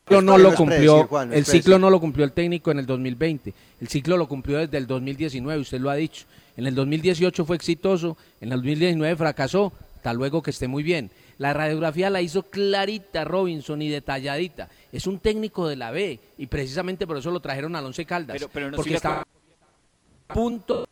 ciclo 0.05 0.23
no 0.23 0.33
no 0.33 0.39
lo 0.39 0.55
cumplió, 0.55 1.09
el 1.33 1.45
ciclo 1.45 1.79
no 1.79 1.91
lo 1.91 2.01
cumplió 2.01 2.25
el 2.25 2.33
técnico 2.33 2.71
en 2.71 2.79
el 2.81 2.87
2020, 2.87 3.55
el 3.81 3.89
ciclo 3.89 4.17
lo 4.17 4.29
cumplió 4.29 4.59
desde 4.59 4.79
el 4.79 4.87
2019, 4.87 5.61
usted 5.61 5.81
lo 5.81 5.91
ha 5.91 5.95
dicho. 5.95 6.27
En 6.57 6.67
el 6.67 6.75
2018 6.75 7.45
fue 7.45 7.57
exitoso, 7.57 8.17
en 8.41 8.53
el 8.53 8.59
2019 8.59 9.17
fracasó, 9.17 9.73
hasta 9.97 10.13
luego 10.13 10.43
que 10.43 10.51
esté 10.51 10.69
muy 10.69 10.83
bien. 10.83 11.11
La 11.41 11.55
radiografía 11.55 12.11
la 12.11 12.21
hizo 12.21 12.43
clarita 12.43 13.25
Robinson 13.25 13.81
y 13.81 13.89
detalladita. 13.89 14.69
Es 14.93 15.07
un 15.07 15.19
técnico 15.21 15.67
de 15.67 15.75
la 15.77 15.91
B 15.91 16.21
y 16.37 16.47
precisamente 16.49 17.07
por 17.07 17.17
eso 17.17 17.31
lo 17.31 17.41
trajeron 17.41 17.75
al 17.77 17.87
Once 17.87 18.05
Caldas, 18.05 18.35
Pero- 18.37 18.51
pero 18.53 18.71
no 18.71 18.77
porque 18.77 18.95
está 18.97 19.23
a 19.23 20.35
punto 20.35 20.87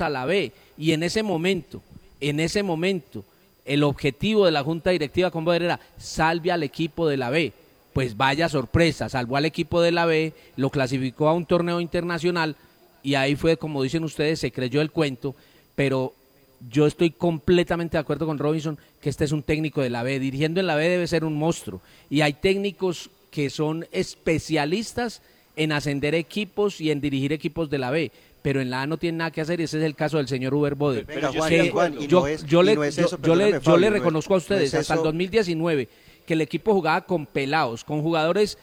a 0.00 0.08
la 0.10 0.26
B 0.26 0.52
y 0.76 0.92
en 0.92 1.02
ese 1.02 1.22
momento, 1.22 1.80
en 2.20 2.40
ese 2.40 2.62
momento, 2.62 3.24
el 3.64 3.84
objetivo 3.84 4.44
de 4.44 4.52
la 4.52 4.62
Junta 4.62 4.90
Directiva 4.90 5.30
con 5.30 5.46
Boder 5.46 5.62
era 5.62 5.80
salve 5.96 6.52
al 6.52 6.62
equipo 6.62 7.08
de 7.08 7.16
la 7.16 7.30
B. 7.30 7.54
Pues 7.94 8.18
vaya 8.18 8.50
sorpresa, 8.50 9.08
salvó 9.08 9.38
al 9.38 9.46
equipo 9.46 9.80
de 9.80 9.92
la 9.92 10.04
B, 10.04 10.34
lo 10.56 10.68
clasificó 10.68 11.26
a 11.28 11.32
un 11.32 11.46
torneo 11.46 11.80
internacional 11.80 12.54
y 13.02 13.14
ahí 13.14 13.34
fue, 13.34 13.56
como 13.56 13.82
dicen 13.82 14.04
ustedes, 14.04 14.40
se 14.40 14.52
creyó 14.52 14.82
el 14.82 14.90
cuento, 14.90 15.34
pero 15.74 16.12
yo 16.70 16.86
estoy 16.86 17.10
completamente 17.10 17.96
de 17.96 18.00
acuerdo 18.00 18.26
con 18.26 18.38
Robinson 18.38 18.78
que 19.00 19.10
este 19.10 19.24
es 19.24 19.32
un 19.32 19.42
técnico 19.42 19.82
de 19.82 19.90
la 19.90 20.02
B. 20.02 20.18
Dirigiendo 20.18 20.60
en 20.60 20.66
la 20.66 20.76
B 20.76 20.88
debe 20.88 21.06
ser 21.06 21.24
un 21.24 21.34
monstruo. 21.36 21.80
Y 22.10 22.20
hay 22.22 22.34
técnicos 22.34 23.10
que 23.30 23.50
son 23.50 23.86
especialistas 23.92 25.22
en 25.56 25.72
ascender 25.72 26.14
equipos 26.14 26.80
y 26.80 26.90
en 26.90 27.00
dirigir 27.00 27.32
equipos 27.32 27.70
de 27.70 27.78
la 27.78 27.90
B. 27.90 28.10
Pero 28.42 28.60
en 28.60 28.70
la 28.70 28.82
A 28.82 28.86
no 28.86 28.98
tiene 28.98 29.18
nada 29.18 29.30
que 29.30 29.40
hacer 29.40 29.60
y 29.60 29.64
ese 29.64 29.78
es 29.78 29.84
el 29.84 29.94
caso 29.94 30.18
del 30.18 30.28
señor 30.28 30.52
Uber 30.54 30.74
Bode. 30.74 31.06
Yo 32.46 32.62
le, 32.62 32.74
no 32.74 32.84
es 32.84 32.96
yo- 32.96 33.06
eso, 33.06 33.18
yo 33.22 33.34
le, 33.34 33.44
perdóname, 33.46 33.52
yo 33.52 33.60
Fabio, 33.60 33.78
le 33.78 33.86
no 33.90 33.96
es- 33.96 34.00
reconozco 34.00 34.34
a 34.34 34.36
no 34.36 34.38
ustedes 34.38 34.74
es 34.74 34.74
hasta 34.74 34.94
el 34.94 34.98
eso- 35.00 35.04
2019 35.04 35.88
que 36.26 36.34
el 36.34 36.40
equipo 36.40 36.72
jugaba 36.74 37.02
con 37.06 37.26
pelados, 37.26 37.84
con 37.84 38.02
jugadores 38.02 38.58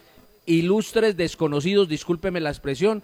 ilustres, 0.45 1.17
desconocidos, 1.17 1.87
discúlpeme 1.87 2.39
la 2.39 2.49
expresión, 2.49 3.03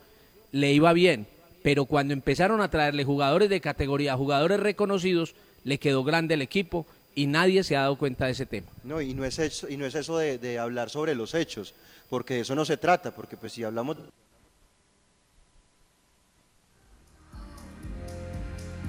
le 0.52 0.74
iba 0.74 0.94
bien. 0.94 1.28
Pero 1.68 1.84
cuando 1.84 2.14
empezaron 2.14 2.62
a 2.62 2.70
traerle 2.70 3.04
jugadores 3.04 3.50
de 3.50 3.60
categoría, 3.60 4.16
jugadores 4.16 4.58
reconocidos, 4.58 5.36
le 5.66 5.80
quedó 5.80 6.06
grande 6.06 6.36
el 6.36 6.42
equipo 6.42 6.86
y 7.14 7.28
nadie 7.28 7.62
se 7.62 7.76
ha 7.76 7.82
dado 7.82 7.98
cuenta 7.98 8.26
de 8.26 8.32
ese 8.32 8.46
tema. 8.46 8.68
No, 8.86 9.02
y 9.02 9.14
no 9.14 9.26
es 9.26 9.38
eso, 9.38 9.68
y 9.68 9.76
no 9.76 9.86
es 9.86 9.94
eso 9.94 10.18
de, 10.18 10.38
de 10.38 10.60
hablar 10.60 10.90
sobre 10.90 11.14
los 11.14 11.34
hechos, 11.34 11.74
porque 12.10 12.36
de 12.36 12.40
eso 12.40 12.56
no 12.56 12.64
se 12.64 12.78
trata, 12.78 13.14
porque 13.14 13.36
pues 13.36 13.52
si 13.52 13.66
hablamos 13.66 13.98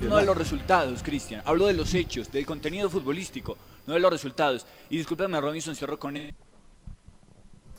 No 0.00 0.16
de 0.16 0.24
los 0.24 0.38
resultados, 0.38 1.02
Cristian. 1.02 1.42
Hablo 1.46 1.66
de 1.66 1.72
los 1.72 1.92
hechos, 1.94 2.30
del 2.30 2.46
contenido 2.46 2.88
futbolístico, 2.88 3.58
no 3.88 3.94
de 3.94 3.98
los 3.98 4.12
resultados. 4.12 4.66
Y 4.88 4.98
discúlpame, 4.98 5.40
Robinson, 5.40 5.74
cierro 5.74 5.98
con 5.98 6.16
él. 6.16 6.32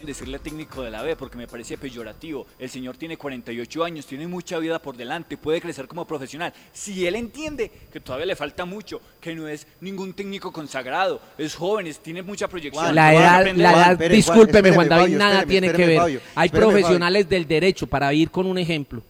Decirle 0.01 0.39
técnico 0.39 0.81
de 0.81 0.91
la 0.91 1.01
B 1.03 1.17
porque 1.17 1.37
me 1.37 1.45
parece 1.45 1.77
peyorativo. 1.77 2.47
El 2.57 2.69
señor 2.69 2.95
tiene 2.95 3.17
48 3.17 3.83
años, 3.83 4.05
tiene 4.05 4.27
mucha 4.27 4.57
vida 4.57 4.79
por 4.79 4.95
delante, 4.95 5.35
puede 5.35 5.59
crecer 5.59 5.87
como 5.89 6.05
profesional. 6.07 6.53
Si 6.71 7.05
él 7.05 7.15
entiende 7.15 7.69
que 7.91 7.99
todavía 7.99 8.25
le 8.27 8.35
falta 8.37 8.63
mucho, 8.63 9.01
que 9.19 9.35
no 9.35 9.47
es 9.49 9.67
ningún 9.81 10.13
técnico 10.13 10.53
consagrado, 10.53 11.19
es 11.37 11.53
joven, 11.53 11.85
es- 11.87 11.99
tiene 11.99 12.21
mucha 12.21 12.47
proyección. 12.47 12.81
Juan, 12.81 12.95
La 12.95 13.13
edad, 13.13 13.45
la 13.57 13.71
Juan, 13.71 13.81
edad, 13.91 13.97
Juan, 13.97 14.11
discúlpeme 14.11 14.69
espéreme, 14.69 14.75
Juan 14.75 14.89
David, 14.89 15.03
Fabio, 15.03 15.17
nada 15.19 15.39
espéreme, 15.41 15.51
tiene 15.67 15.73
que 15.77 15.85
ver. 15.85 15.97
Fabio, 15.97 16.21
Hay 16.35 16.45
espéreme, 16.45 16.71
profesionales 16.71 17.29
del 17.29 17.47
derecho, 17.47 17.87
para 17.87 18.13
ir 18.13 18.31
con 18.31 18.45
un 18.45 18.57
ejemplo, 18.57 19.03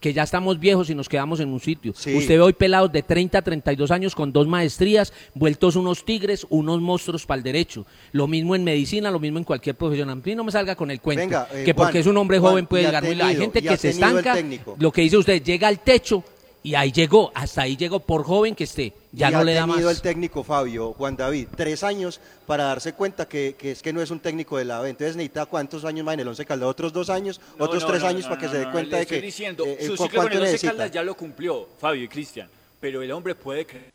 que 0.00 0.12
ya 0.14 0.22
estamos 0.22 0.58
viejos 0.58 0.88
y 0.90 0.94
nos 0.94 1.08
quedamos 1.08 1.40
en 1.40 1.50
un 1.50 1.60
sitio. 1.60 1.92
Sí. 1.94 2.14
Usted 2.14 2.34
ve 2.34 2.40
hoy 2.40 2.52
pelados 2.54 2.90
de 2.90 3.02
30 3.02 3.38
a 3.38 3.42
32 3.42 3.90
años 3.90 4.14
con 4.14 4.32
dos 4.32 4.48
maestrías, 4.48 5.12
vueltos 5.34 5.76
unos 5.76 6.04
tigres, 6.04 6.46
unos 6.48 6.80
monstruos 6.80 7.26
para 7.26 7.38
el 7.38 7.44
derecho. 7.44 7.86
Lo 8.12 8.26
mismo 8.26 8.54
en 8.54 8.64
medicina, 8.64 9.10
lo 9.10 9.20
mismo 9.20 9.38
en 9.38 9.44
cualquier 9.44 9.76
profesión. 9.76 10.08
A 10.08 10.14
mí 10.14 10.34
no 10.34 10.42
me 10.42 10.52
salga 10.52 10.74
con 10.74 10.90
el 10.90 11.00
cuento, 11.00 11.20
Venga, 11.20 11.48
eh, 11.52 11.64
que 11.64 11.74
porque 11.74 11.92
Juan, 11.92 12.00
es 12.00 12.06
un 12.06 12.16
hombre 12.16 12.38
Juan, 12.38 12.52
joven 12.52 12.66
puede 12.66 12.84
llegar 12.84 13.04
muy 13.04 13.14
lejos. 13.14 13.30
Hay 13.30 13.36
gente 13.36 13.62
que 13.62 13.76
se 13.76 13.90
estanca, 13.90 14.36
lo 14.78 14.90
que 14.90 15.02
dice 15.02 15.18
usted, 15.18 15.42
llega 15.42 15.68
al 15.68 15.80
techo 15.80 16.24
y 16.62 16.74
ahí 16.74 16.92
llegó, 16.92 17.32
hasta 17.34 17.62
ahí 17.62 17.76
llegó, 17.76 18.00
por 18.00 18.22
joven 18.24 18.54
que 18.54 18.64
esté, 18.64 18.92
ya 19.12 19.30
y 19.30 19.32
no 19.32 19.38
ha 19.38 19.44
le 19.44 19.54
da 19.54 19.66
tenido 19.66 19.86
más. 19.88 19.96
el 19.96 20.02
técnico 20.02 20.44
Fabio, 20.44 20.92
Juan 20.92 21.16
David, 21.16 21.48
tres 21.56 21.82
años 21.82 22.20
para 22.46 22.64
darse 22.64 22.92
cuenta 22.92 23.26
que, 23.26 23.56
que 23.58 23.70
es 23.72 23.80
que 23.82 23.92
no 23.92 24.02
es 24.02 24.10
un 24.10 24.20
técnico 24.20 24.58
de 24.58 24.66
la 24.66 24.80
B. 24.80 24.90
Entonces 24.90 25.16
necesita 25.16 25.46
cuántos 25.46 25.84
años 25.86 26.04
más 26.04 26.14
en 26.14 26.20
el 26.20 26.28
Once 26.28 26.44
Caldas, 26.44 26.68
otros 26.68 26.92
dos 26.92 27.08
años, 27.08 27.40
No, 27.58 27.64
otros 27.64 27.82
no, 27.82 27.88
tres 27.88 28.02
no, 28.02 28.08
años 28.08 28.22
no, 28.24 28.28
para 28.28 28.40
que 28.40 28.46
no, 28.46 28.52
se 28.52 28.58
dé 28.58 28.64
no, 28.66 28.72
cuenta 28.72 28.90
le 28.90 28.96
de 28.96 29.02
estoy 29.02 29.18
que 29.20 29.26
diciendo, 29.26 29.64
eh, 29.64 29.76
eh, 29.80 29.86
su 29.86 29.96
¿cu- 29.96 30.02
ciclo 30.04 30.22
con 30.22 30.32
el 30.32 30.42
Once. 30.42 30.66
Caldas 30.66 30.90
ya 30.90 31.02
lo 31.02 31.16
cumplió, 31.16 31.66
Fabio 31.78 32.04
y 32.04 32.08
Cristian, 32.08 32.48
pero 32.78 33.00
el 33.02 33.10
hombre 33.12 33.34
puede 33.34 33.64
creer. 33.66 33.90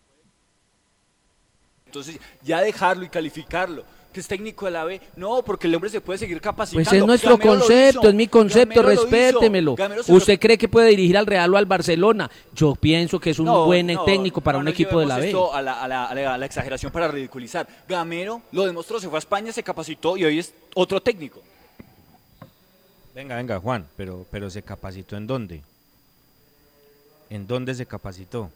Entonces, 1.86 2.18
ya 2.44 2.62
dejarlo 2.62 3.06
y 3.06 3.10
calificarlo, 3.10 3.84
que 4.16 4.22
es 4.22 4.28
técnico 4.28 4.66
de 4.66 4.72
la 4.72 4.86
B, 4.86 5.02
no, 5.18 5.44
porque 5.44 5.68
el 5.68 5.76
hombre 5.76 5.90
se 5.90 6.00
puede 6.00 6.18
seguir 6.18 6.40
capacitando. 6.40 6.90
Pues 6.90 7.00
es 7.02 7.06
nuestro 7.06 7.38
Gamero 7.38 7.54
lo 7.54 7.60
concepto, 7.60 8.08
es 8.08 8.16
mi 8.16 8.28
concepto, 8.28 8.82
Gamero 8.82 8.96
lo 8.96 9.02
respétemelo. 9.12 9.76
¿Usted 10.08 10.40
cree 10.40 10.58
que 10.58 10.70
puede 10.70 10.90
dirigir 10.92 11.18
al 11.18 11.26
Real 11.26 11.54
o 11.54 11.58
al 11.58 11.66
Barcelona? 11.66 12.32
Yo 12.54 12.76
pienso 12.76 13.20
que 13.20 13.32
es 13.32 13.40
un 13.40 13.46
No, 13.48 13.66
buen 13.66 13.88
no, 13.88 14.06
técnico 14.06 14.40
para 14.40 14.58
no 14.58 14.62
un 14.62 14.68
equipo 14.70 15.00
de 15.02 15.06
la 15.06 15.18
B. 15.18 15.28
esto 15.28 15.54
A 15.54 15.62
la, 15.62 15.82
a 15.84 15.88
la- 15.90 16.06
a 16.06 16.16
la- 16.16 16.34
a 16.34 16.38
la 16.38 16.46
exageración 16.46 16.92
para 16.94 17.10
ridiculizar. 17.10 17.68
Gamero 17.90 18.42
lo 18.54 18.66
demostró, 18.66 19.00
se 19.02 19.10
fue 19.10 19.18
a 19.18 19.20
España, 19.20 19.52
se 19.52 19.62
capacitó 19.64 20.16
y 20.16 20.24
hoy 20.24 20.40
es 20.40 20.54
otro 20.76 21.02
técnico. 21.02 21.42
Venga, 23.14 23.36
venga, 23.36 23.60
Juan, 23.60 23.86
pero, 23.98 24.26
pero 24.32 24.50
¿se 24.50 24.62
capacitó 24.62 25.18
en 25.18 25.28
dónde? 25.28 25.62
¿En 27.30 27.48
dónde 27.48 27.74
se 27.76 27.86
capacitó? 27.86 28.50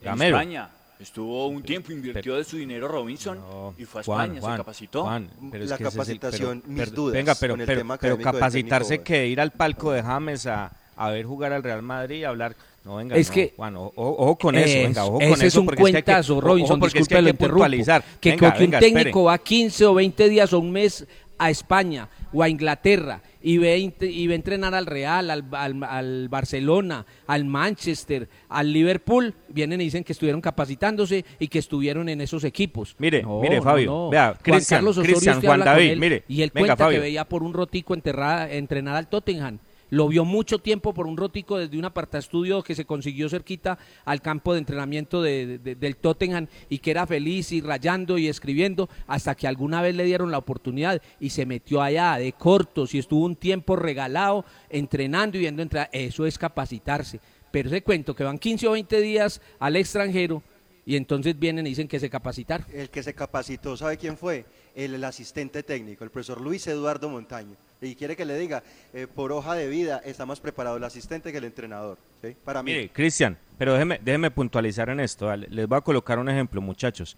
En 0.00 0.04
Gamero. 0.06 0.36
España. 0.36 0.68
Estuvo 1.04 1.48
un 1.48 1.62
tiempo, 1.62 1.92
invirtió 1.92 2.34
de 2.36 2.44
su 2.44 2.56
dinero 2.56 2.88
Robinson 2.88 3.38
No, 3.38 3.74
y 3.76 3.84
fue 3.84 4.00
a 4.00 4.04
Juan, 4.04 4.22
España, 4.24 4.40
Juan, 4.40 4.52
se 4.54 4.56
capacitó. 4.56 5.02
Juan, 5.02 5.28
pero 5.52 5.64
es 5.64 5.70
La 5.70 5.76
que 5.76 5.84
ese 5.84 5.88
es 6.00 6.08
el- 6.08 6.18
capacitación, 6.18 6.60
pero- 6.62 6.72
mis 6.72 6.82
pero- 6.84 6.96
dudas 6.96 7.12
Venga, 7.12 7.34
pero, 7.38 7.52
con 7.52 7.60
el 7.60 7.66
pero, 7.66 7.78
tema 7.80 7.96
pero 7.98 8.18
capacitarse 8.18 8.88
técnico. 8.88 9.04
que 9.04 9.26
ir 9.28 9.38
al 9.40 9.50
palco 9.52 9.92
de 9.92 10.02
James 10.02 10.46
a, 10.46 10.72
a 10.96 11.10
ver 11.10 11.26
jugar 11.26 11.52
al 11.52 11.62
Real 11.62 11.82
Madrid 11.82 12.16
y 12.20 12.24
hablar. 12.24 12.56
No, 12.86 12.96
venga, 12.96 13.16
Es 13.16 13.28
no, 13.28 13.34
que- 13.34 13.52
Juan, 13.56 13.76
o- 13.76 13.92
ojo 13.96 14.36
con 14.38 14.54
eso, 14.56 14.66
Es- 14.78 14.82
venga, 14.82 15.04
ojo 15.04 15.18
ese 15.20 15.30
con 15.30 15.38
es 15.40 15.44
eso. 15.46 15.60
un 15.60 15.66
porque 15.66 15.82
es 15.82 15.90
que 15.90 15.96
hay 15.96 16.02
que- 16.02 16.04
cuentazo, 16.06 16.40
Robinson, 16.40 16.80
porque 16.80 16.88
es 16.88 16.92
que 16.94 16.98
disculpe, 17.00 17.16
hay 17.16 17.22
lo 17.22 17.26
que 17.26 17.30
interrumpo. 17.32 17.54
puntualizar. 17.54 18.04
Que, 18.20 18.30
Venga, 18.30 18.40
que 18.40 18.46
un 18.64 18.70
venga, 18.70 18.78
técnico 18.80 19.08
espere. 19.08 19.24
va 19.24 19.38
15 19.38 19.84
o 19.86 19.94
20 19.94 20.28
días 20.30 20.52
o 20.54 20.58
un 20.58 20.70
mes 20.72 21.06
a 21.38 21.50
España 21.50 22.08
o 22.32 22.42
a 22.42 22.48
Inglaterra 22.48 23.20
y 23.42 23.58
ve, 23.58 23.76
y 24.00 24.26
ve 24.26 24.34
entrenar 24.34 24.74
al 24.74 24.86
Real, 24.86 25.30
al, 25.30 25.44
al- 25.52 25.82
al 25.84 26.28
Barcelona, 26.28 27.04
al 27.26 27.44
Manchester, 27.44 28.28
al 28.48 28.72
Liverpool, 28.72 29.34
vienen 29.48 29.80
y 29.80 29.84
dicen 29.84 30.04
que 30.04 30.12
estuvieron 30.12 30.40
capacitándose 30.40 31.24
y 31.38 31.48
que 31.48 31.58
estuvieron 31.58 32.08
en 32.08 32.20
esos 32.20 32.44
equipos. 32.44 32.94
Mire, 32.98 33.22
No, 33.22 33.40
mire, 33.40 33.60
Fabio, 33.60 33.86
no. 33.90 34.10
vea, 34.10 34.26
Juan 34.28 34.38
Cristian, 34.42 34.78
Carlos 34.78 34.98
Osorio, 34.98 35.40
Juan 35.42 35.60
David, 35.60 35.90
él 35.90 36.00
mire, 36.00 36.24
y 36.28 36.42
él 36.42 36.50
venga, 36.54 36.66
cuenta 36.68 36.84
Fabio. 36.84 36.98
que 36.98 37.02
veía 37.02 37.24
por 37.28 37.42
un 37.42 37.52
rotico 37.52 37.94
enterrada, 37.94 38.50
entrenar 38.52 38.96
al 38.96 39.08
Tottenham. 39.08 39.58
Lo 39.94 40.08
vio 40.08 40.24
mucho 40.24 40.58
tiempo 40.58 40.92
por 40.92 41.06
un 41.06 41.16
rotico 41.16 41.56
desde 41.56 41.78
un 41.78 41.84
apartaestudio 41.84 42.64
que 42.64 42.74
se 42.74 42.84
consiguió 42.84 43.28
cerquita 43.28 43.78
al 44.04 44.20
campo 44.20 44.52
de 44.52 44.58
entrenamiento 44.58 45.22
de- 45.22 45.58
de- 45.58 45.76
del 45.76 45.94
Tottenham 45.94 46.48
y 46.68 46.78
que 46.78 46.90
era 46.90 47.06
feliz 47.06 47.52
y 47.52 47.60
rayando 47.60 48.18
y 48.18 48.26
escribiendo 48.26 48.88
hasta 49.06 49.36
que 49.36 49.46
alguna 49.46 49.82
vez 49.82 49.94
le 49.94 50.02
dieron 50.02 50.32
la 50.32 50.38
oportunidad 50.38 51.00
y 51.20 51.30
se 51.30 51.46
metió 51.46 51.80
allá 51.80 52.16
de 52.16 52.32
cortos 52.32 52.92
y 52.92 52.98
estuvo 52.98 53.24
un 53.24 53.36
tiempo 53.36 53.76
regalado 53.76 54.44
entrenando 54.68 55.36
y 55.36 55.40
viendo 55.42 55.62
entrenar. 55.62 55.90
Eso 55.92 56.26
es 56.26 56.38
capacitarse. 56.38 57.20
Pero 57.52 57.68
ese 57.68 57.84
cuento 57.84 58.16
que 58.16 58.24
van 58.24 58.38
15 58.40 58.66
o 58.66 58.72
20 58.72 59.00
días 59.00 59.40
al 59.60 59.76
extranjero 59.76 60.42
y 60.84 60.96
entonces 60.96 61.38
vienen 61.38 61.66
y 61.66 61.70
dicen 61.70 61.86
que 61.86 62.00
se 62.00 62.10
capacitaron. 62.10 62.66
El 62.74 62.90
que 62.90 63.04
se 63.04 63.14
capacitó, 63.14 63.76
¿sabe 63.76 63.96
quién 63.96 64.16
fue? 64.16 64.44
El, 64.74 65.02
asistente 65.04 65.62
técnico, 65.62 66.04
el 66.04 66.10
profesor 66.10 66.40
Luis 66.40 66.66
Eduardo 66.66 67.08
Montaño. 67.08 67.56
Y 67.80 67.94
quiere 67.94 68.16
que 68.16 68.24
le 68.24 68.38
diga, 68.38 68.62
eh, 68.92 69.06
por 69.06 69.30
hoja 69.32 69.54
de 69.54 69.68
vida 69.68 70.00
está 70.04 70.26
más 70.26 70.40
preparado 70.40 70.76
el 70.76 70.84
asistente 70.84 71.30
que 71.30 71.38
el 71.38 71.44
entrenador. 71.44 71.98
¿sí? 72.22 72.36
Para 72.44 72.62
mí. 72.62 72.72
Mire, 72.72 72.88
Cristian, 72.90 73.38
pero 73.58 73.74
déjeme, 73.74 74.00
déjeme 74.02 74.30
puntualizar 74.30 74.88
en 74.88 75.00
esto. 75.00 75.34
Les 75.36 75.68
voy 75.68 75.78
a 75.78 75.80
colocar 75.80 76.18
un 76.18 76.28
ejemplo, 76.28 76.60
muchachos. 76.60 77.16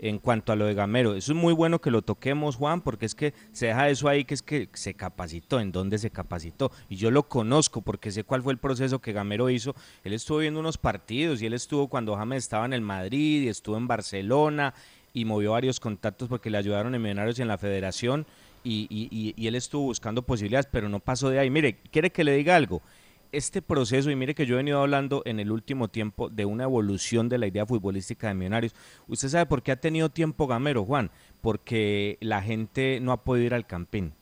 En 0.00 0.20
cuanto 0.20 0.52
a 0.52 0.56
lo 0.56 0.66
de 0.66 0.74
Gamero, 0.74 1.16
eso 1.16 1.32
es 1.32 1.38
muy 1.38 1.52
bueno 1.52 1.80
que 1.80 1.90
lo 1.90 2.02
toquemos, 2.02 2.54
Juan, 2.54 2.82
porque 2.82 3.04
es 3.04 3.16
que 3.16 3.34
se 3.50 3.66
deja 3.66 3.88
eso 3.88 4.08
ahí, 4.08 4.24
que 4.24 4.34
es 4.34 4.42
que 4.42 4.68
se 4.72 4.94
capacitó, 4.94 5.58
en 5.58 5.72
dónde 5.72 5.98
se 5.98 6.10
capacitó. 6.10 6.70
Y 6.88 6.94
yo 6.94 7.10
lo 7.10 7.28
conozco 7.28 7.82
porque 7.82 8.12
sé 8.12 8.22
cuál 8.22 8.42
fue 8.44 8.52
el 8.52 8.60
proceso 8.60 9.00
que 9.00 9.12
Gamero 9.12 9.50
hizo. 9.50 9.74
Él 10.04 10.12
estuvo 10.12 10.38
viendo 10.38 10.60
unos 10.60 10.78
partidos 10.78 11.42
y 11.42 11.46
él 11.46 11.52
estuvo 11.52 11.88
cuando 11.88 12.14
James 12.14 12.44
estaba 12.44 12.64
en 12.64 12.74
el 12.74 12.80
Madrid 12.80 13.42
y 13.42 13.48
estuvo 13.48 13.76
en 13.76 13.88
Barcelona 13.88 14.72
y 15.18 15.24
movió 15.24 15.52
varios 15.52 15.80
contactos 15.80 16.28
porque 16.28 16.50
le 16.50 16.58
ayudaron 16.58 16.94
en 16.94 17.02
Millonarios 17.02 17.38
y 17.38 17.42
en 17.42 17.48
la 17.48 17.58
Federación 17.58 18.26
y, 18.64 18.86
y- 18.90 19.46
él 19.46 19.54
estuvo 19.54 19.84
buscando 19.84 20.22
posibilidades, 20.22 20.68
pero 20.70 20.88
no 20.88 21.00
pasó 21.00 21.30
de 21.30 21.38
ahí. 21.38 21.48
Mire, 21.50 21.78
¿quiere 21.90 22.10
que 22.10 22.24
le 22.24 22.36
diga 22.36 22.56
algo? 22.56 22.82
este 23.30 23.60
proceso, 23.60 24.10
y 24.10 24.16
mire 24.16 24.34
que 24.34 24.46
yo 24.46 24.54
he 24.54 24.56
venido 24.56 24.80
hablando 24.80 25.20
en 25.26 25.38
el 25.38 25.50
último 25.50 25.88
tiempo 25.88 26.30
de 26.30 26.46
una 26.46 26.64
evolución 26.64 27.28
de 27.28 27.36
la 27.36 27.46
idea 27.46 27.66
futbolística 27.66 28.28
de 28.28 28.32
Millonarios. 28.34 28.74
¿Usted 29.06 29.28
sabe 29.28 29.44
por 29.44 29.62
qué 29.62 29.72
ha 29.72 29.76
tenido 29.76 30.08
tiempo 30.08 30.46
Gamero, 30.46 30.82
Juan? 30.86 31.10
Porque 31.42 32.16
la 32.20 32.40
gente 32.40 33.00
no 33.02 33.12
ha 33.12 33.22
podido 33.24 33.44
ir 33.44 33.52
al 33.54 33.66
campín. 33.66 34.14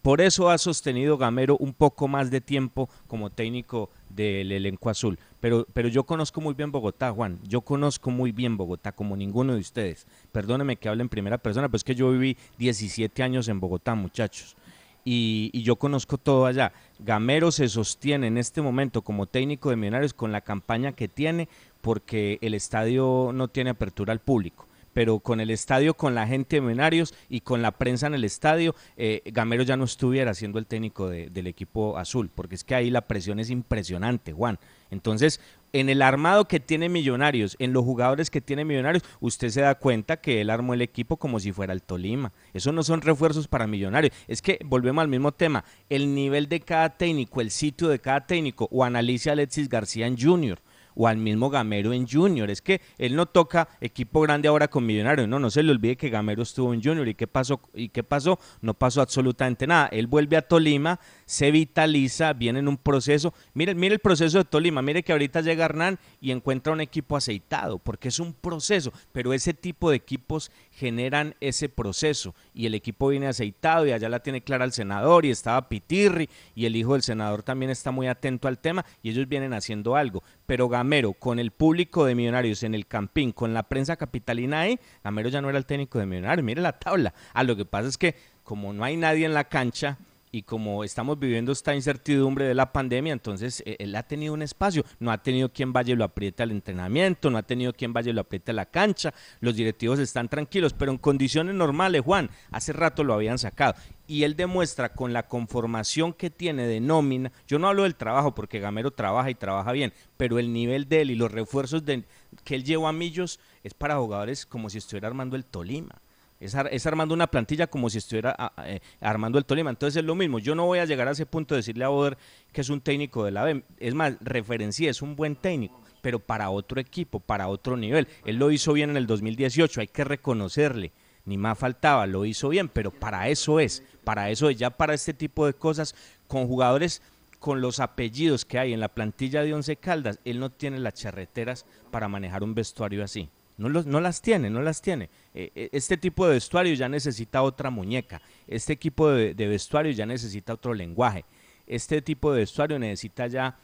Por 0.00 0.22
eso 0.22 0.48
ha 0.48 0.56
sostenido 0.56 1.18
Gamero 1.18 1.58
un 1.58 1.74
poco 1.74 2.08
más 2.08 2.30
de 2.30 2.40
tiempo 2.40 2.88
como 3.08 3.28
técnico 3.28 3.90
del 4.08 4.50
elenco 4.52 4.88
azul. 4.88 5.18
Pero, 5.46 5.64
pero 5.72 5.88
yo 5.88 6.02
conozco 6.02 6.40
muy 6.40 6.54
bien 6.54 6.72
Bogotá, 6.72 7.12
Juan. 7.12 7.38
Yo 7.44 7.60
conozco 7.60 8.10
muy 8.10 8.32
bien 8.32 8.56
Bogotá, 8.56 8.90
como 8.90 9.16
ninguno 9.16 9.54
de 9.54 9.60
ustedes. 9.60 10.08
Perdóneme 10.32 10.74
que 10.74 10.88
hable 10.88 11.02
en 11.02 11.08
primera 11.08 11.38
persona, 11.38 11.68
pero 11.68 11.76
es 11.76 11.84
que 11.84 11.94
yo 11.94 12.10
viví 12.10 12.36
17 12.58 13.22
años 13.22 13.46
en 13.46 13.60
Bogotá, 13.60 13.94
muchachos. 13.94 14.56
Y, 15.04 15.50
y, 15.52 15.62
yo 15.62 15.76
conozco 15.76 16.18
todo 16.18 16.46
allá. 16.46 16.72
Gamero 16.98 17.52
se 17.52 17.68
sostiene 17.68 18.26
en 18.26 18.38
este 18.38 18.60
momento 18.60 19.02
como 19.02 19.26
técnico 19.26 19.70
de 19.70 19.76
Millonarios 19.76 20.14
con 20.14 20.32
la 20.32 20.40
campaña 20.40 20.90
que 20.90 21.06
tiene 21.06 21.48
porque 21.80 22.38
el 22.40 22.54
estadio 22.54 23.30
no 23.32 23.46
tiene 23.46 23.70
apertura 23.70 24.12
al 24.12 24.18
público 24.18 24.65
pero 24.96 25.18
con 25.18 25.40
el 25.40 25.50
estadio, 25.50 25.92
con 25.92 26.14
la 26.14 26.26
gente 26.26 26.56
de 26.56 26.62
Millonarios 26.62 27.12
y 27.28 27.42
con 27.42 27.60
la 27.60 27.72
prensa 27.72 28.06
en 28.06 28.14
el 28.14 28.24
estadio, 28.24 28.74
eh, 28.96 29.20
Gamero 29.26 29.62
ya 29.62 29.76
no 29.76 29.84
estuviera 29.84 30.32
siendo 30.32 30.58
el 30.58 30.64
técnico 30.64 31.10
de, 31.10 31.28
del 31.28 31.48
equipo 31.48 31.98
azul, 31.98 32.30
porque 32.34 32.54
es 32.54 32.64
que 32.64 32.74
ahí 32.74 32.88
la 32.88 33.02
presión 33.02 33.38
es 33.38 33.50
impresionante, 33.50 34.32
Juan. 34.32 34.58
Entonces, 34.90 35.38
en 35.74 35.90
el 35.90 36.00
armado 36.00 36.48
que 36.48 36.60
tiene 36.60 36.88
Millonarios, 36.88 37.56
en 37.58 37.74
los 37.74 37.84
jugadores 37.84 38.30
que 38.30 38.40
tiene 38.40 38.64
Millonarios, 38.64 39.04
usted 39.20 39.50
se 39.50 39.60
da 39.60 39.74
cuenta 39.74 40.16
que 40.16 40.40
él 40.40 40.48
armó 40.48 40.72
el 40.72 40.80
equipo 40.80 41.18
como 41.18 41.40
si 41.40 41.52
fuera 41.52 41.74
el 41.74 41.82
Tolima. 41.82 42.32
Eso 42.54 42.72
no 42.72 42.82
son 42.82 43.02
refuerzos 43.02 43.48
para 43.48 43.66
Millonarios. 43.66 44.14
Es 44.28 44.40
que 44.40 44.58
volvemos 44.64 45.02
al 45.02 45.08
mismo 45.08 45.30
tema. 45.32 45.62
El 45.90 46.14
nivel 46.14 46.48
de 46.48 46.60
cada 46.60 46.96
técnico, 46.96 47.42
el 47.42 47.50
sitio 47.50 47.88
de 47.88 47.98
cada 47.98 48.26
técnico, 48.26 48.66
o 48.72 48.82
analice 48.82 49.28
a 49.28 49.34
Alexis 49.34 49.68
García 49.68 50.06
en 50.06 50.18
Junior 50.18 50.58
o 50.96 51.06
al 51.06 51.18
mismo 51.18 51.50
Gamero 51.50 51.92
en 51.92 52.08
Junior. 52.08 52.50
Es 52.50 52.62
que 52.62 52.80
él 52.98 53.14
no 53.14 53.26
toca 53.26 53.68
equipo 53.80 54.20
grande 54.22 54.48
ahora 54.48 54.68
con 54.68 54.84
Millonarios. 54.84 55.28
No, 55.28 55.38
no 55.38 55.50
se 55.50 55.62
le 55.62 55.70
olvide 55.70 55.96
que 55.96 56.08
Gamero 56.08 56.42
estuvo 56.42 56.74
en 56.74 56.82
Junior. 56.82 57.06
¿Y 57.06 57.14
qué 57.14 57.28
pasó? 57.28 57.60
¿Y 57.74 57.90
qué 57.90 58.02
pasó? 58.02 58.38
No 58.62 58.74
pasó 58.74 59.02
absolutamente 59.02 59.66
nada. 59.66 59.86
Él 59.92 60.06
vuelve 60.08 60.36
a 60.36 60.42
Tolima, 60.42 60.98
se 61.26 61.50
vitaliza, 61.50 62.32
viene 62.32 62.60
en 62.60 62.68
un 62.68 62.76
proceso. 62.76 63.34
Mire, 63.52 63.74
mire 63.74 63.94
el 63.94 64.00
proceso 64.00 64.38
de 64.38 64.44
Tolima. 64.44 64.80
Mire 64.80 65.02
que 65.02 65.12
ahorita 65.12 65.40
llega 65.40 65.64
Hernán 65.64 65.98
y 66.20 66.30
encuentra 66.30 66.72
un 66.72 66.80
equipo 66.80 67.16
aceitado, 67.16 67.78
porque 67.78 68.08
es 68.08 68.20
un 68.20 68.32
proceso. 68.32 68.92
Pero 69.12 69.32
ese 69.32 69.52
tipo 69.52 69.90
de 69.90 69.96
equipos 69.96 70.52
generan 70.70 71.34
ese 71.40 71.68
proceso. 71.68 72.34
Y 72.54 72.66
el 72.66 72.74
equipo 72.74 73.08
viene 73.08 73.26
aceitado 73.26 73.86
y 73.86 73.92
allá 73.92 74.08
la 74.08 74.20
tiene 74.20 74.40
clara 74.40 74.64
el 74.64 74.72
senador 74.72 75.26
y 75.26 75.30
estaba 75.30 75.68
Pitirri 75.68 76.30
y 76.54 76.66
el 76.66 76.76
hijo 76.76 76.92
del 76.92 77.02
senador 77.02 77.42
también 77.42 77.70
está 77.70 77.90
muy 77.90 78.06
atento 78.06 78.46
al 78.46 78.58
tema 78.58 78.84
y 79.02 79.10
ellos 79.10 79.28
vienen 79.28 79.52
haciendo 79.52 79.96
algo. 79.96 80.22
Pero 80.46 80.68
Gamero, 80.68 81.12
con 81.12 81.40
el 81.40 81.50
público 81.50 82.04
de 82.04 82.14
Millonarios 82.14 82.62
en 82.62 82.74
el 82.74 82.86
Campín, 82.86 83.32
con 83.32 83.52
la 83.52 83.64
prensa 83.64 83.96
capitalina 83.96 84.60
ahí, 84.60 84.78
Gamero 85.02 85.28
ya 85.28 85.40
no 85.40 85.48
era 85.48 85.58
el 85.58 85.66
técnico 85.66 85.98
de 85.98 86.06
Millonarios. 86.06 86.44
Mire 86.44 86.62
la 86.62 86.78
tabla. 86.78 87.12
Ah, 87.34 87.42
lo 87.42 87.56
que 87.56 87.64
pasa 87.64 87.88
es 87.88 87.98
que 87.98 88.14
como 88.44 88.72
no 88.72 88.84
hay 88.84 88.96
nadie 88.96 89.26
en 89.26 89.34
la 89.34 89.44
cancha, 89.44 89.98
y 90.32 90.42
como 90.42 90.84
estamos 90.84 91.18
viviendo 91.18 91.52
esta 91.52 91.74
incertidumbre 91.74 92.46
de 92.46 92.54
la 92.54 92.72
pandemia, 92.72 93.12
entonces 93.12 93.62
eh, 93.64 93.76
él 93.78 93.94
ha 93.94 94.02
tenido 94.02 94.34
un 94.34 94.42
espacio, 94.42 94.84
no 94.98 95.10
ha 95.10 95.22
tenido 95.22 95.52
quien 95.52 95.72
vaya 95.72 95.92
y 95.92 95.96
lo 95.96 96.04
apriete 96.04 96.42
al 96.42 96.50
entrenamiento, 96.50 97.30
no 97.30 97.38
ha 97.38 97.42
tenido 97.42 97.72
quien 97.72 97.92
vaya 97.92 98.10
y 98.10 98.12
lo 98.12 98.22
apriete 98.22 98.50
a 98.50 98.54
la 98.54 98.66
cancha, 98.66 99.14
los 99.40 99.56
directivos 99.56 99.98
están 99.98 100.28
tranquilos, 100.28 100.72
pero 100.72 100.92
en 100.92 100.98
condiciones 100.98 101.54
normales, 101.54 102.02
Juan, 102.02 102.30
hace 102.50 102.72
rato 102.72 103.04
lo 103.04 103.14
habían 103.14 103.38
sacado. 103.38 103.74
Y 104.08 104.22
él 104.22 104.36
demuestra 104.36 104.94
con 104.94 105.12
la 105.12 105.26
conformación 105.26 106.12
que 106.12 106.30
tiene 106.30 106.66
de 106.66 106.80
nómina, 106.80 107.32
yo 107.48 107.58
no 107.58 107.68
hablo 107.68 107.84
del 107.84 107.96
trabajo 107.96 108.34
porque 108.34 108.60
Gamero 108.60 108.92
trabaja 108.92 109.30
y 109.30 109.34
trabaja 109.34 109.72
bien, 109.72 109.92
pero 110.16 110.38
el 110.38 110.52
nivel 110.52 110.88
de 110.88 111.02
él 111.02 111.10
y 111.10 111.14
los 111.14 111.32
refuerzos 111.32 111.84
de, 111.84 112.04
que 112.44 112.54
él 112.54 112.64
llevó 112.64 112.88
a 112.88 112.92
Millos 112.92 113.40
es 113.64 113.74
para 113.74 113.96
jugadores 113.96 114.46
como 114.46 114.70
si 114.70 114.78
estuviera 114.78 115.08
armando 115.08 115.36
el 115.36 115.44
Tolima. 115.44 116.00
Es, 116.38 116.86
armando 116.86 117.14
una 117.14 117.26
plantilla 117.26 117.66
como 117.66 117.88
si 117.88 117.98
estuviera 117.98 118.52
eh, 118.64 118.80
armando 119.00 119.38
el 119.38 119.44
Tolima. 119.44 119.70
Entonces 119.70 119.98
es 119.98 120.04
lo 120.04 120.14
mismo. 120.14 120.38
Yo 120.38 120.54
no 120.54 120.66
voy 120.66 120.78
a 120.78 120.84
llegar 120.84 121.08
a 121.08 121.12
ese 121.12 121.26
punto 121.26 121.54
de 121.54 121.60
decirle 121.60 121.84
a 121.84 121.88
Boder 121.88 122.18
que 122.52 122.60
es 122.60 122.68
un 122.68 122.80
técnico 122.80 123.24
de 123.24 123.30
la 123.30 123.44
B. 123.44 123.62
Es 123.78 123.94
más, 123.94 124.14
referencia, 124.20 124.90
es 124.90 125.00
un 125.00 125.16
buen 125.16 125.36
técnico, 125.36 125.80
pero 126.02 126.18
para 126.18 126.50
otro 126.50 126.80
equipo, 126.80 127.20
para 127.20 127.48
otro 127.48 127.76
nivel. 127.76 128.06
Él 128.24 128.36
lo 128.36 128.50
hizo 128.50 128.72
bien 128.72 128.90
en 128.90 128.96
el 128.96 129.06
2018, 129.06 129.80
hay 129.80 129.88
que 129.88 130.04
reconocerle. 130.04 130.92
Ni 131.24 131.38
más 131.38 131.58
faltaba, 131.58 132.06
lo 132.06 132.24
hizo 132.24 132.50
bien, 132.50 132.68
pero 132.68 132.92
para 132.92 133.28
eso 133.28 133.58
es, 133.58 133.82
para 134.04 134.30
eso 134.30 134.48
es, 134.48 134.58
ya 134.58 134.70
para 134.70 134.94
este 134.94 135.12
tipo 135.12 135.44
de 135.44 135.54
cosas, 135.54 135.96
con 136.28 136.46
jugadores 136.46 137.02
con 137.40 137.60
los 137.60 137.80
apellidos 137.80 138.44
que 138.44 138.58
hay 138.58 138.72
en 138.72 138.80
la 138.80 138.88
plantilla 138.88 139.42
de 139.42 139.52
Once 139.52 139.76
Caldas, 139.76 140.18
él 140.24 140.40
no 140.40 140.50
tiene 140.50 140.78
las 140.78 140.94
charreteras 140.94 141.66
para 141.90 142.08
manejar 142.08 142.42
un 142.42 142.54
vestuario 142.54 143.04
así. 143.04 143.28
No, 143.58 143.68
los, 143.68 143.86
no 143.86 144.00
las 144.00 144.20
tiene, 144.20 144.50
no 144.50 144.60
las 144.60 144.82
tiene. 144.82 145.08
Eh, 145.34 145.50
eh, 145.54 145.68
este 145.72 145.96
tipo 145.96 146.26
de 146.26 146.34
vestuario 146.34 146.74
ya 146.74 146.88
necesita 146.88 147.42
otra 147.42 147.70
muñeca. 147.70 148.20
Este 148.46 148.72
equipo 148.72 149.08
de, 149.08 149.34
vestuario 149.34 149.92
ya 149.92 150.04
necesita 150.04 150.52
otro 150.52 150.74
lenguaje. 150.74 151.24
Este 151.66 152.02
tipo 152.02 152.32
de 152.32 152.40
vestuario 152.40 152.78
necesita 152.78 153.26
ya 153.26 153.56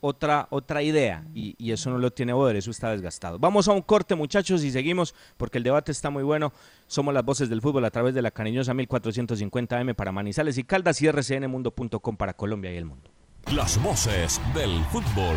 otra, 0.00 0.46
otra 0.50 0.82
idea 0.82 1.24
y, 1.34 1.72
eso 1.72 1.90
no 1.90 1.98
lo 1.98 2.12
tiene 2.12 2.32
Boder, 2.32 2.56
eso 2.56 2.70
está 2.70 2.90
desgastado. 2.90 3.38
Vamos 3.38 3.68
a 3.68 3.72
un 3.72 3.82
corte 3.82 4.14
muchachos 4.14 4.62
y 4.62 4.70
seguimos 4.70 5.14
porque 5.36 5.58
el 5.58 5.64
debate 5.64 5.92
está 5.92 6.10
muy 6.10 6.22
bueno. 6.22 6.52
Somos 6.86 7.12
las 7.12 7.24
voces 7.24 7.48
del 7.48 7.60
fútbol 7.60 7.84
a 7.84 7.90
través 7.90 8.14
de 8.14 8.22
la 8.22 8.30
cariñosa 8.30 8.72
1450M 8.72 9.94
para 9.94 10.12
Manizales 10.12 10.58
y 10.58 10.64
Caldas 10.64 11.02
y 11.02 11.10
rcnmundo.com 11.10 12.16
para 12.16 12.34
Colombia 12.34 12.72
y 12.72 12.76
el 12.76 12.84
mundo. 12.84 13.10
Las 13.52 13.82
voces 13.82 14.40
del 14.54 14.82
fútbol. 14.86 15.36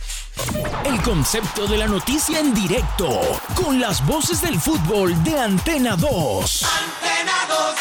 El 0.85 1.01
concepto 1.01 1.67
de 1.67 1.77
la 1.77 1.87
noticia 1.87 2.39
en 2.39 2.53
directo, 2.53 3.21
con 3.55 3.79
las 3.79 4.05
voces 4.05 4.41
del 4.41 4.59
fútbol 4.59 5.23
de 5.23 5.39
Antena 5.39 5.95
2. 5.95 6.63
Antena 6.63 7.33
2. 7.47 7.75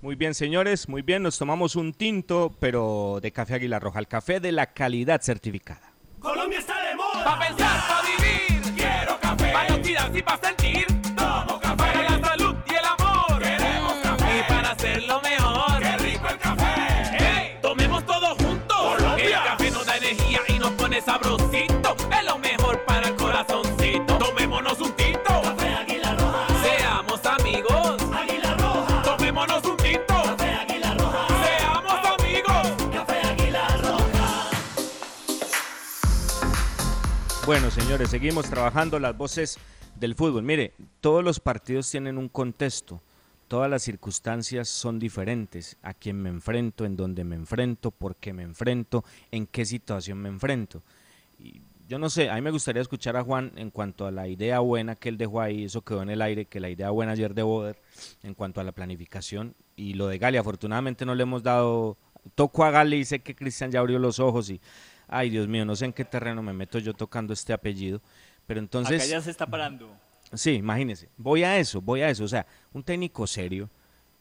Muy 0.00 0.14
bien, 0.14 0.34
señores, 0.34 0.88
muy 0.88 1.02
bien, 1.02 1.22
nos 1.22 1.38
tomamos 1.38 1.74
un 1.74 1.92
tinto, 1.92 2.54
pero 2.60 3.18
de 3.20 3.32
café 3.32 3.54
Águila 3.54 3.78
Roja, 3.80 3.98
el 3.98 4.06
café 4.06 4.38
de 4.38 4.52
la 4.52 4.66
calidad 4.72 5.20
certificada. 5.20 5.92
Colombia 6.20 6.58
está 6.58 6.80
de 6.82 6.94
moda. 6.94 7.24
Pa' 7.24 7.38
pensar, 7.38 7.88
pa' 7.88 8.02
vivir. 8.02 8.74
Quiero 8.76 9.18
café. 9.20 9.52
Pa' 9.52 9.66
y 10.16 10.22
pa' 10.22 10.38
sentir. 10.42 10.67
Bueno, 37.48 37.70
señores, 37.70 38.10
seguimos 38.10 38.50
trabajando 38.50 38.98
las 38.98 39.16
voces 39.16 39.56
del 39.98 40.14
fútbol. 40.14 40.42
Mire, 40.42 40.74
todos 41.00 41.24
los 41.24 41.40
partidos 41.40 41.90
tienen 41.90 42.18
un 42.18 42.28
contexto, 42.28 43.00
todas 43.48 43.70
las 43.70 43.80
circunstancias 43.80 44.68
son 44.68 44.98
diferentes, 44.98 45.78
a 45.80 45.94
quién 45.94 46.20
me 46.20 46.28
enfrento, 46.28 46.84
en 46.84 46.94
dónde 46.94 47.24
me 47.24 47.36
enfrento, 47.36 47.90
por 47.90 48.16
qué 48.16 48.34
me 48.34 48.42
enfrento, 48.42 49.02
en 49.30 49.46
qué 49.46 49.64
situación 49.64 50.18
me 50.18 50.28
enfrento. 50.28 50.82
Y 51.38 51.62
yo 51.88 51.98
no 51.98 52.10
sé, 52.10 52.28
a 52.28 52.34
mí 52.34 52.42
me 52.42 52.50
gustaría 52.50 52.82
escuchar 52.82 53.16
a 53.16 53.24
Juan 53.24 53.52
en 53.56 53.70
cuanto 53.70 54.06
a 54.06 54.10
la 54.10 54.28
idea 54.28 54.58
buena 54.58 54.94
que 54.94 55.08
él 55.08 55.16
dejó 55.16 55.40
ahí, 55.40 55.64
eso 55.64 55.80
quedó 55.80 56.02
en 56.02 56.10
el 56.10 56.20
aire, 56.20 56.44
que 56.44 56.60
la 56.60 56.68
idea 56.68 56.90
buena 56.90 57.12
ayer 57.12 57.32
de 57.32 57.44
Boder, 57.44 57.80
en 58.24 58.34
cuanto 58.34 58.60
a 58.60 58.64
la 58.64 58.72
planificación 58.72 59.54
y 59.74 59.94
lo 59.94 60.06
de 60.06 60.18
Gali, 60.18 60.36
afortunadamente 60.36 61.06
no 61.06 61.14
le 61.14 61.22
hemos 61.22 61.42
dado, 61.42 61.96
toco 62.34 62.62
a 62.66 62.70
Gali 62.70 62.98
y 62.98 63.04
sé 63.06 63.20
que 63.20 63.34
Cristian 63.34 63.70
ya 63.70 63.80
abrió 63.80 63.98
los 63.98 64.20
ojos 64.20 64.50
y, 64.50 64.60
ay 65.08 65.30
Dios 65.30 65.48
mío, 65.48 65.64
no 65.64 65.74
sé 65.74 65.86
en 65.86 65.92
qué 65.92 66.04
terreno 66.04 66.42
me 66.42 66.52
meto 66.52 66.78
yo 66.78 66.94
tocando 66.94 67.32
este 67.32 67.52
apellido, 67.52 68.00
pero 68.46 68.60
entonces... 68.60 69.02
Acá 69.02 69.10
ya 69.10 69.20
se 69.20 69.30
está 69.30 69.46
parando. 69.46 69.90
Sí, 70.32 70.52
imagínese. 70.52 71.08
Voy 71.16 71.42
a 71.42 71.58
eso, 71.58 71.80
voy 71.80 72.02
a 72.02 72.10
eso. 72.10 72.24
O 72.24 72.28
sea, 72.28 72.46
un 72.72 72.82
técnico 72.82 73.26
serio, 73.26 73.70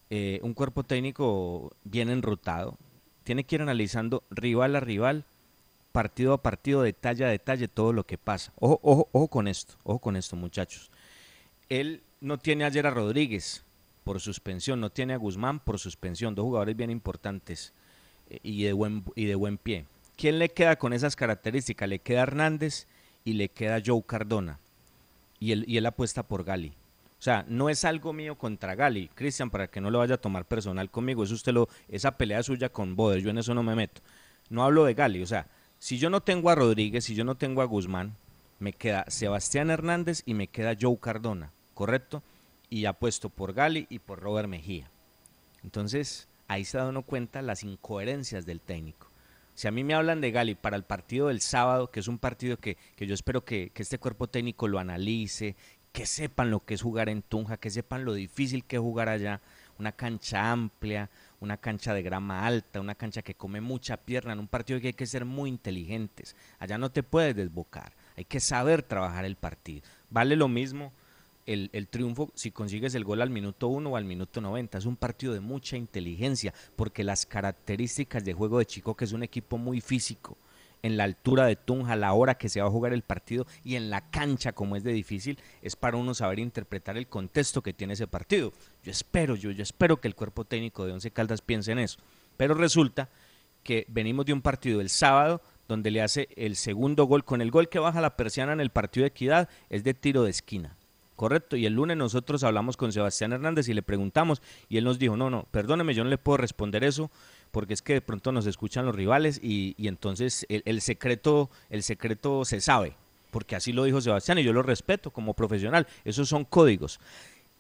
eh, 0.10 0.40
un 0.42 0.54
cuerpo 0.54 0.84
técnico 0.84 1.76
bien 1.84 2.10
enrutado, 2.10 2.78
tiene 3.24 3.44
que 3.44 3.56
ir 3.56 3.62
analizando 3.62 4.24
rival 4.30 4.76
a 4.76 4.80
rival, 4.80 5.26
partido 5.92 6.34
a 6.34 6.42
partido, 6.42 6.82
detalle 6.82 7.26
a 7.26 7.30
detalle, 7.30 7.68
todo 7.68 7.92
lo 7.92 8.06
que 8.06 8.18
pasa. 8.18 8.54
Ojo, 8.56 8.80
ojo, 8.84 9.10
ojo 9.12 9.28
con 9.28 9.48
esto, 9.48 9.76
ojo 9.84 10.00
con 10.00 10.16
esto, 10.16 10.36
muchachos. 10.36 10.92
Él 11.68 12.04
no 12.22 12.38
tiene 12.38 12.64
ayer 12.64 12.88
a 12.88 12.92
Rodríguez 12.92 13.66
por 14.04 14.22
suspensión, 14.22 14.80
no 14.80 14.90
tiene 14.90 15.14
a 15.14 15.18
Guzmán 15.18 15.60
por 15.60 15.80
suspensión, 15.80 16.34
dos 16.36 16.46
jugadores 16.46 16.78
bien 16.78 16.90
importantes 16.90 17.74
eh, 18.30 18.40
y, 18.42 18.64
de 18.64 18.72
buen, 18.72 19.04
y 19.16 19.26
de 19.26 19.36
buen 19.36 19.58
pie. 19.58 19.86
¿Quién 20.18 20.40
le 20.40 20.50
queda 20.50 20.78
con 20.78 20.94
esas 20.94 21.16
características? 21.16 21.88
Le 21.88 22.00
queda 22.00 22.24
Hernández 22.24 22.88
y 23.24 23.34
le 23.34 23.50
queda 23.50 23.82
Joe 23.86 24.02
Cardona 24.06 24.60
y 25.40 25.52
él, 25.52 25.64
y 25.68 25.78
él 25.78 25.86
apuesta 25.86 26.24
por 26.24 26.44
Gali. 26.44 26.74
O 27.20 27.22
sea, 27.22 27.46
no 27.48 27.70
es 27.70 27.86
algo 27.86 28.14
mío 28.14 28.36
contra 28.36 28.76
Gali, 28.76 29.10
Cristian, 29.10 29.50
para 29.50 29.68
que 29.68 29.80
no 29.80 29.90
lo 29.90 30.00
vaya 30.00 30.16
a 30.16 30.22
tomar 30.22 30.46
personal 30.46 30.90
conmigo. 30.90 31.24
Eso 31.24 31.36
usted 31.36 31.54
lo, 31.54 31.68
esa 31.88 32.18
pelea 32.18 32.44
suya 32.44 32.70
con 32.70 32.96
Boder, 32.96 33.22
yo 33.22 33.30
en 33.30 33.38
eso 33.38 33.54
no 33.54 33.64
me 33.64 33.76
meto. 33.76 34.02
No 34.50 34.64
hablo 34.64 34.86
de 34.86 34.94
Gali, 34.94 35.22
o 35.22 35.28
sea, 35.28 35.48
si 35.80 35.98
yo 35.98 36.10
no 36.10 36.22
tengo 36.22 36.50
a 36.50 36.56
Rodríguez, 36.56 37.06
si 37.06 37.16
yo 37.16 37.24
no 37.24 37.36
tengo 37.36 37.62
a 37.62 37.66
Guzmán, 37.66 38.16
me 38.60 38.74
queda 38.74 39.06
Sebastián 39.08 39.70
Hernández 39.70 40.24
y 40.26 40.34
me 40.34 40.48
queda 40.48 40.76
Joe 40.80 40.98
Cardona, 41.00 41.52
¿correcto? 41.74 42.24
Y 42.70 42.86
apuesto 42.86 43.30
por 43.30 43.54
Gali 43.54 43.86
y 43.90 44.00
por 44.00 44.20
Robert 44.20 44.50
Mejía. 44.50 44.90
Entonces, 45.64 46.28
ahí 46.48 46.66
se 46.66 46.78
da 46.78 46.90
uno 46.90 47.04
cuenta 47.04 47.42
las 47.42 47.64
incoherencias 47.64 48.46
del 48.46 48.62
técnico. 48.62 49.07
Si 49.58 49.68
a 49.68 49.72
mí 49.72 49.84
me 49.84 49.96
hablan 49.96 50.22
de 50.22 50.30
Gali 50.30 50.54
para 50.54 50.78
el 50.78 50.84
partido 50.84 51.30
del 51.30 51.42
sábado, 51.42 51.90
que 51.90 52.00
es 52.00 52.08
un 52.08 52.20
partido 52.20 52.58
que, 52.58 52.78
que 52.96 53.08
yo 53.08 53.16
espero 53.16 53.44
que, 53.44 53.72
que, 53.72 53.82
este 53.82 53.98
cuerpo 53.98 54.28
técnico 54.28 54.68
lo 54.68 54.78
analice, 54.78 55.56
que 55.92 56.06
sepan 56.06 56.52
lo 56.52 56.64
que 56.64 56.76
es 56.76 56.84
jugar 56.84 57.10
en 57.10 57.24
Tunja, 57.24 57.58
que 57.58 57.72
sepan 57.72 58.06
lo 58.06 58.14
difícil 58.14 58.66
que 58.66 58.76
es 58.76 58.80
jugar 58.84 59.10
allá, 59.10 59.42
una 59.80 59.94
cancha 59.94 60.52
amplia, 60.52 61.10
una 61.40 61.58
cancha 61.58 61.96
de 61.96 62.04
grama 62.04 62.46
alta, 62.46 62.80
una 62.80 62.94
cancha 62.94 63.24
que 63.24 63.34
come 63.34 63.60
mucha 63.60 63.98
pierna, 63.98 64.34
en 64.34 64.40
un 64.42 64.48
partido 64.48 64.80
que 64.80 64.90
hay 64.90 64.94
que 64.94 65.08
ser 65.08 65.26
muy 65.26 65.50
inteligentes. 65.50 66.36
Allá 66.60 66.78
no 66.78 66.92
te 66.92 67.02
puedes 67.02 67.36
desbocar, 67.36 67.94
hay 68.16 68.26
que 68.26 68.40
saber 68.40 68.84
trabajar 68.84 69.26
el 69.26 69.38
partido. 69.38 69.82
Vale 70.12 70.36
lo 70.36 70.48
mismo 70.48 70.94
el, 71.48 71.88
triunfo 71.88 72.32
si 72.36 72.52
consigues 72.52 72.94
el 72.94 73.06
gol 73.06 73.22
al 73.22 73.30
minuto 73.30 73.68
1 73.70 73.90
o 73.90 73.96
al 73.96 74.06
minuto 74.06 74.42
90. 74.42 74.78
Es 74.78 74.86
un 74.86 74.98
partido 74.98 75.34
de 75.34 75.40
mucha 75.40 75.78
inteligencia 75.78 76.54
porque 76.76 77.04
las 77.04 77.26
características 77.26 78.26
de 78.26 78.34
juego 78.34 78.60
de 78.60 78.66
Chico, 78.66 78.96
que 78.96 79.06
es 79.06 79.14
un 79.14 79.24
equipo 79.24 79.58
muy 79.58 79.82
físico, 79.82 80.38
en 80.84 80.98
la 80.98 81.06
altura 81.06 81.46
de 81.46 81.56
Tunja, 81.56 81.96
la 81.96 82.14
hora 82.14 82.36
que 82.36 82.50
se 82.50 82.62
va 82.62 82.68
a 82.68 82.72
jugar 82.72 82.94
el 82.94 83.02
partido 83.02 83.48
y 83.64 83.76
en 83.76 83.90
la 83.90 84.10
cancha 84.12 84.52
como 84.52 84.76
es 84.76 84.84
de 84.84 84.94
difícil, 84.94 85.40
es 85.62 85.76
para 85.76 85.98
uno 85.98 86.14
saber 86.14 86.38
interpretar 86.40 86.98
el 86.98 87.08
contexto 87.08 87.64
que 87.64 87.74
tiene 87.74 87.94
ese 87.94 88.08
partido. 88.08 88.54
Yo 88.84 88.92
espero, 88.92 89.36
yo, 89.36 89.50
yo 89.52 89.64
espero 89.64 90.00
que 90.00 90.08
el 90.08 90.16
cuerpo 90.16 90.46
técnico 90.46 90.86
de 90.86 90.92
Once 90.92 91.10
Caldas 91.12 91.42
piense 91.42 91.72
en 91.72 91.80
eso. 91.80 92.00
Pero 92.36 92.54
resulta 92.54 93.10
que 93.64 93.86
venimos 93.90 94.26
de 94.26 94.34
un 94.34 94.42
partido 94.42 94.80
el 94.80 94.90
sábado 94.90 95.42
donde 95.68 95.92
le 95.92 96.02
hace 96.02 96.30
el 96.36 96.56
segundo 96.56 97.06
gol, 97.06 97.26
con 97.26 97.42
el 97.42 97.52
gol 97.52 97.70
que 97.70 97.80
baja 97.80 98.00
la 98.00 98.16
persiana 98.16 98.54
en 98.54 98.62
el 98.62 98.70
partido 98.70 99.04
de 99.04 99.10
equidad, 99.10 99.50
es 99.70 99.84
de 99.84 99.94
tiro 99.94 100.24
de 100.24 100.30
esquina. 100.30 100.78
Correcto, 101.18 101.58
y 101.58 101.66
el 101.66 101.74
lunes 101.74 101.98
nosotros 101.98 102.44
hablamos 102.44 102.78
con 102.78 102.92
Sebastián 102.92 103.34
Hernández 103.34 103.68
y 103.68 103.74
le 103.74 103.82
preguntamos 103.82 104.40
y 104.70 104.78
él 104.78 104.84
nos 104.84 105.00
dijo, 105.00 105.18
no, 105.18 105.32
no, 105.32 105.48
perdóneme, 105.50 105.96
yo 105.96 106.04
no 106.04 106.12
le 106.12 106.20
puedo 106.20 106.38
responder 106.38 106.84
eso 106.84 107.10
porque 107.50 107.74
es 107.74 107.82
que 107.82 107.94
de 107.94 108.02
pronto 108.02 108.32
nos 108.32 108.46
escuchan 108.46 108.86
los 108.86 108.94
rivales 108.94 109.40
y, 109.42 109.74
entonces 109.80 110.46
el, 110.48 110.62
el, 110.66 110.80
secreto, 110.80 111.50
el 111.72 111.82
secreto 111.82 112.46
se 112.46 112.62
sabe, 112.62 112.94
porque 113.32 113.56
así 113.56 113.74
lo 113.74 113.86
dijo 113.86 114.00
Sebastián 114.00 114.38
y 114.38 114.44
yo 114.44 114.54
lo 114.54 114.62
respeto 114.62 115.10
como 115.10 115.34
profesional, 115.34 115.88
esos 116.06 116.30
son 116.30 116.46
códigos. 116.46 117.00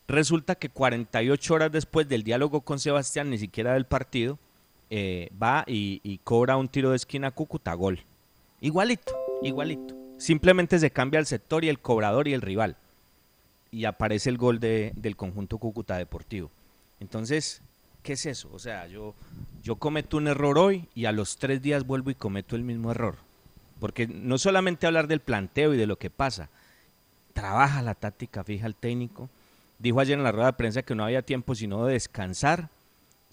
Resulta 0.07 0.53
que 0.53 0.69
48 0.69 1.53
horas 1.55 1.71
después 1.71 2.07
del 2.07 2.21
diálogo 2.21 2.61
con 2.61 2.77
Sebastián, 2.77 3.31
ni 3.31 3.39
siquiera 3.39 3.73
del 3.73 3.85
partido, 3.85 4.37
eh, 4.91 5.31
va 5.41 5.63
y, 5.65 5.99
y 6.03 6.19
cobra 6.19 6.57
un 6.57 6.67
tiro 6.67 6.91
de 6.91 6.97
esquina 6.97 7.29
a 7.29 7.31
Cúcuta, 7.31 7.73
gol. 7.73 8.01
Igualito, 8.61 9.17
igualito. 9.41 9.95
Simplemente 10.19 10.77
se 10.77 10.91
cambia 10.91 11.19
el 11.19 11.25
sector 11.25 11.65
y 11.65 11.69
el 11.69 11.79
cobrador 11.79 12.27
y 12.27 12.33
el 12.33 12.41
rival 12.41 12.77
y 13.77 13.85
aparece 13.85 14.31
el 14.31 14.39
gol 14.39 14.59
de, 14.59 14.91
del 14.95 15.15
conjunto 15.15 15.59
Cúcuta 15.59 15.97
Deportivo. 15.97 16.49
Entonces, 16.99 17.61
¿qué 18.01 18.13
es 18.13 18.25
eso? 18.25 18.49
O 18.51 18.57
sea, 18.57 18.87
yo, 18.87 19.13
yo 19.61 19.75
cometo 19.75 20.17
un 20.17 20.27
error 20.27 20.57
hoy 20.57 20.89
y 20.95 21.05
a 21.05 21.11
los 21.11 21.37
tres 21.37 21.61
días 21.61 21.85
vuelvo 21.85 22.09
y 22.09 22.15
cometo 22.15 22.55
el 22.55 22.63
mismo 22.63 22.89
error. 22.89 23.17
Porque 23.79 24.07
no 24.07 24.39
solamente 24.39 24.87
hablar 24.87 25.07
del 25.07 25.19
planteo 25.19 25.75
y 25.75 25.77
de 25.77 25.85
lo 25.85 25.99
que 25.99 26.09
pasa, 26.09 26.49
trabaja 27.33 27.83
la 27.83 27.93
táctica, 27.93 28.43
fija 28.43 28.65
el 28.65 28.73
técnico. 28.73 29.29
Dijo 29.77 29.99
ayer 29.99 30.17
en 30.17 30.23
la 30.23 30.31
rueda 30.31 30.47
de 30.47 30.53
prensa 30.53 30.81
que 30.81 30.95
no 30.95 31.03
había 31.03 31.21
tiempo 31.21 31.53
sino 31.53 31.85
de 31.85 31.93
descansar 31.93 32.69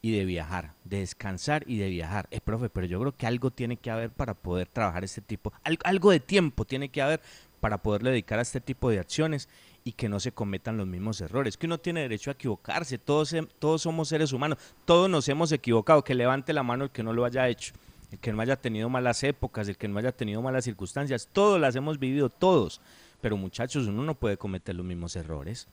y 0.03 0.15
de 0.15 0.27
viajar, 0.27 0.75
de 0.85 0.99
descansar 0.99 1.65
y 1.67 1.79
de 1.79 1.89
viajar. 1.89 2.29
Eh, 2.31 2.43
profe, 2.43 2.69
pero 2.69 2.87
yo 2.87 3.01
creo 3.01 3.17
que 3.17 3.27
algo 3.27 3.51
tiene 3.51 3.79
que 3.79 3.91
haber 3.91 4.11
para 4.11 4.35
poder 4.35 4.69
trabajar 4.69 5.05
este 5.05 5.23
tipo, 5.23 5.55
algo, 5.63 5.81
algo 5.87 6.11
de 6.11 6.21
tiempo 6.21 6.67
tiene 6.67 6.91
que 6.91 7.01
haber 7.01 7.23
para 7.61 7.79
poderle 7.79 8.11
dedicar 8.11 8.39
a 8.39 8.43
este 8.43 8.61
tipo 8.61 8.91
de 8.91 8.99
acciones 8.99 9.49
y 9.85 9.93
que 9.93 10.09
no 10.09 10.19
se 10.19 10.33
cometan 10.33 10.79
los 10.79 10.87
mismos 10.87 11.21
errores, 11.21 11.59
que 11.59 11.67
uno 11.67 11.79
tiene 11.79 12.01
derecho 12.01 12.31
a 12.31 12.33
equivocarse, 12.33 12.97
todos, 12.97 13.35
todos 13.59 13.83
somos 13.83 14.09
seres 14.09 14.33
humanos, 14.33 14.59
todos 14.87 15.11
nos 15.11 15.29
hemos 15.29 15.53
equivocado, 15.53 16.03
que 16.03 16.15
levante 16.15 16.55
la 16.55 16.63
mano 16.63 16.85
el 16.85 16.91
que 16.91 17.03
no 17.03 17.13
lo 17.13 17.27
haya 17.27 17.49
hecho, 17.49 17.75
el 18.11 18.19
que 18.19 18.33
no 18.33 18.41
haya 18.41 18.57
tenido 18.57 18.89
malas 18.89 19.23
épocas, 19.23 19.69
el 19.69 19.77
que 19.77 19.87
no 19.87 19.99
haya 19.99 20.13
tenido 20.13 20.41
malas 20.41 20.65
circunstancias, 20.65 21.29
todos 21.31 21.61
las 21.61 21.77
hemos 21.77 21.99
vivido, 21.99 22.31
todos, 22.31 22.81
pero 23.21 23.37
muchachos, 23.37 23.87
uno 23.87 24.03
no 24.03 24.15
puede 24.15 24.39
cometer 24.39 24.75
los 24.75 24.87
mismos 24.87 25.17
errores, 25.17 25.69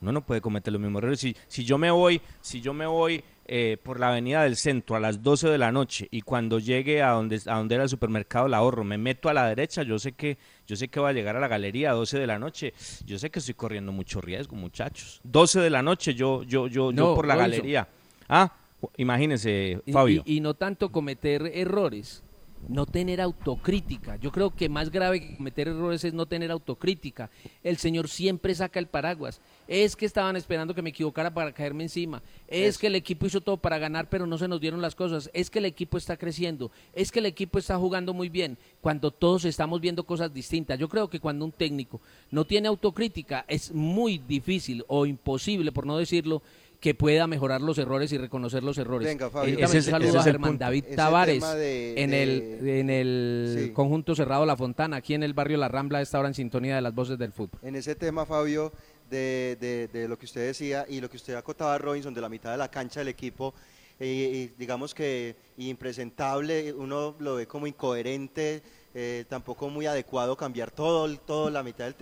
uno 0.00 0.12
no 0.12 0.24
puede 0.24 0.40
cometer 0.40 0.72
los 0.72 0.80
mismos 0.80 1.00
errores, 1.02 1.20
si, 1.20 1.36
si 1.48 1.64
yo 1.64 1.78
me 1.78 1.90
voy, 1.90 2.20
si 2.40 2.60
yo 2.60 2.72
me 2.72 2.86
voy 2.86 3.22
eh, 3.50 3.78
por 3.82 3.98
la 3.98 4.10
avenida 4.10 4.42
del 4.42 4.56
centro 4.56 4.94
a 4.94 5.00
las 5.00 5.22
12 5.22 5.48
de 5.48 5.56
la 5.58 5.72
noche 5.72 6.06
y 6.10 6.20
cuando 6.20 6.58
llegue 6.58 7.02
a 7.02 7.10
donde, 7.12 7.40
a 7.46 7.56
donde 7.56 7.74
era 7.76 7.84
el 7.84 7.88
supermercado 7.90 8.46
El 8.46 8.54
Ahorro, 8.54 8.84
me 8.84 8.98
meto 8.98 9.28
a 9.28 9.34
la 9.34 9.46
derecha, 9.48 9.82
yo 9.82 9.98
sé 9.98 10.12
que 10.12 10.36
yo 10.66 10.76
sé 10.76 10.88
que 10.88 11.00
va 11.00 11.08
a 11.08 11.12
llegar 11.12 11.34
a 11.36 11.40
la 11.40 11.48
galería 11.48 11.90
a 11.90 11.94
12 11.94 12.18
de 12.18 12.26
la 12.26 12.38
noche. 12.38 12.74
Yo 13.06 13.18
sé 13.18 13.30
que 13.30 13.38
estoy 13.38 13.54
corriendo 13.54 13.90
mucho 13.90 14.20
riesgo, 14.20 14.54
muchachos. 14.54 15.20
12 15.24 15.60
de 15.60 15.70
la 15.70 15.82
noche 15.82 16.14
yo 16.14 16.42
yo 16.42 16.66
yo, 16.66 16.92
No, 16.92 16.96
yo 17.10 17.14
por 17.14 17.26
la 17.26 17.34
Robinson. 17.36 17.50
galería. 17.58 17.88
Ah, 18.28 18.52
imagínese, 18.98 19.80
Y- 19.86 19.92
Fabio. 19.92 20.22
Y, 20.26 20.36
y 20.36 20.40
no 20.40 20.54
tanto 20.54 20.90
cometer 20.92 21.50
errores, 21.54 22.22
no 22.66 22.86
tener 22.86 23.20
autocrítica. 23.20 24.16
Yo 24.16 24.32
creo 24.32 24.50
que 24.50 24.68
más 24.68 24.90
grave 24.90 25.20
que 25.20 25.36
cometer 25.36 25.68
errores 25.68 26.04
es 26.04 26.12
no 26.12 26.26
tener 26.26 26.50
autocrítica. 26.50 27.30
El 27.62 27.76
señor 27.76 28.08
siempre 28.08 28.54
saca 28.54 28.78
el 28.78 28.86
paraguas. 28.86 29.40
Es 29.66 29.96
que 29.96 30.06
estaban 30.06 30.36
esperando 30.36 30.74
que 30.74 30.82
me 30.82 30.90
equivocara 30.90 31.32
para 31.32 31.52
caerme 31.52 31.84
encima. 31.84 32.22
Es 32.46 32.70
Eso. 32.70 32.80
que 32.80 32.86
el 32.88 32.94
equipo 32.94 33.26
hizo 33.26 33.40
todo 33.40 33.56
para 33.56 33.78
ganar, 33.78 34.08
pero 34.08 34.26
no 34.26 34.38
se 34.38 34.48
nos 34.48 34.60
dieron 34.60 34.82
las 34.82 34.94
cosas. 34.94 35.30
Es 35.32 35.50
que 35.50 35.58
el 35.58 35.66
equipo 35.66 35.98
está 35.98 36.16
creciendo. 36.16 36.70
Es 36.92 37.12
que 37.12 37.20
el 37.20 37.26
equipo 37.26 37.58
está 37.58 37.76
jugando 37.78 38.12
muy 38.12 38.28
bien. 38.28 38.58
Cuando 38.80 39.10
todos 39.10 39.44
estamos 39.44 39.80
viendo 39.80 40.04
cosas 40.04 40.32
distintas. 40.32 40.78
Yo 40.78 40.88
creo 40.88 41.08
que 41.08 41.20
cuando 41.20 41.44
un 41.44 41.52
técnico 41.52 42.00
no 42.30 42.44
tiene 42.44 42.68
autocrítica 42.68 43.44
es 43.48 43.72
muy 43.72 44.18
difícil 44.18 44.84
o 44.88 45.06
imposible, 45.06 45.72
por 45.72 45.86
no 45.86 45.98
decirlo, 45.98 46.42
que 46.80 46.94
pueda 46.94 47.26
mejorar 47.26 47.60
los 47.60 47.76
errores 47.78 48.12
y 48.12 48.18
reconocer 48.18 48.62
los 48.62 48.78
errores. 48.78 49.08
Venga, 49.08 49.30
Fabio. 49.30 49.50
Ahorita 49.54 49.64
Ese 49.64 49.78
es- 49.78 49.84
saludo 49.86 50.08
ese 50.10 50.18
a 50.18 50.20
es 50.20 50.26
el 50.26 50.32
Germán 50.32 50.50
punto. 50.52 50.64
David 50.64 50.84
Tavares 50.94 51.54
de- 51.54 52.00
en 52.02 52.10
de- 52.10 52.22
el, 52.22 52.68
en 52.68 52.90
el 52.90 53.56
Sí. 53.66 53.70
conjunto 53.72 54.14
cerrado 54.14 54.46
La 54.46 54.56
Fontana, 54.56 54.98
aquí 54.98 55.14
en 55.14 55.24
el 55.24 55.34
barrio 55.34 55.58
La 55.58 55.68
Rambla, 55.68 56.00
esta 56.00 56.18
hora 56.20 56.28
en 56.28 56.34
sintonía 56.34 56.76
de 56.76 56.82
las 56.82 56.94
voces 56.94 57.18
del 57.18 57.32
fútbol. 57.32 57.58
En 57.62 57.74
ese 57.74 57.96
tema, 57.96 58.24
Fabio, 58.26 58.72
de, 59.10 59.56
de- 59.60 59.88
de 59.88 60.06
lo 60.06 60.16
que 60.18 60.26
usted 60.26 60.46
decía 60.46 60.84
y 60.88 61.00
lo 61.00 61.10
que 61.10 61.16
usted 61.16 61.34
acotaba, 61.34 61.76
Robinson, 61.78 62.14
de 62.14 62.20
la 62.20 62.28
mitad 62.28 62.52
de 62.52 62.58
la 62.58 62.70
cancha 62.70 63.00
del 63.00 63.08
equipo, 63.08 63.54
eh, 63.98 64.06
y 64.06 64.46
digamos 64.58 64.94
que 64.94 65.34
impresentable, 65.56 66.72
uno 66.74 67.16
lo 67.18 67.34
ve 67.36 67.46
como 67.48 67.66
incoherente, 67.66 68.62
eh, 68.94 69.24
tampoco 69.28 69.68
muy 69.68 69.86
adecuado 69.86 70.36
cambiar 70.36 70.70
todo, 70.70 71.06
el- 71.06 71.18
todo 71.18 71.50
la 71.50 71.62
mitad 71.64 71.86
del 71.86 71.94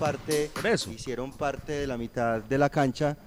parte, 0.00 0.50
hicieron 0.90 1.30
parte 1.30 1.72
de 1.72 1.86
la 1.86 1.98
mitad 1.98 2.40
de 2.40 2.56
la 2.56 2.70
cancha, 2.70 3.18